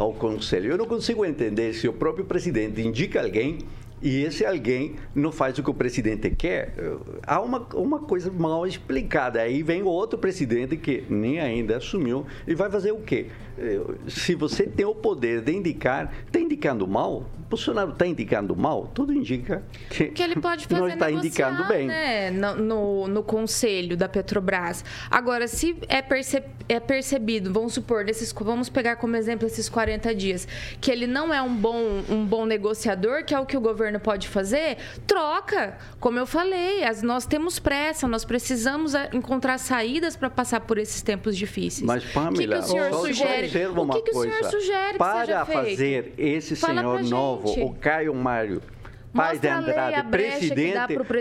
ao 0.00 0.14
Conselho. 0.14 0.70
Eu 0.70 0.78
não 0.78 0.86
consigo 0.86 1.26
entender 1.26 1.74
se 1.74 1.86
o 1.86 1.92
próprio 1.92 2.24
presidente 2.24 2.80
indica 2.80 3.20
alguém 3.20 3.58
e 4.00 4.22
esse 4.22 4.46
alguém 4.46 4.96
não 5.14 5.30
faz 5.30 5.58
o 5.58 5.62
que 5.62 5.68
o 5.68 5.74
presidente 5.74 6.30
quer, 6.30 6.72
há 7.26 7.38
uma, 7.38 7.58
uma 7.74 7.98
coisa 7.98 8.32
mal 8.32 8.66
explicada. 8.66 9.42
Aí 9.42 9.62
vem 9.62 9.82
outro 9.82 10.18
presidente 10.18 10.74
que 10.78 11.04
nem 11.10 11.38
ainda 11.38 11.76
assumiu 11.76 12.24
e 12.46 12.54
vai 12.54 12.70
fazer 12.70 12.92
o 12.92 13.00
quê? 13.00 13.26
Se 14.08 14.34
você 14.34 14.66
tem 14.66 14.86
o 14.86 14.94
poder 14.94 15.42
de 15.42 15.52
indicar, 15.52 16.10
está 16.26 16.40
indicando 16.40 16.88
mal? 16.88 17.26
Bolsonaro 17.50 17.90
está 17.90 18.06
indicando 18.06 18.54
mal? 18.54 18.86
Tudo 18.94 19.12
indica 19.12 19.64
que, 19.90 20.06
que 20.06 20.22
ele 20.22 20.36
pode 20.36 20.66
fazer 20.68 20.80
não 20.80 20.88
está 20.88 21.10
indicando 21.10 21.66
bem. 21.66 21.88
Né? 21.88 22.30
No, 22.30 22.54
no, 22.54 23.08
no, 23.08 23.22
conselho 23.24 23.96
da 23.96 24.08
Petrobras. 24.08 24.84
Agora, 25.10 25.48
se 25.48 25.76
é, 25.88 26.00
perce, 26.00 26.40
é 26.68 26.78
percebido, 26.78 27.52
vamos 27.52 27.74
supor, 27.74 28.04
desses, 28.04 28.32
vamos 28.32 28.68
pegar 28.68 28.96
como 28.96 29.16
exemplo 29.16 29.48
esses 29.48 29.68
40 29.68 30.14
dias, 30.14 30.46
que 30.80 30.92
ele 30.92 31.08
não 31.08 31.34
é 31.34 31.42
um 31.42 31.52
bom, 31.52 32.02
um 32.08 32.24
bom 32.24 32.46
negociador, 32.46 33.24
que 33.24 33.34
é 33.34 33.40
o 33.40 33.44
que 33.44 33.56
o 33.56 33.60
governo 33.60 33.98
pode 33.98 34.28
fazer? 34.28 34.76
Troca. 35.04 35.76
Como 35.98 36.20
eu 36.20 36.26
falei, 36.26 36.84
as, 36.84 37.02
nós 37.02 37.26
temos 37.26 37.58
pressa, 37.58 38.06
nós 38.06 38.24
precisamos 38.24 38.94
eh, 38.94 39.10
encontrar 39.12 39.58
saídas 39.58 40.14
para 40.16 40.30
passar 40.30 40.60
por 40.60 40.78
esses 40.78 41.02
tempos 41.02 41.36
difíceis. 41.36 41.84
Mas, 41.84 42.04
Pamela, 42.04 42.32
o 42.32 42.36
que, 42.36 42.46
que 42.46 42.54
o 42.54 42.62
senhor 42.62 42.92
sugere? 42.92 43.46
O 43.76 43.88
que, 43.88 44.02
que 44.02 44.10
o 44.12 44.22
senhor 44.22 44.44
sugere 44.44 44.98
Para 44.98 45.44
fazer 45.44 46.14
esse 46.16 46.54
Fala 46.54 46.80
senhor 46.80 47.02
novo, 47.02 47.39
o 47.44 47.74
Caio 47.74 48.14
Mário, 48.14 48.62
Pai 49.12 49.38
de 49.38 49.48
Andrade, 49.48 50.08
presidente, 50.08 50.76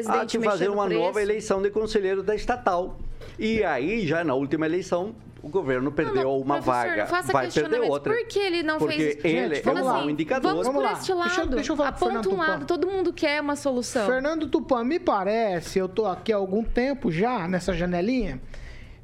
há 0.07 0.23
de 0.23 0.39
fazer 0.39 0.69
uma 0.69 0.87
nova 0.87 1.21
eleição 1.21 1.61
de 1.61 1.69
conselheiro 1.69 2.21
da 2.21 2.35
estatal. 2.35 2.97
E 3.37 3.63
aí, 3.63 4.05
já 4.05 4.23
na 4.23 4.33
última 4.33 4.65
eleição, 4.65 5.15
o 5.41 5.49
governo 5.49 5.91
perdeu 5.91 6.15
não, 6.15 6.23
não, 6.23 6.37
uma 6.37 6.59
vaga, 6.59 7.05
vai 7.05 7.49
perder 7.49 7.81
outra. 7.81 8.13
Por 8.13 8.27
que 8.27 8.39
ele 8.39 8.63
não 8.63 8.77
porque 8.77 8.95
fez 8.95 9.15
isso? 9.17 9.27
ele 9.27 9.55
Gente, 9.55 9.67
é 9.67 9.71
um 9.71 10.09
indicador. 10.09 10.51
Vamos, 10.51 10.67
vamos 10.67 10.81
por 10.81 10.91
lá. 10.91 10.99
este 10.99 11.13
lado. 11.13 11.27
Deixa, 11.27 11.45
deixa 11.47 11.71
eu 11.71 11.77
falar 11.77 11.89
Aponta 11.89 12.29
um 12.29 12.37
lado, 12.37 12.65
todo 12.65 12.87
mundo 12.87 13.13
quer 13.13 13.41
uma 13.41 13.55
solução. 13.55 14.05
Fernando 14.05 14.47
Tupan, 14.47 14.83
me 14.83 14.99
parece, 14.99 15.79
eu 15.79 15.85
estou 15.85 16.05
aqui 16.05 16.33
há 16.33 16.35
algum 16.35 16.63
tempo 16.63 17.11
já 17.11 17.47
nessa 17.47 17.73
janelinha, 17.73 18.41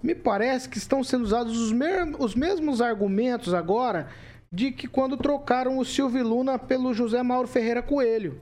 me 0.03 0.13
parece 0.13 0.69
que 0.69 0.77
estão 0.77 1.03
sendo 1.03 1.23
usados 1.23 1.57
os, 1.57 1.73
os 2.19 2.35
mesmos 2.35 2.81
argumentos 2.81 3.53
agora 3.53 4.07
de 4.51 4.71
que 4.71 4.87
quando 4.87 5.17
trocaram 5.17 5.77
o 5.77 5.85
Silvio 5.85 6.27
Luna 6.27 6.57
pelo 6.57 6.93
José 6.93 7.21
Mauro 7.21 7.47
Ferreira 7.47 7.81
Coelho. 7.81 8.41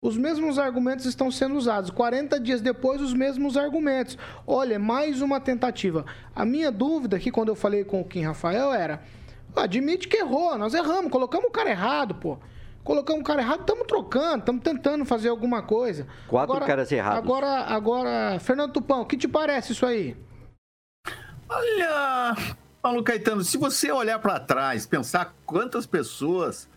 Os 0.00 0.16
mesmos 0.16 0.60
argumentos 0.60 1.06
estão 1.06 1.28
sendo 1.28 1.56
usados. 1.56 1.90
40 1.90 2.38
dias 2.38 2.60
depois, 2.60 3.00
os 3.00 3.12
mesmos 3.12 3.56
argumentos. 3.56 4.16
Olha, 4.46 4.78
mais 4.78 5.20
uma 5.20 5.40
tentativa. 5.40 6.04
A 6.34 6.44
minha 6.44 6.70
dúvida 6.70 7.16
aqui, 7.16 7.32
quando 7.32 7.48
eu 7.48 7.56
falei 7.56 7.82
com 7.84 8.00
o 8.00 8.04
Kim 8.04 8.22
Rafael, 8.22 8.72
era: 8.72 9.02
admite 9.56 10.06
que 10.06 10.18
errou, 10.18 10.56
nós 10.56 10.72
erramos, 10.72 11.10
colocamos 11.10 11.48
o 11.48 11.52
cara 11.52 11.70
errado, 11.70 12.14
pô. 12.14 12.38
Colocamos 12.84 13.20
o 13.20 13.24
cara 13.24 13.42
errado, 13.42 13.60
estamos 13.60 13.86
trocando, 13.86 14.38
estamos 14.38 14.62
tentando 14.62 15.04
fazer 15.04 15.28
alguma 15.28 15.62
coisa. 15.62 16.06
Quatro 16.28 16.52
agora, 16.52 16.66
caras 16.66 16.92
errados. 16.92 17.18
Agora, 17.18 17.64
agora, 17.64 18.38
Fernando 18.38 18.72
Tupão, 18.72 19.02
o 19.02 19.06
que 19.06 19.16
te 19.16 19.28
parece 19.28 19.72
isso 19.72 19.84
aí? 19.84 20.16
Olha, 21.48 22.36
Paulo 22.80 23.02
Caetano, 23.02 23.42
se 23.42 23.58
você 23.58 23.90
olhar 23.90 24.20
para 24.20 24.38
trás, 24.38 24.86
pensar 24.86 25.34
quantas 25.44 25.84
pessoas 25.84 26.68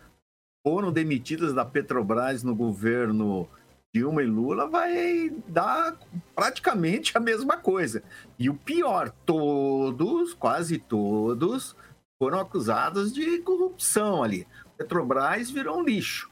foram 0.66 0.92
demitidas 0.92 1.54
da 1.54 1.64
Petrobras 1.64 2.42
no 2.42 2.56
governo 2.56 3.48
Dilma 3.94 4.22
e 4.22 4.26
Lula, 4.26 4.66
vai 4.66 5.30
dar 5.46 5.96
praticamente 6.34 7.16
a 7.16 7.20
mesma 7.20 7.56
coisa. 7.56 8.02
E 8.36 8.50
o 8.50 8.54
pior, 8.54 9.10
todos, 9.24 10.34
quase 10.34 10.78
todos, 10.78 11.76
foram 12.20 12.40
acusados 12.40 13.12
de 13.12 13.38
corrupção 13.38 14.24
ali. 14.24 14.46
Petrobras 14.76 15.50
virou 15.50 15.78
um 15.78 15.84
lixo. 15.84 16.30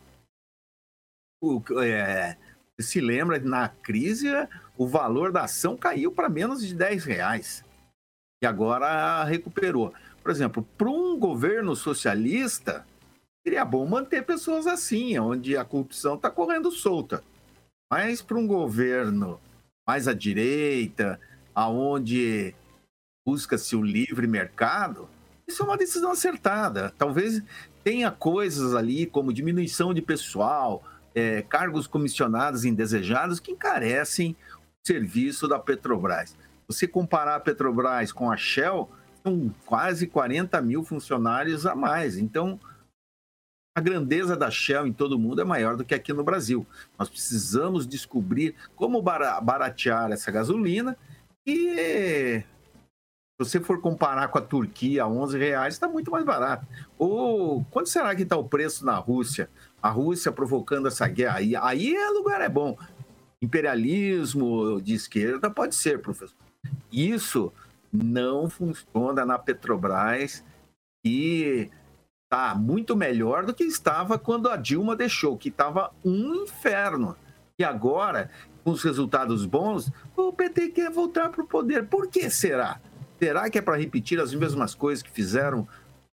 O, 1.40 1.62
é, 1.80 2.36
se 2.78 3.00
lembra, 3.00 3.38
na 3.38 3.68
crise, 3.68 4.28
o 4.76 4.86
valor 4.86 5.30
da 5.30 5.44
ação 5.44 5.76
caiu 5.76 6.10
para 6.10 6.28
menos 6.28 6.66
de 6.66 6.74
10 6.74 7.04
reais. 7.04 7.64
E 8.42 8.46
agora 8.46 9.22
recuperou. 9.24 9.92
Por 10.22 10.30
exemplo, 10.30 10.66
para 10.76 10.88
um 10.88 11.18
governo 11.18 11.76
socialista, 11.76 12.86
seria 13.44 13.64
bom 13.64 13.86
manter 13.86 14.24
pessoas 14.24 14.66
assim, 14.66 15.18
onde 15.18 15.56
a 15.56 15.64
corrupção 15.64 16.14
está 16.14 16.30
correndo 16.30 16.70
solta. 16.70 17.22
Mas 17.90 18.22
para 18.22 18.38
um 18.38 18.46
governo 18.46 19.40
mais 19.86 20.06
à 20.06 20.14
direita, 20.14 21.20
aonde 21.54 22.54
busca-se 23.26 23.74
o 23.76 23.82
livre 23.82 24.26
mercado, 24.26 25.08
isso 25.46 25.62
é 25.62 25.66
uma 25.66 25.76
decisão 25.76 26.12
acertada. 26.12 26.94
Talvez 26.96 27.42
tenha 27.82 28.10
coisas 28.10 28.74
ali 28.74 29.06
como 29.06 29.32
diminuição 29.32 29.92
de 29.92 30.00
pessoal, 30.00 30.82
é, 31.14 31.42
cargos 31.42 31.86
comissionados 31.86 32.64
indesejados 32.64 33.40
que 33.40 33.52
encarecem 33.52 34.36
o 34.56 34.86
serviço 34.86 35.48
da 35.48 35.58
Petrobras. 35.58 36.36
Você 36.70 36.86
comparar 36.86 37.34
a 37.34 37.40
Petrobras 37.40 38.12
com 38.12 38.30
a 38.30 38.36
Shell, 38.36 38.88
são 39.24 39.52
quase 39.66 40.06
40 40.06 40.62
mil 40.62 40.84
funcionários 40.84 41.66
a 41.66 41.74
mais. 41.74 42.16
Então, 42.16 42.60
a 43.76 43.80
grandeza 43.80 44.36
da 44.36 44.52
Shell 44.52 44.86
em 44.86 44.92
todo 44.92 45.18
mundo 45.18 45.40
é 45.40 45.44
maior 45.44 45.76
do 45.76 45.84
que 45.84 45.96
aqui 45.96 46.12
no 46.12 46.22
Brasil. 46.22 46.64
Nós 46.96 47.08
precisamos 47.08 47.88
descobrir 47.88 48.54
como 48.76 49.02
baratear 49.02 50.12
essa 50.12 50.30
gasolina 50.30 50.96
e 51.44 52.44
se 52.44 52.44
você 53.38 53.58
for 53.58 53.80
comparar 53.80 54.28
com 54.28 54.38
a 54.38 54.42
Turquia 54.42 55.02
a 55.02 55.08
11 55.08 55.38
reais, 55.38 55.74
está 55.74 55.88
muito 55.88 56.12
mais 56.12 56.24
barato. 56.24 56.64
Ou 56.96 57.64
quanto 57.64 57.88
será 57.88 58.14
que 58.14 58.22
está 58.22 58.36
o 58.36 58.48
preço 58.48 58.86
na 58.86 58.94
Rússia? 58.94 59.50
A 59.82 59.88
Rússia 59.88 60.30
provocando 60.30 60.86
essa 60.86 61.08
guerra. 61.08 61.38
Aí, 61.38 61.56
aí 61.56 61.96
o 61.96 62.12
lugar 62.12 62.40
é 62.40 62.48
bom. 62.48 62.78
Imperialismo 63.42 64.80
de 64.80 64.94
esquerda 64.94 65.50
pode 65.50 65.74
ser, 65.74 66.00
professor. 66.00 66.49
Isso 66.92 67.52
não 67.92 68.48
funciona 68.48 69.24
na 69.24 69.38
Petrobras 69.38 70.44
e 71.04 71.70
está 72.24 72.54
muito 72.54 72.96
melhor 72.96 73.44
do 73.44 73.54
que 73.54 73.64
estava 73.64 74.18
quando 74.18 74.48
a 74.48 74.56
Dilma 74.56 74.94
deixou, 74.94 75.36
que 75.36 75.48
estava 75.48 75.92
um 76.04 76.44
inferno. 76.44 77.16
E 77.58 77.64
agora, 77.64 78.30
com 78.62 78.70
os 78.70 78.82
resultados 78.82 79.44
bons, 79.44 79.90
o 80.16 80.32
PT 80.32 80.68
quer 80.68 80.90
voltar 80.90 81.28
para 81.28 81.42
o 81.42 81.46
poder. 81.46 81.86
Por 81.86 82.08
que 82.08 82.30
será? 82.30 82.80
Será 83.18 83.50
que 83.50 83.58
é 83.58 83.62
para 83.62 83.76
repetir 83.76 84.20
as 84.20 84.32
mesmas 84.32 84.74
coisas 84.74 85.02
que 85.02 85.10
fizeram 85.10 85.66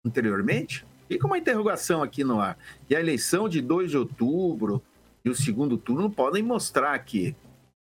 anteriormente? 0.04 0.84
Fica 1.08 1.26
uma 1.26 1.38
interrogação 1.38 2.02
aqui 2.02 2.22
no 2.22 2.40
ar. 2.40 2.58
E 2.88 2.94
a 2.94 3.00
eleição 3.00 3.48
de 3.48 3.60
2 3.60 3.90
de 3.90 3.96
outubro 3.96 4.82
e 5.24 5.30
o 5.30 5.34
segundo 5.34 5.78
turno 5.78 6.10
podem 6.10 6.42
mostrar 6.42 6.98
o 6.98 7.02
que 7.04 7.34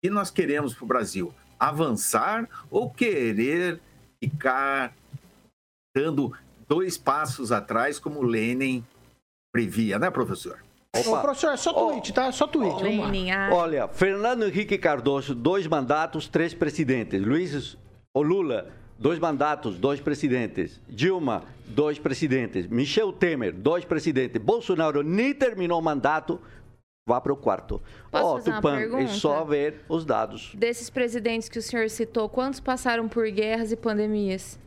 nós 0.05 0.31
queremos 0.31 0.75
para 0.75 0.85
o 0.85 0.89
Brasil? 0.89 1.35
Avançar 1.61 2.49
ou 2.71 2.91
querer 2.91 3.79
ficar 4.19 4.95
dando 5.95 6.33
dois 6.67 6.97
passos 6.97 7.53
atrás, 7.53 7.99
como 7.99 8.23
Lenin 8.23 8.85
previa, 9.53 9.99
né, 9.99 10.11
professor? 10.11 10.59
Ô, 10.97 11.19
professor, 11.19 11.53
é 11.53 11.57
só 11.57 11.73
tweet, 11.73 12.13
tá? 12.13 12.33
Só 12.33 12.47
tweet. 12.49 12.83
Vamos 12.83 12.99
lá. 12.99 13.07
Lenin, 13.07 13.31
ah, 13.31 13.51
Olha, 13.53 13.87
Fernando 13.87 14.45
Henrique 14.45 14.77
Cardoso, 14.77 15.35
dois 15.35 15.67
mandatos, 15.67 16.27
três 16.27 16.53
presidentes. 16.53 17.21
Luiz 17.21 17.77
o 18.13 18.23
Lula, 18.23 18.69
dois 18.99 19.19
mandatos, 19.21 19.79
dois 19.79 20.01
presidentes. 20.01 20.81
Dilma, 20.89 21.45
dois 21.67 21.99
presidentes. 21.99 22.67
Michel 22.67 23.13
Temer, 23.13 23.53
dois 23.53 23.85
presidentes. 23.85 24.43
Bolsonaro 24.43 25.03
nem 25.03 25.33
terminou 25.33 25.79
o 25.79 25.83
mandato, 25.83 26.41
vá 27.07 27.21
para 27.21 27.33
o 27.33 27.37
quarto. 27.37 27.81
Ó, 28.13 28.35
uma 28.35 28.43
Tupan, 28.43 28.79
é 28.99 29.07
só 29.09 29.45
ver 29.45 29.85
os 29.89 30.05
dados. 30.05 30.53
Desses 30.55 30.91
presidentes 30.91 31.49
que 31.49 31.59
o 31.59 31.63
senhor 31.63 31.89
citou, 31.91 32.29
quantos 32.29 32.61
passaram 32.61 33.09
por 33.09 33.29
guerras 33.31 33.73
e 33.73 33.77
pandemias? 33.77 34.59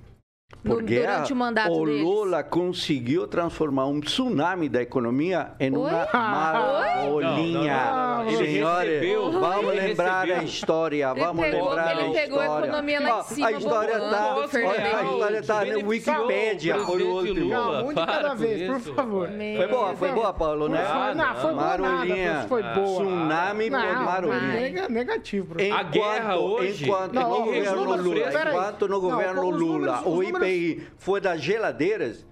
No- 0.63 0.75
Por 0.75 0.83
guerra, 0.83 1.13
durante 1.15 1.33
o 1.33 1.35
mandato 1.35 1.73
o 1.73 1.85
deles? 1.85 2.01
Lula 2.03 2.41
conseguiu 2.43 3.27
transformar 3.27 3.85
um 3.85 3.99
tsunami 3.99 4.69
da 4.69 4.81
economia 4.81 5.51
em 5.59 5.75
Oi? 5.75 5.79
uma. 5.89 6.07
Não, 6.13 7.19
não, 7.19 7.37
não, 7.37 7.63
não. 7.63 8.27
Ele 8.29 8.37
Senhores, 8.37 8.89
recebeu- 9.01 9.31
vamos 9.31 9.75
lembrar 9.75 10.21
recebeu. 10.21 10.39
a 10.39 10.43
história, 10.45 11.11
Ele 11.11 11.19
vamos 11.19 11.45
pegou- 11.45 11.69
lembrar 11.69 11.91
ele 11.91 12.01
a 12.01 12.21
pegou 12.21 12.39
a 12.39 12.43
história. 12.45 12.65
economia 12.67 12.99
lá 13.01 13.09
em 13.09 13.11
Ó, 13.11 13.23
cima, 13.23 13.47
a 13.47 13.51
história 13.51 13.99
tá, 13.99 14.35
olha, 14.35 14.43
a 14.43 15.03
história 15.03 15.43
tá 15.43 15.53
no 15.65 15.65
Beneficiou 15.65 15.87
Wikipedia 16.27 16.77
o 16.77 16.85
por 16.85 17.01
último. 17.01 17.49
Não, 17.49 17.85
um 17.85 17.89
de 17.89 17.95
cada 18.05 18.33
vez, 18.33 18.71
por 18.71 18.79
favor. 18.95 19.29
Meu 19.29 19.57
Foi 19.57 19.67
boa, 19.67 19.95
foi 19.95 20.11
boa, 20.13 20.33
Paulo, 20.33 20.69
né? 20.69 20.77
Foi, 20.85 21.13
não, 21.15 21.35
foi 21.35 21.53
nada, 21.53 21.77
Marolinha. 21.83 22.45
professor, 22.47 22.47
foi 22.47 22.63
boa. 22.63 23.03
Tsunami 23.03 23.69
por 23.69 23.79
Não, 23.79 24.03
Marolinha. 24.05 24.47
nega- 24.61 24.87
negativo, 24.89 25.47
professor. 25.47 25.77
A 25.77 25.83
guerra 25.83 26.37
hoje- 26.37 26.85
enquanto 26.85 27.13
Não, 27.13 27.29
no 27.29 27.45
governo 27.45 27.83
Lula, 28.01 28.19
enquanto 28.47 28.87
no 28.87 28.93
Não, 28.95 29.01
governo 29.01 29.49
Lula 29.49 30.01
o 30.05 30.23
IPI 30.45 30.87
foi 30.97 31.19
das 31.19 31.41
geladeiras, 31.41 32.25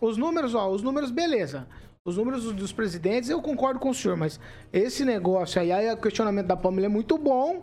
Os 0.00 0.18
números, 0.18 0.54
ó, 0.54 0.68
os 0.68 0.82
números, 0.82 1.10
beleza. 1.10 1.66
Os 2.04 2.18
números 2.18 2.52
dos 2.52 2.72
presidentes, 2.72 3.30
eu 3.30 3.40
concordo 3.40 3.80
com 3.80 3.88
o 3.88 3.94
senhor, 3.94 4.16
mas 4.16 4.38
esse 4.70 5.02
negócio 5.04 5.58
aí, 5.58 5.72
aí 5.72 5.90
o 5.90 5.96
questionamento 5.96 6.46
da 6.46 6.56
Pamela 6.56 6.86
é 6.86 6.88
muito 6.90 7.16
bom. 7.16 7.62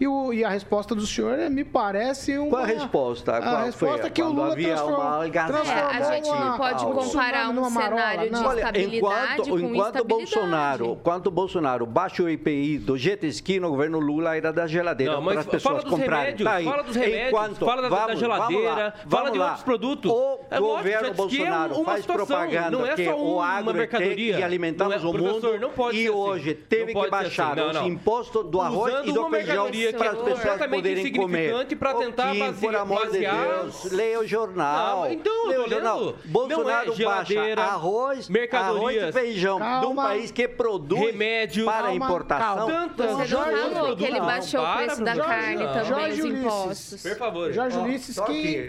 E, 0.00 0.08
o- 0.08 0.32
e 0.32 0.42
a 0.42 0.48
resposta 0.48 0.94
do 0.96 1.06
senhor 1.06 1.38
é, 1.38 1.48
me 1.48 1.62
parece 1.62 2.36
uma... 2.36 2.50
Qual 2.50 2.62
a 2.62 2.66
resposta? 2.66 3.36
A 3.36 3.40
Qual 3.42 3.64
resposta 3.64 3.98
foi? 3.98 4.06
é 4.08 4.10
que 4.10 4.20
o 4.20 4.24
Quando 4.26 4.36
Lula 4.36 4.52
havia 4.52 4.68
transformou, 4.74 5.00
uma 5.00 5.22
algazarra. 5.22 5.62
É, 5.70 5.82
a 5.82 5.92
gente 5.92 6.06
transformou 6.22 6.44
não 6.44 6.56
pode 6.56 6.84
uma- 6.84 6.94
comparar 6.94 7.48
um 7.50 7.64
cenário 7.70 8.24
de 8.24 8.30
não. 8.30 8.46
Olha, 8.46 8.58
estabilidade 8.58 8.96
enquanto, 8.96 9.48
com 9.50 9.58
enquanto. 9.60 10.04
Bolsonaro, 10.04 10.86
enquanto 10.86 11.30
Bolsonaro 11.30 11.86
baixa 11.86 12.22
o 12.22 12.28
IPI 12.28 12.78
do 12.78 12.96
jet 12.98 13.24
ski 13.28 13.60
no 13.60 13.70
governo 13.70 14.00
Lula 14.00 14.36
era 14.36 14.52
da 14.52 14.66
geladeira 14.66 15.12
Não, 15.14 15.22
para 15.24 15.40
as 15.40 15.46
pessoas 15.46 15.62
fala 15.62 15.82
dos 15.82 15.90
comprarem. 15.90 16.24
remédios, 16.24 16.48
Tá 16.50 16.54
aí. 16.56 16.64
fala 16.64 16.82
dos 16.82 16.96
remédios, 16.96 17.28
Enquanto- 17.28 17.64
fala 17.64 17.82
da- 17.82 17.88
da 17.88 17.96
vamos- 18.06 18.18
geladeira, 18.20 18.64
vamos 18.64 18.74
lá, 18.74 18.94
fala 19.08 19.30
de 19.30 19.38
lá. 19.38 19.44
outros 19.46 19.62
produtos. 19.64 20.10
O 20.10 20.38
É 20.50 20.58
lógico, 20.58 20.76
governo 20.78 20.98
ski 20.98 21.06
é 21.06 21.14
Bolsonaro 21.14 21.74
uma 21.76 21.84
faz 21.84 22.00
situação, 22.00 22.26
propaganda 22.26 22.70
não 22.70 22.86
é 22.86 22.94
que 22.94 23.04
só 23.04 23.16
o 23.16 23.34
uma 23.36 23.46
agro 23.46 23.64
tem 23.70 23.74
mercadoria. 23.74 24.36
que 24.36 24.42
alimentamos 24.42 24.94
é- 24.96 25.06
o 25.06 25.12
mundo 25.12 25.48
e 25.92 26.06
assim. 26.06 26.08
hoje 26.08 26.54
teve 26.54 26.92
que 26.92 27.08
baixar 27.10 27.56
assim. 27.58 27.78
Os 27.78 27.86
impostos 27.86 28.50
do 28.50 28.60
arroz 28.60 28.94
e 29.06 29.12
do 29.12 29.28
feijão 29.28 29.70
mercadoria 29.82 29.92
para 29.92 30.10
as 30.10 30.16
que 30.16 30.30
é 30.30 30.34
pessoas 30.52 30.70
poderem 30.70 31.12
comer. 31.12 31.38
insignificante 31.38 31.76
pra 31.76 31.94
tentar 31.94 32.28
Ô, 32.28 32.32
Kim, 32.32 32.38
base- 32.40 32.60
por 32.60 32.76
amor 32.76 33.00
de 33.00 33.06
basear- 33.06 33.60
Deus, 33.62 33.84
leia 33.92 34.20
o 34.20 34.26
jornal. 34.26 35.00
Não, 35.02 35.12
então, 35.12 35.48
leia 35.48 35.60
o 35.64 35.68
jornal. 35.70 36.14
Bolsonaro 36.24 36.92
é 36.92 37.04
baixa 37.04 37.60
arroz, 37.62 38.28
mercadorias. 38.28 39.02
arroz 39.04 39.16
e 39.16 39.18
feijão 39.18 39.60
de 39.80 39.86
um 39.86 39.94
país 39.94 40.30
que 40.30 40.46
produz 40.48 41.00
Remédios. 41.00 41.64
para 41.66 41.82
Calma, 41.88 42.04
importação. 42.06 42.56
calma. 42.56 42.72
Tantas- 42.72 43.06
Você 43.06 43.12
não 43.16 43.24
Jorge- 43.26 43.74
falou 43.74 43.96
que 43.96 44.04
ele 44.04 44.18
Não, 44.18 44.26
baixou 44.26 44.60
o 44.60 44.64
para, 44.64 44.76
preço 44.84 45.04
da 45.04 45.14
Jorge- 45.14 45.30
carne 45.30 45.66
também, 45.66 45.84
Jorge 45.84 46.12
os 46.20 46.24
Ulisses. 46.26 46.44
impostos. 46.44 47.02
Por 47.02 47.16
favor. 47.16 47.52
Jorge 47.52 47.78
Ulisses, 47.78 48.20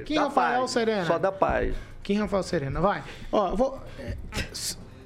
quem, 0.05 0.17
Rafael 0.17 0.59
paz, 0.61 0.71
Serena? 0.71 1.05
Só 1.05 1.17
dá 1.17 1.31
paz. 1.31 1.75
Quem 2.01 2.17
Rafael 2.17 2.43
Serena? 2.43 2.81
Vai. 2.81 3.03
Ó, 3.31 3.55
vou... 3.55 3.79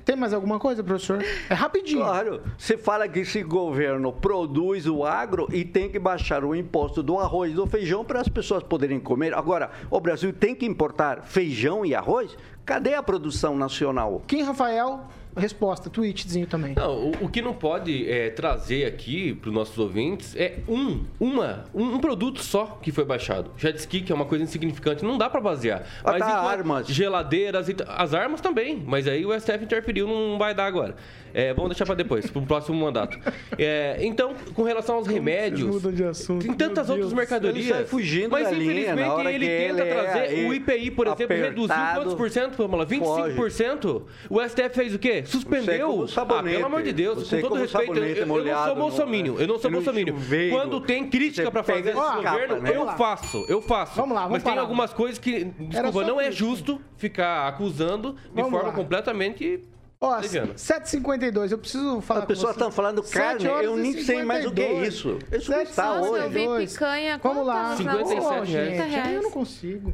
Tem 0.07 0.15
mais 0.15 0.33
alguma 0.33 0.57
coisa, 0.57 0.81
professor? 0.81 1.21
É 1.49 1.53
rapidinho. 1.53 1.99
Claro, 1.99 2.41
você 2.57 2.77
fala 2.77 3.09
que 3.09 3.19
esse 3.19 3.43
governo 3.43 4.13
produz 4.13 4.87
o 4.87 5.03
agro 5.03 5.49
e 5.51 5.65
tem 5.65 5.89
que 5.89 5.99
baixar 5.99 6.45
o 6.45 6.55
imposto 6.55 7.03
do 7.03 7.19
arroz 7.19 7.51
e 7.51 7.55
do 7.55 7.67
feijão 7.67 8.05
para 8.05 8.21
as 8.21 8.29
pessoas 8.29 8.63
poderem 8.63 9.01
comer. 9.01 9.33
Agora, 9.33 9.69
o 9.91 9.99
Brasil 9.99 10.31
tem 10.31 10.55
que 10.55 10.65
importar 10.65 11.23
feijão 11.23 11.85
e 11.85 11.93
arroz? 11.93 12.37
Cadê 12.65 12.93
a 12.93 13.03
produção 13.03 13.57
nacional? 13.57 14.21
Quem 14.25 14.43
Rafael? 14.43 15.09
Resposta, 15.37 15.89
tweetzinho 15.89 16.47
também. 16.47 16.73
Não, 16.75 17.11
o, 17.11 17.11
o 17.25 17.29
que 17.29 17.41
não 17.41 17.53
pode 17.53 18.09
é, 18.09 18.29
trazer 18.29 18.85
aqui 18.85 19.33
para 19.35 19.49
os 19.49 19.53
nossos 19.53 19.77
ouvintes 19.77 20.35
é 20.35 20.59
um, 20.67 21.03
uma, 21.19 21.65
um, 21.73 21.95
um 21.95 21.99
produto 21.99 22.43
só 22.43 22.77
que 22.81 22.91
foi 22.91 23.05
baixado. 23.05 23.51
Jet 23.57 23.77
ski, 23.79 24.01
que 24.01 24.11
é 24.11 24.15
uma 24.15 24.25
coisa 24.25 24.43
insignificante, 24.43 25.03
não 25.03 25.17
dá 25.17 25.29
para 25.29 25.39
basear. 25.41 25.83
Ah, 26.03 26.11
Mas 26.13 26.19
tá, 26.19 26.39
armas. 26.39 26.87
geladeiras, 26.87 27.69
e 27.69 27.75
as 27.87 28.13
armas 28.13 28.41
também. 28.41 28.83
Mas 28.85 29.07
aí 29.07 29.25
o 29.25 29.39
STF 29.39 29.63
interferiu, 29.63 30.07
não 30.07 30.37
vai 30.37 30.53
dar 30.53 30.65
agora. 30.65 30.95
É, 31.37 31.53
vamos 31.53 31.69
deixar 31.69 31.85
para 31.85 31.93
depois, 31.93 32.27
para 32.31 32.41
o 32.41 32.45
próximo 32.47 32.83
mandato. 32.83 33.19
É, 33.59 33.97
então, 34.01 34.33
com 34.55 34.63
relação 34.63 34.95
aos 34.95 35.05
remédios, 35.05 35.69
mudam 35.69 35.91
de 35.91 36.03
assunto, 36.03 36.43
tem 36.43 36.51
tantas 36.51 36.89
outras 36.89 37.13
mercadorias. 37.13 37.67
Ele 37.67 37.75
sai 37.75 37.85
fugindo 37.85 38.31
mas 38.31 38.45
da 38.45 38.51
linha 38.51 38.71
infelizmente 38.71 39.07
na 39.07 39.13
hora 39.13 39.31
ele 39.31 39.45
que 39.45 39.51
tenta 39.51 39.81
ele 39.81 39.81
é 39.81 39.93
trazer 39.93 40.19
aí 40.19 40.47
o 40.47 40.53
IPI, 40.55 40.89
por 40.89 41.05
exemplo, 41.05 41.37
reduziu 41.37 41.75
quantos 41.93 42.15
por 42.15 42.31
cento, 42.31 42.57
Pamela? 42.57 42.87
25%? 42.87 44.01
O 44.31 44.41
STF 44.49 44.69
fez 44.73 44.95
o 44.95 44.97
quê? 44.97 45.23
Suspendeu. 45.27 46.07
sabonete. 46.07 46.55
Ah, 46.55 46.57
pelo 46.57 46.65
amor 46.65 46.81
de 46.81 46.91
Deus, 46.91 47.29
com 47.29 47.39
todo 47.39 47.49
como 47.49 47.61
respeito, 47.61 47.99
eu, 47.99 48.15
eu 48.15 48.25
não 48.25 48.65
sou 48.65 48.75
bolsominion, 48.75 49.35
eu 49.37 49.47
não 49.47 49.59
sou 49.59 49.71
chuveiro. 49.71 50.55
Quando 50.55 50.81
tem 50.81 51.07
crítica 51.07 51.51
pra 51.51 51.61
fazer 51.61 51.89
esse 51.89 51.99
governo, 51.99 52.61
né? 52.61 52.71
eu 52.75 52.87
faço, 52.97 53.45
eu 53.47 53.61
faço. 53.61 53.95
Vamos 53.95 54.15
lá, 54.15 54.21
vamos 54.21 54.33
Mas 54.37 54.43
tem 54.43 54.53
parar. 54.53 54.61
algumas 54.61 54.91
coisas 54.91 55.19
que, 55.19 55.43
desculpa, 55.45 56.03
não 56.03 56.19
é 56.19 56.31
justo 56.31 56.81
ficar 56.97 57.47
acusando 57.47 58.13
de 58.13 58.19
Vamos 58.33 58.49
forma 58.49 58.69
lá. 58.69 58.73
completamente... 58.73 59.63
Ó, 59.99 60.15
Leviana. 60.19 60.53
7h52, 60.53 61.51
eu 61.51 61.57
preciso 61.57 62.01
falar 62.01 62.19
As 62.21 62.25
pessoas 62.27 62.49
você. 62.49 62.59
estão 62.59 62.71
falando 62.71 63.01
carne, 63.01 63.41
7 63.41 63.47
horas 63.51 63.65
eu 63.65 63.75
nem 63.77 63.93
sei 64.03 64.21
mais 64.23 64.45
o 64.45 64.51
que 64.51 64.61
é 64.61 64.65
52. 64.67 64.93
isso. 64.93 65.19
Isso 65.31 65.45
Sete 65.51 65.69
está 65.71 65.83
e 65.85 65.87
Nossa, 65.97 66.07
eu 66.09 66.29
vi 66.29 66.39
52. 66.39 66.73
picanha, 66.73 67.19
Vamos 67.23 67.45
lá. 67.47 67.63
quantas 67.75 67.79
na 67.85 67.91
rua? 67.93 68.05
57 68.05 68.29
reais. 68.31 68.47
gente, 68.47 68.77
50 68.77 68.83
aí 68.83 68.99
eu 68.99 69.13
não 69.15 69.19
reais. 69.21 69.33
consigo. 69.33 69.93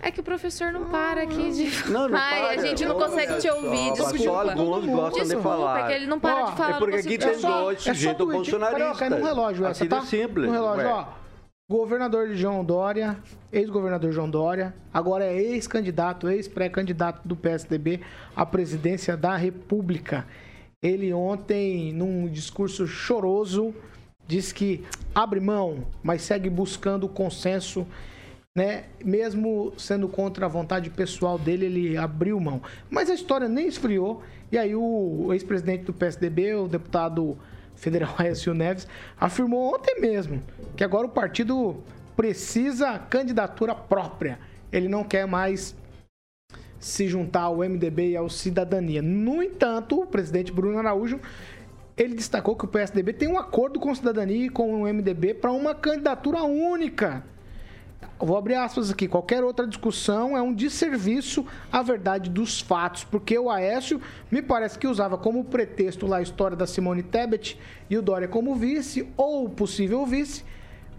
É 0.00 0.10
que 0.10 0.20
o 0.20 0.22
professor 0.22 0.70
não 0.70 0.84
para 0.84 1.22
aqui 1.22 1.50
de 1.50 1.90
Não, 1.90 2.08
não 2.08 2.16
Ai, 2.18 2.40
para. 2.42 2.50
a 2.50 2.56
gente 2.58 2.84
não 2.84 2.94
consegue 2.96 3.38
te 3.40 3.48
ouvir, 3.50 3.92
desculpa. 3.94 4.18
Só 4.18 4.40
alguns 4.50 4.84
gostam 4.86 5.22
de 5.22 5.28
Desculpa, 5.30 5.42
falar. 5.48 5.80
é 5.80 5.86
que 5.88 5.92
ele 5.94 6.06
não 6.06 6.20
para 6.20 6.36
Ó, 6.44 6.50
de 6.50 6.56
falar. 6.56 6.68
é 6.68 6.72
não 6.72 6.78
porque 6.78 6.96
aqui 6.96 7.08
te 7.08 7.18
tem 7.18 7.28
ouvir. 7.30 7.42
dois 7.42 7.78
É 7.78 7.80
só 7.80 7.92
sujeitos 7.94 8.26
bolsonaristas. 8.30 8.98
Carioca, 8.98 9.04
é 9.06 9.08
no 9.18 9.24
relógio 9.26 9.64
essa, 9.64 9.70
Assim 9.82 9.88
tá? 9.88 9.98
de 10.00 10.06
simples. 10.06 10.46
No 10.46 10.52
relógio, 10.52 10.84
Ué. 10.86 10.92
ó. 10.92 11.23
Governador 11.66 12.34
João 12.34 12.62
Dória, 12.62 13.16
ex-governador 13.50 14.12
João 14.12 14.28
Dória, 14.28 14.74
agora 14.92 15.24
é 15.24 15.34
ex-candidato, 15.34 16.28
ex-pré-candidato 16.28 17.26
do 17.26 17.34
PSDB 17.34 18.02
à 18.36 18.44
presidência 18.44 19.16
da 19.16 19.34
República. 19.34 20.26
Ele 20.82 21.10
ontem, 21.14 21.90
num 21.90 22.28
discurso 22.28 22.86
choroso, 22.86 23.74
disse 24.26 24.52
que 24.52 24.84
abre 25.14 25.40
mão, 25.40 25.86
mas 26.02 26.20
segue 26.20 26.50
buscando 26.50 27.08
consenso, 27.08 27.86
né? 28.54 28.84
Mesmo 29.02 29.72
sendo 29.78 30.06
contra 30.06 30.44
a 30.44 30.50
vontade 30.50 30.90
pessoal 30.90 31.38
dele, 31.38 31.64
ele 31.64 31.96
abriu 31.96 32.38
mão. 32.38 32.60
Mas 32.90 33.08
a 33.08 33.14
história 33.14 33.48
nem 33.48 33.66
esfriou, 33.66 34.22
e 34.52 34.58
aí 34.58 34.76
o 34.76 35.32
ex-presidente 35.32 35.84
do 35.84 35.94
PSDB, 35.94 36.56
o 36.56 36.68
deputado 36.68 37.38
federal 37.74 38.14
Aécio 38.18 38.54
Neves, 38.54 38.86
afirmou 39.18 39.74
ontem 39.74 40.00
mesmo 40.00 40.42
que 40.76 40.84
agora 40.84 41.06
o 41.06 41.10
partido 41.10 41.82
precisa 42.16 42.98
candidatura 42.98 43.74
própria. 43.74 44.38
Ele 44.72 44.88
não 44.88 45.04
quer 45.04 45.26
mais 45.26 45.76
se 46.78 47.08
juntar 47.08 47.42
ao 47.42 47.58
MDB 47.58 48.10
e 48.10 48.16
ao 48.16 48.28
Cidadania. 48.28 49.00
No 49.00 49.42
entanto, 49.42 50.00
o 50.00 50.06
presidente 50.06 50.52
Bruno 50.52 50.78
Araújo 50.78 51.20
ele 51.96 52.14
destacou 52.14 52.56
que 52.56 52.64
o 52.64 52.68
PSDB 52.68 53.12
tem 53.12 53.28
um 53.28 53.38
acordo 53.38 53.78
com 53.78 53.90
o 53.90 53.96
Cidadania 53.96 54.46
e 54.46 54.48
com 54.48 54.82
o 54.82 54.92
MDB 54.92 55.34
para 55.34 55.52
uma 55.52 55.74
candidatura 55.74 56.42
única. 56.42 57.24
Vou 58.18 58.36
abrir 58.36 58.54
aspas 58.54 58.90
aqui. 58.90 59.06
Qualquer 59.08 59.44
outra 59.44 59.66
discussão 59.66 60.36
é 60.36 60.42
um 60.42 60.52
desserviço 60.52 61.46
à 61.70 61.82
verdade 61.82 62.30
dos 62.30 62.60
fatos, 62.60 63.04
porque 63.04 63.38
o 63.38 63.50
Aécio 63.50 64.00
me 64.30 64.40
parece 64.40 64.78
que 64.78 64.86
usava 64.86 65.18
como 65.18 65.44
pretexto 65.44 66.06
lá 66.06 66.18
a 66.18 66.22
história 66.22 66.56
da 66.56 66.66
Simone 66.66 67.02
Tebet 67.02 67.58
e 67.90 67.96
o 67.96 68.02
Dória 68.02 68.28
como 68.28 68.54
vice, 68.54 69.08
ou 69.16 69.48
possível 69.48 70.04
vice, 70.06 70.44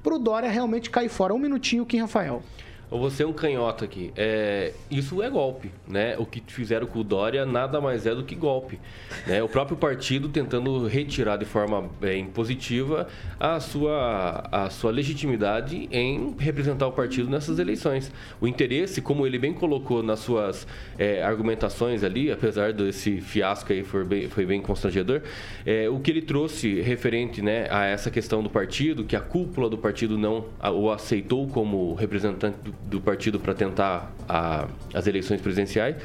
para 0.03 0.15
o 0.15 0.19
Dória 0.19 0.49
realmente 0.49 0.89
cair 0.89 1.09
fora. 1.09 1.33
Um 1.33 1.39
minutinho, 1.39 1.85
Kim 1.85 1.99
Rafael. 1.99 2.43
Você 2.89 3.23
é 3.23 3.27
um 3.27 3.33
canhoto 3.33 3.83
aqui. 3.83 4.11
É, 4.15 4.73
isso 4.89 5.21
é 5.21 5.29
golpe, 5.29 5.71
né? 5.87 6.15
O 6.17 6.25
que 6.25 6.41
fizeram 6.47 6.85
com 6.85 6.99
o 6.99 7.03
Dória 7.03 7.45
nada 7.45 7.81
mais 7.81 8.05
é 8.05 8.13
do 8.13 8.23
que 8.23 8.35
golpe. 8.35 8.79
Né? 9.25 9.41
O 9.41 9.49
próprio 9.49 9.77
partido 9.77 10.29
tentando 10.29 10.87
retirar 10.87 11.37
de 11.37 11.45
forma 11.45 11.89
bem 11.99 12.25
positiva 12.27 13.07
a 13.39 13.59
sua, 13.59 14.47
a 14.51 14.69
sua 14.69 14.91
legitimidade 14.91 15.87
em 15.91 16.35
representar 16.37 16.87
o 16.87 16.91
partido 16.91 17.29
nessas 17.29 17.59
eleições. 17.59 18.11
O 18.39 18.47
interesse, 18.47 19.01
como 19.01 19.25
ele 19.25 19.39
bem 19.39 19.53
colocou 19.53 20.03
nas 20.03 20.19
suas 20.19 20.67
é, 20.97 21.23
argumentações 21.23 22.03
ali, 22.03 22.31
apesar 22.31 22.71
desse 22.73 23.19
fiasco 23.21 23.71
aí 23.73 23.83
foi 23.83 24.03
bem, 24.03 24.29
foi 24.29 24.45
bem 24.45 24.61
constrangedor, 24.61 25.21
é, 25.65 25.89
o 25.89 25.99
que 25.99 26.11
ele 26.11 26.21
trouxe 26.21 26.81
referente 26.81 27.41
né, 27.41 27.67
a 27.69 27.85
essa 27.85 28.11
questão 28.11 28.43
do 28.43 28.49
partido, 28.49 29.03
que 29.03 29.15
a 29.15 29.21
cúpula 29.21 29.69
do 29.69 29.77
partido 29.77 30.17
não 30.17 30.45
o 30.73 30.91
aceitou 30.91 31.47
como 31.47 31.93
representante 31.93 32.57
do, 32.59 32.74
do 32.83 33.01
partido 33.01 33.39
para 33.39 33.53
tentar 33.53 34.11
a, 34.27 34.67
as 34.93 35.07
eleições 35.07 35.41
presidenciais, 35.41 35.95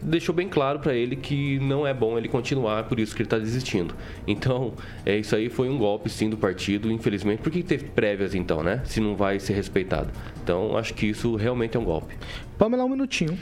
deixou 0.00 0.34
bem 0.34 0.48
claro 0.48 0.78
para 0.78 0.94
ele 0.94 1.16
que 1.16 1.58
não 1.60 1.86
é 1.86 1.92
bom 1.92 2.16
ele 2.16 2.28
continuar, 2.28 2.84
por 2.84 2.98
isso 2.98 3.14
que 3.14 3.22
ele 3.22 3.26
está 3.26 3.38
desistindo. 3.38 3.94
Então, 4.26 4.74
é, 5.04 5.16
isso 5.16 5.36
aí 5.36 5.48
foi 5.48 5.68
um 5.68 5.76
golpe 5.76 6.08
sim 6.08 6.30
do 6.30 6.36
partido, 6.36 6.90
infelizmente. 6.90 7.42
Por 7.42 7.52
que 7.52 7.62
teve 7.62 7.84
prévias 7.86 8.34
então, 8.34 8.62
né? 8.62 8.82
Se 8.84 9.00
não 9.00 9.14
vai 9.14 9.38
ser 9.38 9.52
respeitado. 9.54 10.10
Então, 10.42 10.76
acho 10.76 10.94
que 10.94 11.06
isso 11.06 11.36
realmente 11.36 11.76
é 11.76 11.80
um 11.80 11.84
golpe. 11.84 12.16
Pamela, 12.58 12.84
um 12.84 12.88
minutinho. 12.88 13.38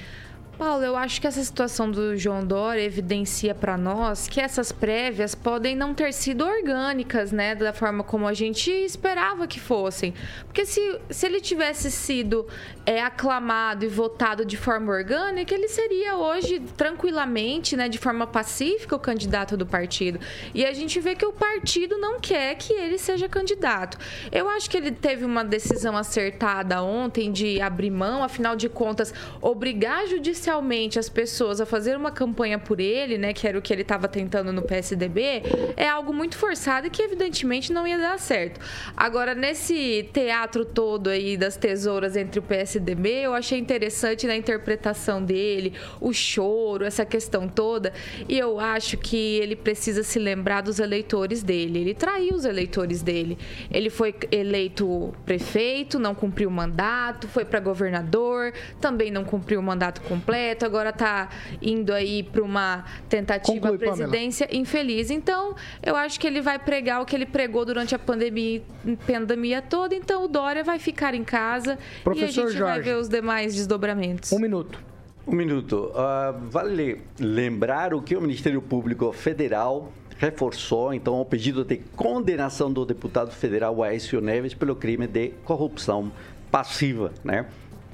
Paulo, 0.59 0.83
eu 0.83 0.97
acho 0.97 1.21
que 1.21 1.27
essa 1.29 1.41
situação 1.45 1.89
do 1.89 2.17
João 2.17 2.45
Dória 2.45 2.83
evidencia 2.83 3.55
para 3.55 3.77
nós 3.77 4.27
que 4.27 4.41
essas 4.41 4.73
prévias 4.73 5.33
podem 5.33 5.77
não 5.77 5.95
ter 5.95 6.13
sido 6.13 6.45
orgânicas, 6.45 7.31
né, 7.31 7.55
da 7.55 7.73
forma 7.73 8.03
como 8.03 8.27
a 8.27 8.35
gente 8.35 8.69
esperava 8.69 9.47
que 9.47 9.61
fossem. 9.61 10.13
Porque 10.47 10.67
se, 10.67 10.99
se 11.11 11.27
ele 11.27 11.41
tivesse 11.41 11.93
sido 11.93 12.45
é, 12.85 13.01
aclamado 13.01 13.85
e 13.85 13.89
votado 13.89 14.45
de 14.45 14.57
forma 14.57 14.93
orgânica, 14.93 15.55
ele 15.55 15.69
seria 15.69 16.17
hoje 16.17 16.59
tranquilamente, 16.77 17.77
né, 17.77 17.89
de 17.89 17.99
forma 17.99 18.27
pacífica, 18.27 18.97
o 18.97 18.99
candidato 18.99 19.57
do 19.57 19.65
partido. 19.65 20.19
E 20.53 20.67
a 20.67 20.73
gente 20.73 20.99
vê 20.99 21.15
que 21.15 21.25
o 21.25 21.33
partido 21.33 21.97
não 21.99 22.19
quer 22.19 22.57
que 22.57 22.73
ele 22.73 22.99
seja 22.99 23.29
candidato. 23.29 23.97
Eu 24.33 24.49
acho 24.49 24.69
que 24.69 24.77
ele 24.77 24.91
teve 24.91 25.25
uma 25.25 25.45
decisão 25.45 25.97
acertada 25.97 26.83
ontem 26.83 27.31
de 27.31 27.61
abrir 27.61 27.93
mão, 27.93 28.25
afinal 28.25 28.57
de 28.57 28.69
contas, 28.69 29.15
obrigar 29.41 30.03
a 30.03 30.07
judiciário 30.07 30.48
inicialmente 30.49 30.99
as 30.99 31.11
pessoas 31.11 31.61
a 31.61 31.67
fazer 31.67 31.95
uma 31.95 32.11
campanha 32.11 32.59
por 32.59 32.81
ele, 32.81 33.19
né, 33.19 33.35
que 33.35 33.47
era 33.47 33.59
o 33.59 33.63
que 33.63 33.71
ele 33.71 33.83
estava 33.83 34.09
tentando 34.09 34.51
no 34.51 34.63
PSDB, 34.63 35.43
é 35.77 35.87
algo 35.87 36.13
muito 36.13 36.39
forçado 36.39 36.87
e 36.87 36.91
que 36.91 37.03
evidentemente 37.03 37.71
não 37.71 37.87
ia 37.87 37.99
dar 37.99 38.19
certo. 38.19 38.59
Agora, 38.97 39.35
nesse 39.35 40.09
teatro 40.11 40.65
todo 40.65 41.11
aí 41.11 41.37
das 41.37 41.57
tesouras 41.57 42.17
entre 42.17 42.39
o 42.39 42.43
PSDB, 42.43 43.27
eu 43.27 43.35
achei 43.35 43.59
interessante 43.59 44.27
na 44.27 44.35
interpretação 44.35 45.23
dele, 45.23 45.75
o 46.01 46.15
choro, 46.15 46.85
essa 46.85 47.05
questão 47.05 47.47
toda, 47.47 47.93
e 48.27 48.39
eu 48.39 48.59
acho 48.59 48.97
que 48.97 49.37
ele 49.37 49.55
precisa 49.55 50.03
se 50.03 50.19
lembrar 50.19 50.63
dos 50.63 50.79
eleitores 50.79 51.43
dele. 51.43 51.81
Ele 51.81 51.95
traiu 51.95 52.35
os 52.35 52.47
eleitores 52.47 53.03
dele. 53.03 53.37
Ele 53.71 53.91
foi 53.91 54.15
eleito 54.33 55.13
prefeito, 55.27 55.99
não 55.99 56.15
cumpriu 56.15 56.49
o 56.49 56.53
mandato, 56.53 57.29
foi 57.29 57.45
para 57.45 57.61
governador, 57.61 58.55
também 58.81 59.11
não 59.11 59.25
cumpriu 59.25 59.61
o 59.61 59.63
mandato 59.63 60.01
completo 60.03 60.38
completo, 60.39 60.65
agora 60.65 60.91
está 60.91 61.29
indo 61.61 61.93
aí 61.93 62.23
para 62.23 62.43
uma 62.43 62.85
tentativa 63.09 63.61
Conclui, 63.61 63.79
presidência 63.79 64.47
Pamela. 64.47 64.63
infeliz. 64.63 65.11
Então, 65.11 65.55
eu 65.83 65.97
acho 65.97 66.19
que 66.19 66.27
ele 66.27 66.41
vai 66.41 66.59
pregar 66.59 67.03
o 67.03 67.07
que 67.07 67.17
ele 67.17 67.27
pregou 67.27 67.65
durante 67.65 67.95
a 67.95 67.99
pandemia, 67.99 68.63
pandemia 69.07 69.61
toda. 69.61 69.95
Então, 69.95 70.25
o 70.25 70.29
Dória 70.29 70.63
vai 70.63 70.79
ficar 70.79 71.15
em 71.15 71.25
casa 71.25 71.79
Professor 72.05 72.25
e 72.25 72.29
a 72.29 72.47
gente 72.47 72.59
Jorge, 72.59 72.63
vai 72.63 72.81
ver 72.81 72.97
os 72.97 73.09
demais 73.09 73.55
desdobramentos. 73.55 74.33
Um 74.33 74.39
minuto. 74.39 74.81
Um 75.27 75.35
minuto. 75.35 75.93
Uh, 75.93 76.49
vale 76.49 77.03
lembrar 77.19 77.93
o 77.93 78.01
que 78.01 78.17
o 78.17 78.21
Ministério 78.21 78.63
Público 78.63 79.13
Federal 79.13 79.93
reforçou, 80.17 80.93
então, 80.93 81.21
o 81.21 81.25
pedido 81.25 81.65
de 81.65 81.77
condenação 81.95 82.73
do 82.73 82.85
deputado 82.85 83.31
federal 83.31 83.85
Aécio 83.85 84.21
Neves 84.21 84.53
pelo 84.53 84.75
crime 84.75 85.07
de 85.07 85.29
corrupção 85.45 86.11
passiva, 86.51 87.13
né? 87.23 87.47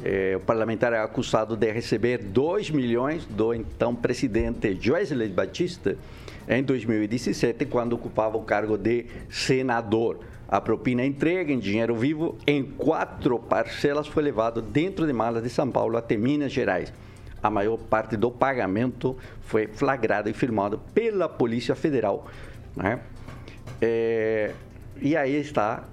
É, 0.02 0.34
o 0.36 0.40
parlamentar 0.40 0.92
é 0.92 0.98
acusado 0.98 1.56
de 1.56 1.70
receber 1.70 2.18
2 2.18 2.70
milhões 2.70 3.24
do 3.26 3.54
então 3.54 3.94
presidente 3.94 4.76
Joesley 4.80 5.28
Batista 5.28 5.96
em 6.48 6.62
2017, 6.62 7.64
quando 7.66 7.92
ocupava 7.92 8.36
o 8.36 8.42
cargo 8.42 8.76
de 8.76 9.06
senador. 9.30 10.18
A 10.48 10.60
propina 10.60 11.04
entrega 11.04 11.52
em 11.52 11.58
dinheiro 11.58 11.94
vivo 11.94 12.36
em 12.46 12.62
quatro 12.62 13.38
parcelas 13.38 14.06
foi 14.06 14.22
levado 14.22 14.60
dentro 14.60 15.06
de 15.06 15.12
malas 15.12 15.42
de 15.42 15.48
São 15.48 15.70
Paulo 15.70 15.96
até 15.96 16.16
Minas 16.16 16.52
Gerais. 16.52 16.92
A 17.42 17.48
maior 17.48 17.78
parte 17.78 18.16
do 18.16 18.30
pagamento 18.30 19.16
foi 19.42 19.66
flagrado 19.66 20.28
e 20.28 20.32
firmado 20.32 20.80
pela 20.92 21.28
Polícia 21.28 21.74
Federal. 21.74 22.26
Né? 22.76 23.00
É, 23.80 24.52
e 25.00 25.16
aí 25.16 25.36
está 25.36 25.84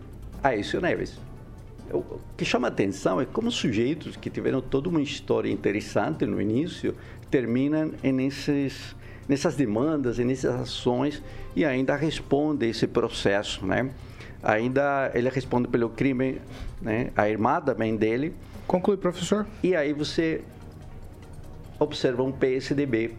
Aécio 0.43 0.81
Neves 0.81 1.30
o 1.93 2.19
que 2.37 2.45
chama 2.45 2.67
atenção 2.67 3.19
é 3.19 3.25
como 3.25 3.51
sujeitos 3.51 4.15
que 4.15 4.29
tiveram 4.29 4.61
toda 4.61 4.89
uma 4.89 5.01
história 5.01 5.49
interessante 5.49 6.25
no 6.25 6.41
início 6.41 6.95
terminam 7.29 7.91
nesses, 8.03 8.95
nessas 9.27 9.55
demandas, 9.55 10.17
nessas 10.19 10.53
ações 10.53 11.23
e 11.55 11.63
ainda 11.63 11.95
responde 11.95 12.67
esse 12.67 12.85
processo, 12.85 13.65
né? 13.65 13.89
Ainda 14.43 15.11
ele 15.13 15.29
responde 15.29 15.67
pelo 15.67 15.89
crime, 15.89 16.41
né? 16.81 17.11
A 17.15 17.29
irmã 17.29 17.61
também 17.61 17.95
dele. 17.95 18.33
Conclui, 18.67 18.97
professor. 18.97 19.47
E 19.63 19.75
aí 19.75 19.93
você 19.93 20.41
observa 21.79 22.21
um 22.21 22.31
PSDB 22.31 23.15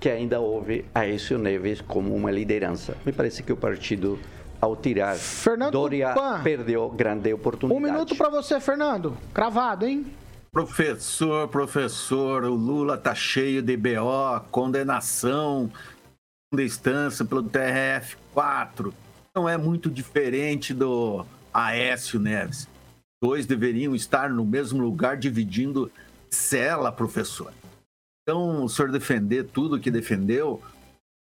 que 0.00 0.08
ainda 0.08 0.40
houve 0.40 0.84
a 0.94 1.00
Aécio 1.00 1.38
Neves 1.38 1.82
como 1.82 2.14
uma 2.14 2.30
liderança. 2.30 2.96
Me 3.04 3.12
parece 3.12 3.42
que 3.42 3.52
o 3.52 3.56
partido 3.56 4.18
ao 4.60 4.76
tirar 4.76 5.16
Fernando 5.16 5.72
Doria 5.72 6.12
Pan. 6.12 6.42
perdeu 6.42 6.88
grande 6.90 7.32
oportunidade. 7.32 7.82
Um 7.82 7.92
minuto 7.92 8.14
para 8.16 8.28
você, 8.28 8.60
Fernando. 8.60 9.16
Cravado, 9.32 9.86
hein? 9.86 10.06
Professor, 10.52 11.48
professor, 11.48 12.44
o 12.44 12.54
Lula 12.54 12.98
tá 12.98 13.14
cheio 13.14 13.62
de 13.62 13.76
BO, 13.76 14.40
condenação, 14.50 15.70
de 16.52 16.64
instância 16.64 17.24
pelo 17.24 17.44
TRF4. 17.44 18.92
Não 19.34 19.48
é 19.48 19.56
muito 19.56 19.88
diferente 19.88 20.74
do 20.74 21.24
Aécio 21.54 22.18
Neves. 22.18 22.68
Dois 23.22 23.46
deveriam 23.46 23.94
estar 23.94 24.28
no 24.28 24.44
mesmo 24.44 24.82
lugar 24.82 25.16
dividindo 25.16 25.90
cela, 26.28 26.90
professor. 26.90 27.52
Então, 28.22 28.64
o 28.64 28.68
senhor 28.68 28.90
defender 28.90 29.44
tudo 29.44 29.78
que 29.78 29.90
defendeu 29.90 30.60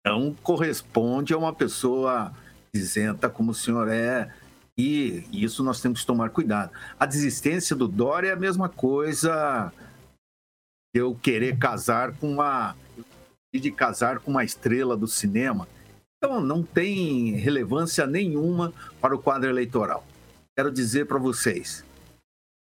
não 0.04 0.34
corresponde 0.42 1.32
a 1.32 1.38
uma 1.38 1.52
pessoa 1.52 2.32
isenta 2.74 3.28
como 3.28 3.50
o 3.50 3.54
senhor 3.54 3.88
é, 3.88 4.32
e 4.76 5.24
isso 5.32 5.62
nós 5.62 5.80
temos 5.80 6.00
que 6.00 6.06
tomar 6.06 6.30
cuidado. 6.30 6.72
A 6.98 7.04
desistência 7.04 7.76
do 7.76 7.86
Dória 7.86 8.28
é 8.28 8.32
a 8.32 8.36
mesma 8.36 8.68
coisa 8.68 9.72
eu 10.94 11.14
querer 11.14 11.58
casar 11.58 12.16
com 12.16 12.32
uma 12.32 12.76
de 13.54 13.70
casar 13.70 14.18
com 14.18 14.30
uma 14.30 14.44
estrela 14.44 14.96
do 14.96 15.06
cinema. 15.06 15.68
Então 16.16 16.40
não 16.40 16.62
tem 16.62 17.32
relevância 17.32 18.06
nenhuma 18.06 18.72
para 19.00 19.14
o 19.14 19.18
quadro 19.18 19.50
eleitoral. 19.50 20.06
Quero 20.56 20.70
dizer 20.70 21.06
para 21.06 21.18
vocês, 21.18 21.84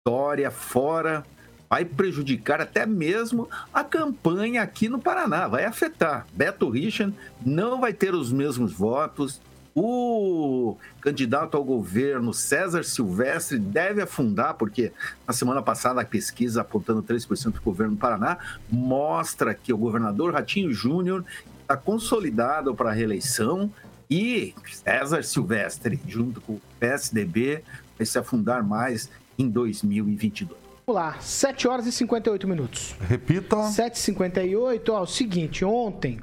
Dória 0.05 0.51
fora 0.51 1.25
vai 1.69 1.85
prejudicar 1.85 2.59
até 2.59 2.85
mesmo 2.85 3.49
a 3.73 3.83
campanha 3.83 4.61
aqui 4.61 4.89
no 4.89 4.99
Paraná, 4.99 5.47
vai 5.47 5.63
afetar. 5.63 6.27
Beto 6.33 6.69
Richard 6.69 7.15
não 7.45 7.79
vai 7.79 7.93
ter 7.93 8.13
os 8.13 8.31
mesmos 8.31 8.73
votos, 8.73 9.39
o 9.75 10.77
candidato 11.01 11.57
ao 11.57 11.63
governo, 11.63 12.33
César 12.33 12.83
Silvestre, 12.83 13.57
deve 13.57 14.01
afundar, 14.01 14.53
porque 14.53 14.91
na 15.27 15.33
semana 15.33 15.61
passada 15.61 16.01
a 16.01 16.05
pesquisa 16.05 16.61
apontando 16.61 17.01
3% 17.01 17.53
do 17.53 17.61
governo 17.61 17.95
do 17.95 17.99
Paraná 17.99 18.37
mostra 18.69 19.53
que 19.53 19.73
o 19.73 19.77
governador 19.77 20.33
Ratinho 20.33 20.71
Júnior 20.71 21.25
está 21.61 21.75
consolidado 21.75 22.75
para 22.75 22.89
a 22.91 22.93
reeleição 22.93 23.71
e 24.09 24.53
César 24.71 25.23
Silvestre, 25.23 25.99
junto 26.07 26.39
com 26.41 26.53
o 26.53 26.61
PSDB, 26.79 27.63
vai 27.97 28.05
se 28.05 28.19
afundar 28.19 28.63
mais 28.63 29.09
em 29.39 29.49
2022. 29.49 30.61
Vamos 30.85 31.01
lá, 31.01 31.17
7 31.19 31.67
horas 31.67 31.87
e 31.87 31.91
58 31.91 32.47
minutos. 32.47 32.93
Repita. 33.07 33.55
7h58, 33.55 34.89
ó, 34.89 35.01
o 35.01 35.07
seguinte, 35.07 35.63
ontem 35.63 36.19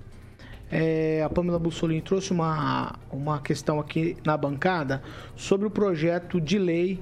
é, 0.70 1.22
a 1.24 1.28
Pamela 1.28 1.58
Bussolini 1.58 2.00
trouxe 2.00 2.30
uma, 2.30 2.94
uma 3.10 3.40
questão 3.40 3.80
aqui 3.80 4.16
na 4.24 4.36
bancada 4.36 5.02
sobre 5.34 5.66
o 5.66 5.70
projeto 5.70 6.40
de 6.40 6.56
lei 6.58 7.00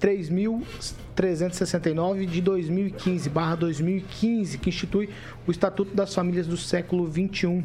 3.369 0.00 2.26
de 2.26 2.42
2015, 2.42 3.30
barra 3.30 3.54
2015, 3.56 4.58
que 4.58 4.68
institui 4.68 5.08
o 5.46 5.50
Estatuto 5.50 5.94
das 5.94 6.14
Famílias 6.14 6.46
do 6.46 6.56
século 6.56 7.10
XXI. 7.10 7.64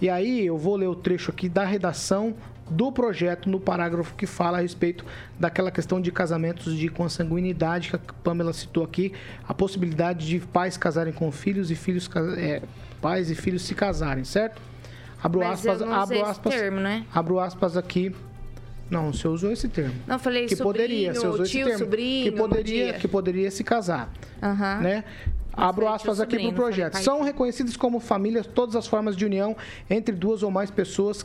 E 0.00 0.08
aí 0.08 0.46
eu 0.46 0.56
vou 0.56 0.76
ler 0.76 0.88
o 0.88 0.94
trecho 0.94 1.30
aqui 1.30 1.46
da 1.48 1.64
redação 1.64 2.34
do 2.72 2.90
projeto 2.90 3.48
no 3.48 3.60
parágrafo 3.60 4.14
que 4.14 4.26
fala 4.26 4.58
a 4.58 4.60
respeito 4.60 5.04
daquela 5.38 5.70
questão 5.70 6.00
de 6.00 6.10
casamentos 6.10 6.76
de 6.76 6.88
consanguinidade 6.88 7.90
que 7.90 7.96
a 7.96 8.00
Pamela 8.24 8.52
citou 8.52 8.82
aqui, 8.82 9.12
a 9.46 9.54
possibilidade 9.54 10.26
de 10.26 10.40
pais 10.40 10.76
casarem 10.76 11.12
com 11.12 11.30
filhos 11.30 11.70
e 11.70 11.74
filhos 11.74 12.08
é, 12.36 12.62
pais 13.00 13.30
e 13.30 13.34
filhos 13.34 13.62
se 13.62 13.74
casarem, 13.74 14.24
certo? 14.24 14.60
Abro 15.22 15.40
Mas 15.40 15.64
aspas, 15.64 15.82
abro 15.82 16.24
aspas, 16.24 16.54
termo, 16.54 16.80
né? 16.80 17.06
abro 17.12 17.38
aspas 17.38 17.76
aqui. 17.76 18.14
Não, 18.90 19.12
você 19.12 19.26
usou 19.26 19.50
esse 19.50 19.68
termo. 19.68 19.94
Não, 20.06 20.18
falei 20.18 20.46
que 20.46 20.56
sobrinho, 20.56 20.86
poderia, 20.86 21.14
você 21.14 21.26
usou 21.26 21.46
tio, 21.46 21.60
esse 21.60 21.70
termo, 21.70 21.78
sobrinho, 21.78 22.24
que 22.24 22.38
poderia, 22.38 22.92
que 22.94 23.08
poderia 23.08 23.50
se 23.50 23.64
casar, 23.64 24.12
Aham. 24.42 24.80
né? 24.80 25.04
Abro 25.54 25.86
aspas 25.86 26.18
aqui 26.18 26.38
para 26.38 26.48
o 26.48 26.52
projeto. 26.52 26.96
São 26.98 27.22
reconhecidas 27.22 27.76
como 27.76 28.00
famílias 28.00 28.46
todas 28.46 28.74
as 28.74 28.86
formas 28.86 29.14
de 29.14 29.24
união 29.24 29.56
entre 29.88 30.14
duas 30.14 30.42
ou 30.42 30.50
mais 30.50 30.70
pessoas 30.70 31.24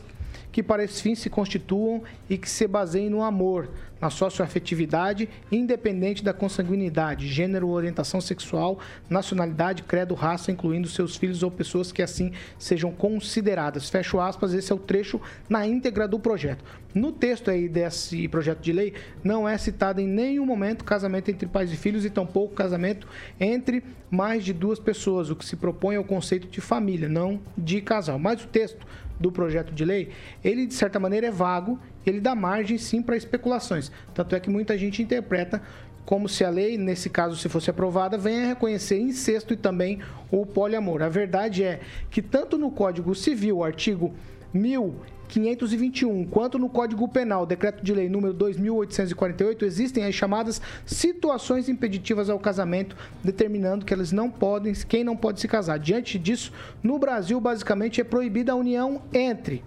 que 0.58 0.64
para 0.64 0.84
esse 0.84 1.04
fim 1.04 1.14
se 1.14 1.30
constituam 1.30 2.02
e 2.28 2.36
que 2.36 2.50
se 2.50 2.68
baseiem 2.68 3.12
no 3.12 3.22
amor, 3.22 3.70
na 4.02 4.10
socioafetividade, 4.10 5.30
independente 5.52 6.24
da 6.24 6.34
consanguinidade, 6.34 7.28
gênero, 7.28 7.70
orientação 7.70 8.22
sexual, 8.22 8.80
nacionalidade, 9.10 9.84
credo, 9.84 10.14
raça, 10.14 10.52
incluindo 10.52 10.88
seus 10.88 11.16
filhos 11.16 11.44
ou 11.44 11.52
pessoas 11.52 11.92
que 11.92 12.02
assim 12.02 12.32
sejam 12.58 12.92
consideradas. 12.92 13.90
Fecho 13.90 14.20
aspas, 14.20 14.54
esse 14.54 14.72
é 14.72 14.76
o 14.76 14.80
trecho 14.80 15.20
na 15.50 15.66
íntegra 15.66 16.08
do 16.08 16.20
projeto. 16.20 16.64
No 16.94 17.12
texto 17.12 17.52
aí 17.52 17.70
desse 17.70 18.28
projeto 18.28 18.60
de 18.60 18.72
lei, 18.72 18.94
não 19.24 19.48
é 19.48 19.58
citado 19.58 20.02
em 20.02 20.08
nenhum 20.08 20.46
momento 20.46 20.84
casamento 20.84 21.30
entre 21.30 21.48
pais 21.48 21.72
e 21.72 21.78
filhos 21.78 22.06
e 22.06 22.10
tampouco 22.10 22.56
casamento 22.56 23.08
entre 23.40 23.84
mais 24.10 24.44
de 24.44 24.54
duas 24.54 24.80
pessoas, 24.80 25.30
o 25.30 25.36
que 25.36 25.46
se 25.46 25.56
propõe 25.56 25.96
ao 25.96 26.04
conceito 26.04 26.48
de 26.48 26.62
família, 26.62 27.10
não 27.10 27.40
de 27.58 27.82
casal. 27.82 28.18
Mas 28.18 28.44
o 28.44 28.48
texto 28.48 28.86
do 29.20 29.32
projeto 29.32 29.74
de 29.74 29.84
lei, 29.84 30.10
ele 30.44 30.66
de 30.66 30.74
certa 30.74 31.00
maneira 31.00 31.28
é 31.28 31.32
vago, 31.32 31.80
ele 32.10 32.20
dá 32.20 32.36
margem 32.36 32.78
sim 32.78 33.02
para 33.02 33.18
especulações. 33.18 33.92
Tanto 34.14 34.36
é 34.36 34.40
que 34.40 34.50
muita 34.50 34.78
gente 34.78 35.02
interpreta 35.02 35.62
como 36.08 36.30
se 36.30 36.46
a 36.46 36.50
lei, 36.50 36.78
nesse 36.78 37.10
caso, 37.10 37.36
se 37.36 37.50
fosse 37.50 37.70
aprovada, 37.70 38.18
venha 38.18 38.48
reconhecer 38.48 38.98
incesto 38.98 39.54
e 39.54 39.58
também 39.58 40.00
o 40.32 40.46
poliamor. 40.46 41.02
A 41.02 41.10
verdade 41.10 41.66
é 41.66 41.82
que 42.10 42.22
tanto 42.22 42.58
no 42.58 42.72
Código 42.72 43.14
Civil, 43.14 43.62
artigo 43.62 44.14
1521, 44.54 46.26
quanto 46.28 46.58
no 46.58 46.70
Código 46.70 47.10
Penal, 47.10 47.46
decreto 47.46 47.84
de 47.84 47.94
lei 47.94 48.08
número 48.08 48.34
2848, 48.34 49.66
existem 49.66 50.06
as 50.06 50.16
chamadas 50.16 50.62
situações 50.86 51.68
impeditivas 51.68 52.30
ao 52.30 52.40
casamento, 52.40 52.96
determinando 53.22 53.86
que 53.86 53.94
eles 53.94 54.14
não 54.14 54.32
podem, 54.32 54.72
quem 54.88 55.04
não 55.04 55.18
pode 55.18 55.42
se 55.42 55.48
casar. 55.50 55.78
Diante 55.78 56.18
disso, 56.18 56.54
no 56.82 56.98
Brasil, 56.98 57.42
basicamente 57.42 58.00
é 58.00 58.06
proibida 58.06 58.54
a 58.54 58.56
união 58.56 59.02
entre 59.14 59.62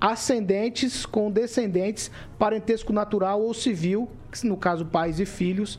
ascendentes 0.00 1.04
com 1.04 1.30
descendentes, 1.30 2.10
parentesco 2.38 2.92
natural 2.92 3.42
ou 3.42 3.52
civil, 3.52 4.08
no 4.44 4.56
caso 4.56 4.86
pais 4.86 5.18
e 5.20 5.26
filhos, 5.26 5.78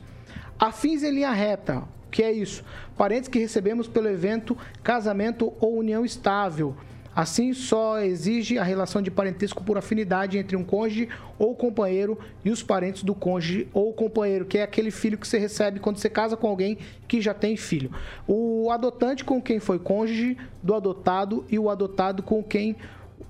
afins 0.59 1.03
em 1.03 1.11
linha 1.11 1.31
reta, 1.31 1.83
que 2.11 2.23
é 2.23 2.31
isso? 2.31 2.63
Parentes 2.97 3.29
que 3.29 3.39
recebemos 3.39 3.87
pelo 3.87 4.09
evento 4.09 4.57
casamento 4.83 5.53
ou 5.59 5.77
união 5.77 6.03
estável. 6.03 6.75
Assim, 7.15 7.53
só 7.53 7.99
exige 7.99 8.57
a 8.57 8.63
relação 8.63 9.01
de 9.01 9.11
parentesco 9.11 9.63
por 9.63 9.77
afinidade 9.77 10.37
entre 10.37 10.55
um 10.55 10.63
cônjuge 10.63 11.09
ou 11.37 11.55
companheiro 11.55 12.17
e 12.45 12.49
os 12.49 12.63
parentes 12.63 13.03
do 13.03 13.15
cônjuge 13.15 13.67
ou 13.73 13.91
companheiro, 13.93 14.45
que 14.45 14.57
é 14.57 14.63
aquele 14.63 14.91
filho 14.91 15.17
que 15.17 15.27
você 15.27 15.37
recebe 15.37 15.79
quando 15.79 15.97
você 15.97 16.09
casa 16.09 16.37
com 16.37 16.47
alguém 16.47 16.77
que 17.07 17.19
já 17.19 17.33
tem 17.33 17.57
filho. 17.57 17.91
O 18.27 18.69
adotante 18.71 19.25
com 19.25 19.41
quem 19.41 19.59
foi 19.59 19.79
cônjuge 19.79 20.37
do 20.63 20.73
adotado 20.73 21.45
e 21.49 21.59
o 21.59 21.69
adotado 21.69 22.23
com 22.23 22.43
quem 22.43 22.77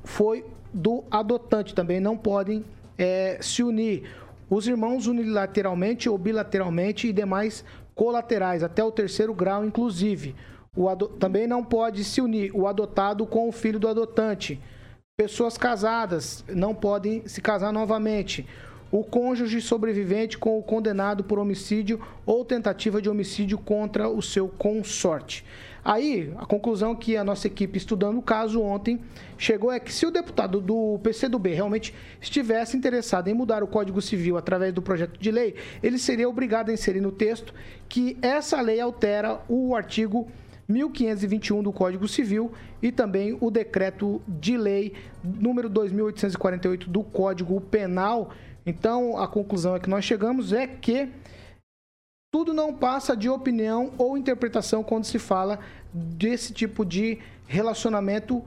foi 0.04 0.46
do 0.74 1.04
adotante 1.10 1.74
também 1.74 2.00
não 2.00 2.18
podem 2.18 2.64
eh, 2.98 3.38
se 3.42 3.64
unir. 3.64 4.04
Os 4.50 4.68
irmãos 4.68 5.08
unilateralmente 5.08 6.10
ou 6.10 6.18
bilateralmente 6.18 7.08
e 7.08 7.14
demais 7.14 7.64
colaterais, 7.96 8.64
até 8.64 8.84
o 8.84 8.92
terceiro 8.92 9.34
grau, 9.34 9.64
inclusive. 9.66 10.36
O 10.76 10.88
ado- 10.88 11.08
Também 11.10 11.46
não 11.48 11.64
pode 11.64 12.04
se 12.04 12.22
unir 12.22 12.52
o 12.56 12.68
adotado 12.68 13.26
com 13.26 13.48
o 13.48 13.52
filho 13.52 13.80
do 13.80 13.88
adotante. 13.88 14.60
Pessoas 15.18 15.58
casadas 15.58 16.44
não 16.48 16.74
podem 16.74 17.28
se 17.28 17.42
casar 17.42 17.74
novamente. 17.74 18.48
O 18.92 19.04
cônjuge 19.04 19.62
sobrevivente 19.62 20.38
com 20.38 20.58
o 20.58 20.64
condenado 20.64 21.24
por 21.24 21.38
homicídio 21.38 22.00
ou 22.26 22.44
tentativa 22.46 23.02
de 23.02 23.10
homicídio 23.10 23.58
contra 23.58 24.08
o 24.10 24.22
seu 24.22 24.48
consorte. 24.48 25.46
Aí, 25.84 26.34
a 26.38 26.46
conclusão 26.46 26.96
que 26.96 27.16
a 27.16 27.24
nossa 27.24 27.48
equipe 27.48 27.78
estudando 27.78 28.18
o 28.18 28.22
caso 28.22 28.62
ontem 28.62 29.00
chegou 29.38 29.72
é 29.72 29.80
que 29.80 29.94
se 29.94 30.06
o 30.06 30.12
deputado 30.12 30.60
do 30.60 31.00
PCdoB 31.02 31.54
realmente 31.54 31.94
estivesse 32.22 32.76
interessado 32.76 33.28
em 33.28 33.34
mudar 33.34 33.64
o 33.64 33.68
Código 33.68 34.02
Civil 34.02 34.38
através 34.38 34.74
do 34.74 34.82
projeto 34.82 35.18
de 35.20 35.32
lei, 35.32 35.56
ele 35.82 35.98
seria 35.98 36.28
obrigado 36.28 36.70
a 36.70 36.74
inserir 36.74 37.02
no 37.02 37.12
texto 37.12 37.54
que 37.88 38.18
essa 38.22 38.60
lei 38.62 38.80
altera 38.80 39.40
o 39.48 39.76
artigo 39.76 40.28
1521 40.68 41.64
do 41.64 41.72
Código 41.72 42.08
Civil 42.08 42.52
e 42.82 42.92
também 42.92 43.36
o 43.42 43.50
decreto 43.50 44.22
de 44.28 44.56
lei 44.56 44.94
número 45.24 45.68
2848 45.68 46.90
do 46.90 47.04
Código 47.04 47.60
Penal. 47.60 48.32
Então, 48.66 49.18
a 49.18 49.28
conclusão 49.28 49.76
é 49.76 49.80
que 49.80 49.90
nós 49.90 50.06
chegamos 50.06 50.54
é 50.54 50.68
que 50.68 51.10
tudo 52.32 52.54
não 52.54 52.74
passa 52.74 53.18
de 53.18 53.28
opinião 53.30 53.92
ou 53.98 54.18
interpretação 54.18 54.84
quando 54.84 55.06
se 55.06 55.18
fala 55.18 55.60
desse 55.92 56.54
tipo 56.54 56.86
de 56.86 57.18
relacionamento 57.48 58.44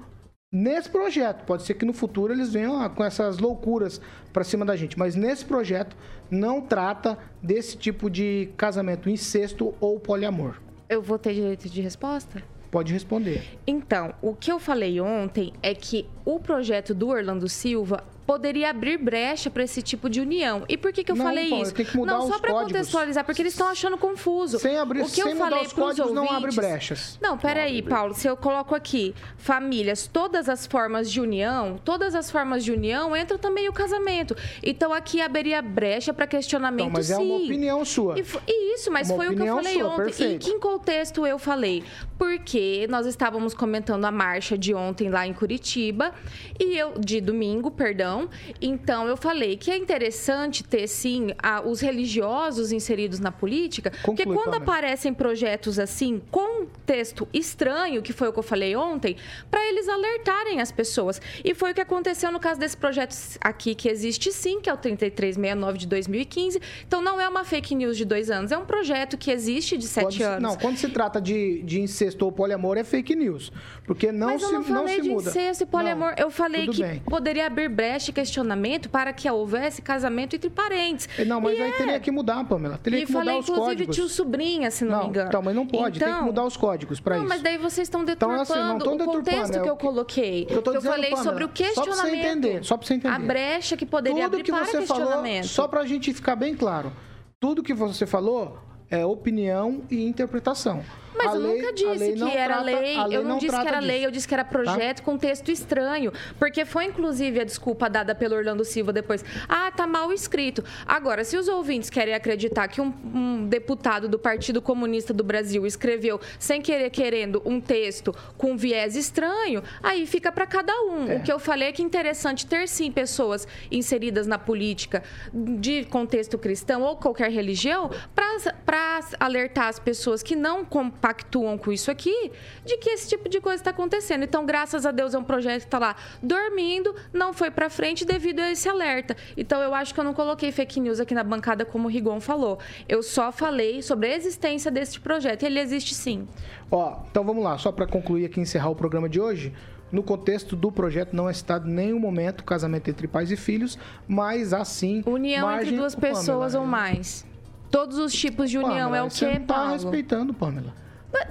nesse 0.53 0.89
projeto. 0.89 1.45
Pode 1.45 1.65
ser 1.65 1.75
que 1.75 1.85
no 1.85 1.93
futuro 1.93 2.33
eles 2.33 2.53
venham 2.53 2.89
com 2.91 3.03
essas 3.03 3.39
loucuras 3.39 4.01
para 4.33 4.45
cima 4.45 4.65
da 4.65 4.77
gente, 4.77 4.99
mas 4.99 5.17
nesse 5.17 5.45
projeto 5.45 5.97
não 6.31 6.61
trata 6.61 7.19
desse 7.43 7.77
tipo 7.77 8.09
de 8.09 8.51
casamento 8.57 9.11
incesto 9.11 9.75
ou 9.81 9.99
poliamor. 9.99 10.61
Eu 10.89 11.03
vou 11.03 11.19
ter 11.19 11.35
direito 11.35 11.69
de 11.69 11.81
resposta? 11.81 12.43
Pode 12.71 12.93
responder. 12.93 13.59
Então, 13.67 14.15
o 14.23 14.35
que 14.35 14.51
eu 14.51 14.59
falei 14.59 15.01
ontem 15.01 15.53
é 15.63 15.75
que 15.75 16.09
o 16.25 16.39
projeto 16.39 16.95
do 16.95 17.09
Orlando 17.09 17.49
Silva 17.49 18.05
poderia 18.33 18.71
abrir 18.71 18.97
brecha 18.97 19.51
para 19.51 19.63
esse 19.63 19.83
tipo 19.83 20.09
de 20.09 20.19
união. 20.21 20.65
E 20.67 20.77
por 20.79 20.91
que, 20.91 21.05
que 21.05 21.13
eu 21.13 21.17
Não, 21.17 21.25
falei 21.27 21.51
Paula, 21.51 21.65
isso? 21.65 21.75
tem 21.75 21.85
que 21.85 21.97
mudar 21.97 22.13
não, 22.15 22.29
só 22.29 22.39
para 22.39 22.51
contextualizar, 22.53 23.25
porque 23.27 23.43
eles 23.43 23.53
estão 23.53 23.69
achando 23.69 23.99
confuso. 23.99 24.59
Sem 24.59 24.79
abrir- 24.79 25.03
o 25.03 25.09
que 25.09 25.21
eu 25.21 25.37
falei 25.37 25.67
os 25.67 25.73
códigos, 25.75 26.13
não 26.13 26.23
abre 26.25 26.35
ouvintes- 26.37 26.57
brechas. 26.57 27.19
Não, 27.21 27.37
peraí, 27.37 27.83
Paulo, 27.83 28.15
se 28.15 28.27
eu 28.27 28.35
coloco 28.37 28.75
aqui 28.75 29.15
famílias, 29.37 30.07
todas 30.11 30.49
as 30.49 30.67
formas 30.67 31.11
de 31.13 31.21
união, 31.21 31.79
todas 31.85 32.15
as 32.15 32.31
formas 32.31 32.65
de 32.65 32.73
união, 32.73 33.15
entra 33.15 33.37
também 33.37 33.69
o 33.69 33.73
casamento. 33.73 34.35
Então 34.63 34.95
aqui 34.95 35.21
abriria 35.21 35.61
brecha 35.61 36.15
para 36.15 36.27
questionamento, 36.27 36.87
Então, 36.89 36.93
mas 36.97 37.11
é 37.11 37.17
sim. 37.17 37.23
uma 37.31 37.37
opinião 37.45 37.85
sua. 37.85 38.19
E, 38.19 38.25
e 38.49 38.75
isso, 38.75 38.91
mas 38.91 39.11
Uma 39.11 39.17
foi 39.17 39.29
o 39.29 39.37
que 39.37 39.43
eu 39.43 39.57
falei 39.57 39.75
sua, 39.75 39.89
ontem. 39.89 40.05
perfeito. 40.05 40.49
Em 40.49 40.53
que 40.55 40.59
contexto 40.59 41.27
eu 41.27 41.39
falei? 41.39 41.85
Porque 42.19 42.87
nós 42.89 43.05
estávamos 43.05 43.53
comentando 43.53 44.05
a 44.07 44.11
marcha 44.11 44.57
de 44.57 44.73
ontem 44.73 45.11
lá 45.11 45.27
em 45.27 45.35
Curitiba 45.35 46.13
e 46.59 46.79
eu 46.79 46.95
de 46.99 47.21
domingo, 47.21 47.71
perdão. 47.71 48.22
Então 48.61 49.07
eu 49.07 49.17
falei 49.17 49.57
que 49.57 49.71
é 49.71 49.77
interessante 49.77 50.63
ter 50.65 50.87
sim 50.87 51.29
a- 51.43 51.61
os 51.63 51.81
religiosos 51.81 52.73
inseridos 52.73 53.19
na 53.21 53.31
política, 53.33 53.91
porque 54.05 54.25
Conclui, 54.25 54.37
quando 54.37 54.55
Pamela. 54.55 54.63
aparecem 54.63 55.13
projetos 55.15 55.79
assim 55.79 56.21
com 56.31 56.67
texto 56.87 57.29
estranho, 57.33 58.03
que 58.03 58.13
foi 58.13 58.29
o 58.29 58.33
que 58.33 58.39
eu 58.39 58.43
falei 58.43 58.75
ontem, 58.77 59.17
para 59.51 59.65
eles 59.69 59.89
alertarem 59.89 60.61
as 60.61 60.73
pessoas. 60.73 61.21
E 61.45 61.55
foi 61.55 61.73
o 61.73 61.75
que 61.75 61.81
aconteceu 61.81 62.31
no 62.33 62.41
caso 62.41 62.59
desse 62.59 62.77
projeto 62.77 63.15
aqui 63.41 63.75
que 63.75 63.89
existe 63.89 64.33
sim, 64.33 64.61
que 64.61 64.69
é 64.69 64.75
o 64.75 64.77
3369 64.77 65.79
de 65.79 65.87
2015. 65.87 66.61
Então 66.87 67.01
não 67.03 67.21
é 67.21 67.29
uma 67.29 67.45
fake 67.45 67.75
news 67.75 67.97
de 67.97 68.05
dois 68.05 68.31
anos, 68.31 68.51
é 68.53 68.59
um 68.59 68.65
projeto 68.65 69.17
que 69.17 69.31
existe 69.31 69.77
de 69.77 69.87
sete 69.87 70.19
Quando 70.19 70.23
anos. 70.31 70.43
Não, 70.43 70.57
quando 70.57 70.77
se 70.77 70.89
trata 70.89 71.21
de, 71.21 71.63
de 71.63 71.81
incesto 71.81 72.25
ou 72.25 72.33
poliamor 72.33 72.77
é 72.79 72.85
fake 72.85 73.15
news. 73.15 73.53
Porque 73.85 74.11
não 74.11 74.29
Mas 74.29 74.43
se, 74.43 74.47
eu 74.49 74.53
não 74.53 74.65
falei 74.65 74.95
se 74.97 75.01
de 75.03 75.09
muda. 75.11 75.31
incesto 75.31 75.65
e 75.65 75.67
poliamor. 75.67 76.11
Não, 76.17 76.25
eu 76.25 76.31
falei 76.31 76.67
que 76.67 76.83
bem. 76.83 77.01
poderia 77.01 77.47
abrir 77.47 77.69
brecha 77.69 78.02
e 78.11 78.13
questionamento 78.15 78.89
para 78.89 79.13
que 79.13 79.31
houvesse 79.31 79.81
casamento 79.83 80.35
entre 80.37 80.51
parentes. 80.51 81.09
Não, 81.27 81.41
mas 81.41 81.59
E 81.59 81.63
aí 81.63 81.71
é. 81.71 81.73
teria 81.73 82.01
que 82.01 82.11
mudar, 82.11 82.45
Pamela. 82.45 82.79
Teria 82.83 83.01
E 83.01 83.07
que 83.07 83.13
mudar 83.13 83.25
falei, 83.25 83.39
os 83.41 83.49
inclusive, 83.49 83.71
códigos. 83.87 83.97
tio 83.97 84.09
sobrinha, 84.09 84.71
se 84.71 84.85
não, 84.85 84.93
não, 84.93 85.03
me 85.05 85.09
engano. 85.11 85.29
Então, 85.29 85.43
mas 85.43 85.55
não 85.55 85.67
pode. 85.67 85.99
tem 85.99 86.09
que 86.09 86.15
Então, 86.15 86.27
mudar 86.27 86.45
os 86.45 86.57
códigos 86.57 87.01
para 87.01 87.17
Não, 87.17 87.23
isso. 87.25 87.29
mas 87.29 87.43
daí 87.43 87.59
vocês 87.59 87.87
estão 87.87 88.03
Então, 88.03 88.15
deturpando 88.15 88.43
assim, 88.43 88.55
não 88.55 88.77
o 88.77 88.79
deturpando, 88.79 89.13
contexto 89.13 89.57
é 89.57 89.61
que 89.61 89.69
eu 89.69 89.77
que- 89.77 89.87
coloquei. 89.87 90.43
eu 90.43 90.47
que 90.47 90.69
eu 90.69 90.73
dizendo, 90.75 90.83
falei 90.93 91.11
Pamela, 91.11 91.23
sobre 91.31 91.45
o 91.45 91.49
só 91.49 91.53
pra 91.55 91.65
você 91.65 91.75
questionamento. 91.83 92.25
entender, 92.27 92.65
só 92.65 92.77
pra 92.77 92.87
você 92.87 92.95
entender. 92.95 93.15
A 93.15 93.19
brecha 93.19 93.77
que 93.77 93.87
poderia 93.87 94.25
Tudo 94.25 94.27
abrir 94.35 94.43
que 94.45 94.53
para 94.53 94.65
você 94.65 94.83
falou, 94.87 95.05
questionamento. 95.07 95.47
só 95.47 95.69
pra 95.69 95.85
gente 95.85 96.13
ficar 96.13 96.37
bem 96.37 96.55
claro, 96.55 96.93
tudo 97.39 97.63
que 97.63 97.75
você 97.75 98.07
falou 98.07 98.59
é 98.91 99.05
opinião 99.07 99.83
e 99.91 100.05
interpretação. 100.05 100.83
Mas 101.15 101.35
eu 101.35 101.41
lei- 101.41 101.57
nunca 101.57 101.73
disse 101.73 101.87
lei 101.99 102.13
que 102.15 102.37
era 102.37 102.55
trata- 102.55 102.63
lei. 102.63 102.75
lei 103.07 103.17
Eu 103.17 103.23
não, 103.23 103.31
não 103.31 103.39
disse 103.39 103.61
que 103.61 103.69
era 103.69 103.79
lei, 103.81 103.97
disso, 103.97 104.07
eu 104.07 104.11
disse 104.11 104.29
que 104.29 104.35
era 104.35 104.45
projeto 104.45 105.03
com 105.03 105.17
texto 105.19 105.51
estranho. 105.51 106.13
Porque 106.39 106.65
foi, 106.65 106.85
inclusive, 106.87 107.41
a 107.41 107.45
desculpa 107.45 107.89
dada 107.89 108.15
pelo 108.15 108.35
Orlando 108.37 108.65
Silva 108.65 108.93
depois. 108.93 109.25
Ah, 109.49 109.71
tá 109.71 109.87
mal 109.87 110.13
escrito. 110.13 110.65
Agora, 110.87 111.25
se 111.25 111.37
os 111.37 111.49
ouvintes 111.49 111.91
querem 111.91 112.15
acreditar 112.15 112.69
que 112.69 112.81
um, 112.81 112.93
um 113.15 113.47
deputado 113.47 114.09
do 114.09 114.19
Partido 114.19 114.61
Comunista 114.63 115.13
do 115.13 115.25
Brasil 115.25 115.67
escreveu, 115.67 116.21
sem 116.39 116.61
querer 116.61 116.91
querendo, 116.91 117.43
um 117.45 117.61
texto 117.61 118.15
com 118.37 118.57
viés 118.57 118.97
estranho, 118.97 119.63
aí 119.83 120.07
fica 120.07 120.31
para 120.33 120.47
cada 120.47 120.73
um. 120.83 121.09
É. 121.11 121.17
O 121.17 121.23
que 121.23 121.33
eu 121.33 121.39
falei 121.39 121.69
é 121.69 121.73
que 121.73 121.83
é 121.83 121.85
interessante 121.85 122.47
ter, 122.47 122.67
sim, 122.69 122.91
pessoas 122.91 123.47
inseridas 123.71 124.27
na 124.27 124.39
política 124.39 125.03
de 125.33 125.85
contexto 125.85 126.39
cristão 126.39 126.83
ou 126.83 126.97
qualquer 126.97 127.31
religião 127.31 127.91
para 128.15 129.01
alertar 129.21 129.69
as 129.69 129.79
pessoas 129.79 130.23
que 130.23 130.35
não 130.37 130.65
compactuam 131.03 131.59
com 131.59 131.73
isso 131.73 131.91
aqui 131.91 132.31
de 132.65 132.77
que 132.77 132.91
esse 132.91 133.09
tipo 133.09 133.29
de 133.29 133.41
coisa 133.41 133.61
está 133.61 133.71
acontecendo. 133.71 134.23
Então, 134.23 134.47
graças 134.47 134.87
a 134.87 134.93
Deus, 134.93 135.15
é 135.15 135.19
um 135.19 135.25
projeto 135.25 135.63
que 135.63 135.67
está 135.67 135.79
lá 135.79 135.97
dormindo, 136.23 136.95
não 137.13 137.33
foi 137.33 137.51
para 137.51 137.69
frente 137.69 138.05
devido 138.05 138.39
a 138.39 138.53
esse 138.53 138.69
alerta. 138.69 139.17
Então, 139.37 139.61
eu 139.61 139.75
acho 139.75 139.93
que 139.93 139.99
eu 139.99 140.05
não 140.05 140.15
coloquei 140.15 140.53
fake 140.53 140.79
news 140.79 141.01
aqui 141.01 141.13
na 141.13 141.25
bancada, 141.25 141.65
como 141.65 141.89
o 141.89 141.91
Rigon 141.91 142.21
falou. 142.21 142.59
Eu 142.89 143.03
só 143.03 143.33
falei 143.33 143.83
sobre 143.83 144.13
a 144.13 144.17
existência 144.17 144.71
desse 144.71 145.01
projeto. 145.01 145.43
E 145.43 145.47
ele 145.47 145.59
existe 145.59 145.95
sim. 145.95 146.29
Ó, 146.71 147.01
então 147.11 147.25
vamos 147.25 147.43
lá, 147.43 147.59
só 147.59 147.73
para 147.73 147.87
concluir 147.87 148.27
aqui 148.27 148.39
e 148.39 148.43
encerrar 148.43 148.71
o 148.71 148.77
programa 148.77 149.09
de 149.09 149.21
hoje. 149.21 149.53
No 149.91 150.03
contexto 150.03 150.57
do 150.57 150.73
projeto 150.73 151.15
não 151.15 151.29
é 151.29 151.33
citado 151.35 151.69
em 151.69 151.73
nenhum 151.73 151.99
momento 151.99 152.45
casamento 152.45 152.89
entre 152.89 153.07
pais 153.07 153.31
e 153.31 153.37
filhos, 153.37 153.79
mas 154.09 154.55
assim. 154.55 155.03
União 155.05 155.47
margem... 155.47 155.65
entre 155.65 155.77
duas 155.77 155.95
Ô, 155.95 155.97
Pamela, 155.97 156.19
pessoas 156.19 156.55
ou 156.55 156.65
mais. 156.65 157.27
Todos 157.71 157.99
os 157.99 158.13
tipos 158.13 158.51
de 158.51 158.59
união 158.59 158.91
Pamela, 158.91 158.97
é 158.99 159.03
o 159.03 159.11
Você 159.11 159.27
quê, 159.27 159.39
não 159.39 159.47
tá 159.47 159.55
Paulo? 159.55 159.73
respeitando, 159.73 160.33
Pamela. 160.33 160.75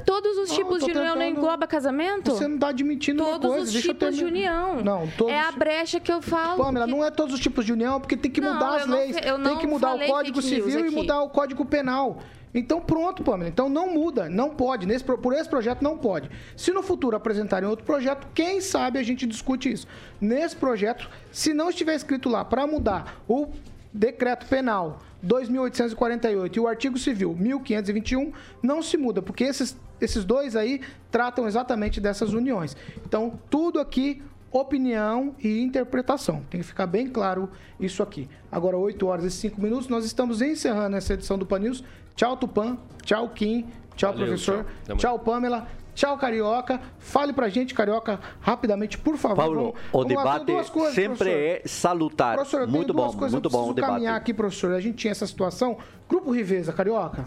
Todos 0.06 0.38
os 0.38 0.52
tipos 0.52 0.84
de 0.84 0.92
união 0.92 1.16
não 1.16 1.26
engloba 1.26 1.66
casamento? 1.66 2.32
Você 2.32 2.48
não 2.48 2.58
tá 2.58 2.68
admitindo 2.70 3.24
uma 3.24 3.34
Todos 3.34 3.48
coisa. 3.50 3.66
os 3.66 3.74
deixa 3.74 3.88
eu 3.90 3.94
tipos 3.94 4.16
de 4.16 4.24
união. 4.26 4.84
Não, 4.84 5.08
todos 5.18 5.34
É 5.34 5.40
a 5.40 5.50
os- 5.50 5.56
brecha 5.56 6.00
que 6.00 6.12
eu 6.12 6.22
falo. 6.22 6.64
Pamela, 6.64 6.86
que- 6.86 6.92
não 6.92 7.04
é 7.04 7.10
todos 7.10 7.34
os 7.34 7.40
tipos 7.40 7.66
de 7.66 7.74
união, 7.74 8.00
porque 8.00 8.16
tem 8.16 8.30
que 8.30 8.42
Não, 8.42 8.54
mudar 8.54 8.76
as 8.78 8.86
não 8.86 8.98
leis. 8.98 9.16
tem 9.16 9.58
que 9.58 9.68
mudar 9.68 9.94
o 9.96 10.06
Código 10.06 10.42
Civil 10.42 10.86
e 10.86 10.90
mudar 10.92 11.22
o 11.22 11.30
Código 11.30 11.66
Penal. 11.66 12.20
Então 12.54 12.82
pronto, 12.82 13.24
Pamela. 13.24 13.50
Então 13.50 13.70
não 13.70 13.90
muda, 13.94 14.30
não 14.30 14.50
pode. 14.50 14.86
Nesse, 14.86 15.04
por 15.06 15.34
esse 15.34 15.50
projeto 15.50 15.82
não 15.82 15.98
pode. 15.98 16.30
Se 16.58 16.72
no 16.74 16.84
futuro 16.84 17.16
apresentarem 17.16 17.68
outro 17.68 17.86
projeto, 17.86 18.28
quem 18.36 18.60
sabe 18.60 19.00
a 19.00 19.04
gente 19.04 19.26
discute 19.26 19.72
isso. 19.72 19.88
Nesse 20.20 20.56
projeto, 20.58 21.10
se 21.32 21.54
não 21.54 21.70
estiver 21.70 21.96
escrito 21.96 22.28
lá 22.28 22.44
para 22.44 22.68
mudar 22.68 23.22
o 23.28 23.48
decreto 23.94 24.46
penal 24.48 25.00
2848 25.22 26.58
e 26.58 26.60
o 26.60 26.68
artigo 26.68 26.98
civil 26.98 27.36
1521, 27.36 28.32
não 28.62 28.82
se 28.82 28.98
muda, 28.98 29.22
porque 29.22 29.44
esses, 29.44 29.78
esses 30.00 30.26
dois 30.26 30.56
aí 30.56 30.82
tratam 31.10 31.48
exatamente 31.48 32.02
dessas 32.02 32.34
uniões. 32.34 32.76
Então, 33.06 33.40
tudo 33.50 33.80
aqui 33.80 34.22
opinião 34.52 35.34
e 35.40 35.62
interpretação. 35.62 36.44
Tem 36.50 36.60
que 36.60 36.68
ficar 36.68 36.86
bem 36.86 37.08
claro 37.08 37.50
isso 37.80 38.04
aqui. 38.04 38.28
Agora, 38.52 38.78
8 38.78 39.08
horas 39.08 39.26
e 39.26 39.32
5 39.32 39.62
minutos, 39.62 39.88
nós 39.88 40.04
estamos 40.04 40.42
encerrando 40.42 40.98
essa 40.98 41.14
edição 41.14 41.38
do 41.38 41.46
Pan 41.46 41.60
News. 41.60 41.84
Tchau, 42.16 42.36
Tupã. 42.36 42.78
Tchau, 43.04 43.30
Kim. 43.30 43.68
Tchau, 43.96 44.12
Valeu, 44.12 44.28
professor. 44.28 44.66
tchau. 44.86 44.98
Tchau, 44.98 45.20
Pamela. 45.20 45.68
Tchau, 45.94 46.18
Carioca. 46.18 46.80
Fale 47.00 47.34
pra 47.34 47.50
gente, 47.50 47.74
Carioca, 47.74 48.20
rapidamente, 48.40 48.98
por 48.98 49.18
favor. 49.18 49.36
Paulo, 49.38 49.56
Vamos- 49.56 49.76
o 49.92 49.92
vamos 49.92 50.08
debate 50.08 50.46
duas 50.46 50.70
coisas, 50.70 50.94
sempre 50.96 51.18
professor. 51.18 51.40
é 51.40 51.62
salutar. 51.66 52.36
Professor, 52.36 52.62
eu 52.62 52.66
tenho 52.68 52.78
muito 52.78 52.94
duas 52.94 53.12
bom, 53.14 53.18
coisas, 53.20 53.34
muito 53.34 53.46
eu 53.48 53.52
bom 53.52 53.58
o 53.58 53.62
preciso 53.62 53.76
debate. 53.76 53.92
caminhar 53.94 54.16
aqui, 54.16 54.34
professor. 54.34 54.74
A 54.74 54.80
gente 54.80 54.96
tinha 54.96 55.12
essa 55.12 55.28
situação. 55.28 55.78
Grupo 56.10 56.32
Riveza, 56.32 56.72
Carioca. 56.74 57.26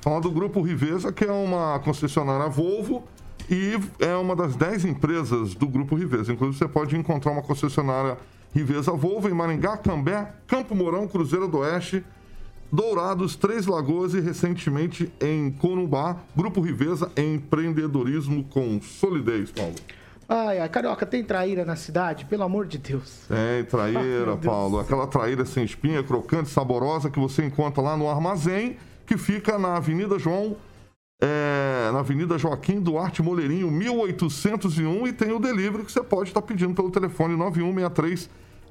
Falar 0.00 0.20
do 0.20 0.30
Grupo 0.30 0.60
Riveza, 0.62 1.12
que 1.12 1.24
é 1.24 1.32
uma 1.32 1.78
concessionária 1.80 2.48
Volvo 2.48 3.04
e 3.50 3.78
é 3.98 4.14
uma 4.14 4.34
das 4.36 4.54
10 4.56 4.84
empresas 4.84 5.54
do 5.54 5.66
Grupo 5.66 5.94
Riveza. 5.96 6.32
Inclusive, 6.32 6.58
você 6.58 6.68
pode 6.68 6.96
encontrar 6.96 7.32
uma 7.32 7.42
concessionária 7.42 8.16
Riveza 8.54 8.92
Volvo 8.92 9.28
em 9.28 9.34
Maringá, 9.34 9.76
Cambé, 9.76 10.32
Campo 10.46 10.74
Mourão, 10.74 11.06
Cruzeiro 11.06 11.46
do 11.48 11.58
Oeste, 11.58 12.02
Dourados, 12.70 13.34
Três 13.36 13.66
Lagoas 13.66 14.14
e 14.14 14.20
recentemente 14.20 15.10
em 15.20 15.50
Corumbá. 15.50 16.16
Grupo 16.36 16.60
Riveza 16.60 17.10
empreendedorismo 17.16 18.44
com 18.44 18.80
solidez, 18.80 19.50
Paulo. 19.50 19.74
Ai, 20.28 20.60
ai, 20.60 20.68
Carioca, 20.68 21.06
tem 21.06 21.24
traíra 21.24 21.64
na 21.64 21.74
cidade? 21.74 22.26
Pelo 22.26 22.42
amor 22.42 22.66
de 22.66 22.76
Deus. 22.76 23.22
É, 23.30 23.60
Ah, 23.60 23.64
traíra, 23.64 24.24
Deus. 24.26 24.44
Paulo. 24.44 24.78
Aquela 24.78 25.06
traíra 25.06 25.46
sem 25.46 25.64
espinha, 25.64 26.02
crocante, 26.02 26.50
saborosa 26.50 27.08
que 27.08 27.18
você 27.18 27.44
encontra 27.46 27.82
lá 27.82 27.96
no 27.96 28.08
armazém, 28.08 28.76
que 29.06 29.16
fica 29.16 29.58
na 29.58 29.76
Avenida 29.76 30.18
João, 30.18 30.54
é, 31.22 31.90
na 31.90 32.00
Avenida 32.00 32.36
Joaquim 32.36 32.78
Duarte 32.78 33.22
Moleirinho, 33.22 33.70
1801, 33.70 35.06
e 35.06 35.12
tem 35.14 35.32
o 35.32 35.38
delivery 35.38 35.84
que 35.84 35.90
você 35.90 36.02
pode 36.02 36.28
estar 36.28 36.42
pedindo 36.42 36.74
pelo 36.74 36.90
telefone 36.90 37.34
9163 37.34 38.28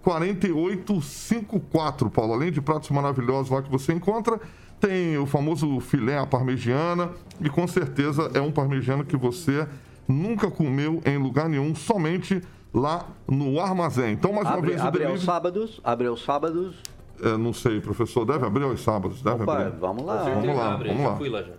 4854, 0.08 2.10
Paulo. 2.10 2.34
Além 2.34 2.50
de 2.50 2.62
pratos 2.62 2.90
maravilhosos 2.92 3.52
lá 3.52 3.62
que 3.62 3.70
você 3.70 3.92
encontra, 3.92 4.40
tem 4.80 5.18
o 5.18 5.26
famoso 5.26 5.82
filé 5.82 6.18
à 6.18 6.26
parmegiana, 6.26 7.12
e 7.42 7.50
com 7.50 7.68
certeza 7.68 8.32
é 8.34 8.40
um 8.40 8.50
parmegiano 8.50 9.04
que 9.04 9.18
você 9.18 9.68
nunca 10.08 10.50
comeu 10.50 11.02
em 11.06 11.18
lugar 11.18 11.50
nenhum, 11.50 11.76
somente 11.76 12.42
lá 12.74 13.06
no 13.28 13.60
armazém. 13.60 14.14
Então, 14.14 14.32
mais 14.32 14.48
uma 14.48 14.60
Abre, 14.60 14.70
vez, 14.70 14.82
o 14.82 14.88
abre 14.88 15.06
aos 15.06 15.24
sábados, 15.24 15.82
abre 15.84 16.08
aos 16.08 16.24
sábados. 16.24 16.78
É, 17.22 17.36
não 17.36 17.52
sei, 17.52 17.82
professor, 17.82 18.24
deve 18.24 18.46
abrir 18.46 18.64
aos 18.64 18.82
sábados, 18.82 19.22
deve 19.22 19.44
Opa, 19.44 19.62
abrir. 19.62 19.78
vamos 19.78 20.06
lá. 20.06 20.24
Vamos 20.24 20.56
lá, 20.56 20.74
Abre, 20.74 20.88
vamos 20.88 21.04
já 21.04 21.10
lá. 21.10 21.18
fui 21.18 21.30
lá 21.30 21.44
já. 21.44 21.54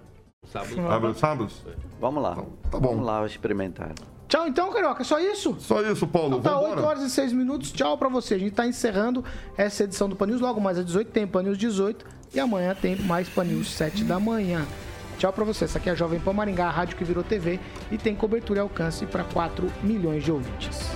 Sábado. 0.47 0.91
Abre 0.91 1.09
aos 1.09 1.19
sábados? 1.19 1.67
Vamos 2.01 2.23
lá. 2.23 2.35
Tá 2.71 2.81
bom. 2.81 2.93
Vamos 2.93 3.05
lá 3.05 3.27
experimentar. 3.27 3.93
Tchau, 4.29 4.47
então, 4.47 4.71
Carioca. 4.71 5.03
Só 5.05 5.19
isso? 5.19 5.57
Só 5.59 5.81
isso, 5.83 6.07
Paulo. 6.07 6.39
Tá, 6.41 6.59
8 6.59 6.69
Vambora? 6.69 6.87
horas 6.87 7.03
e 7.05 7.11
6 7.11 7.33
minutos. 7.33 7.73
Tchau 7.73 7.97
pra 7.97 8.09
você. 8.09 8.35
A 8.35 8.39
gente 8.39 8.53
tá 8.53 8.67
encerrando 8.67 9.25
essa 9.57 9.85
edição 9.85 10.09
do 10.09 10.15
Pan 10.15 10.27
News. 10.27 10.41
Logo 10.41 10.61
mais 10.61 10.79
às 10.79 10.85
18 10.85 11.11
tem 11.11 11.27
Pan 11.27 11.43
News 11.43 11.57
18. 11.57 12.05
E 12.35 12.39
amanhã 12.39 12.77
tem 12.79 12.95
mais 12.97 13.27
Pan 13.29 13.45
News 13.45 13.71
7 13.71 14.05
da 14.05 14.21
manhã. 14.21 14.67
Tchau 15.19 15.33
pra 15.33 15.45
você. 15.45 15.65
Essa 15.65 15.79
aqui 15.79 15.89
é 15.89 15.93
a 15.93 15.95
Jovem 15.95 16.21
Pan 16.21 16.35
Maringá, 16.35 16.67
a 16.67 16.71
rádio 16.71 16.97
que 16.97 17.05
virou 17.05 17.25
TV 17.25 17.59
e 17.91 17.97
tem 17.97 18.15
cobertura 18.15 18.61
e 18.61 18.63
alcance 18.63 19.07
para 19.07 19.25
4 19.25 19.67
milhões 19.83 20.23
de 20.23 20.31
ouvintes. 20.31 20.91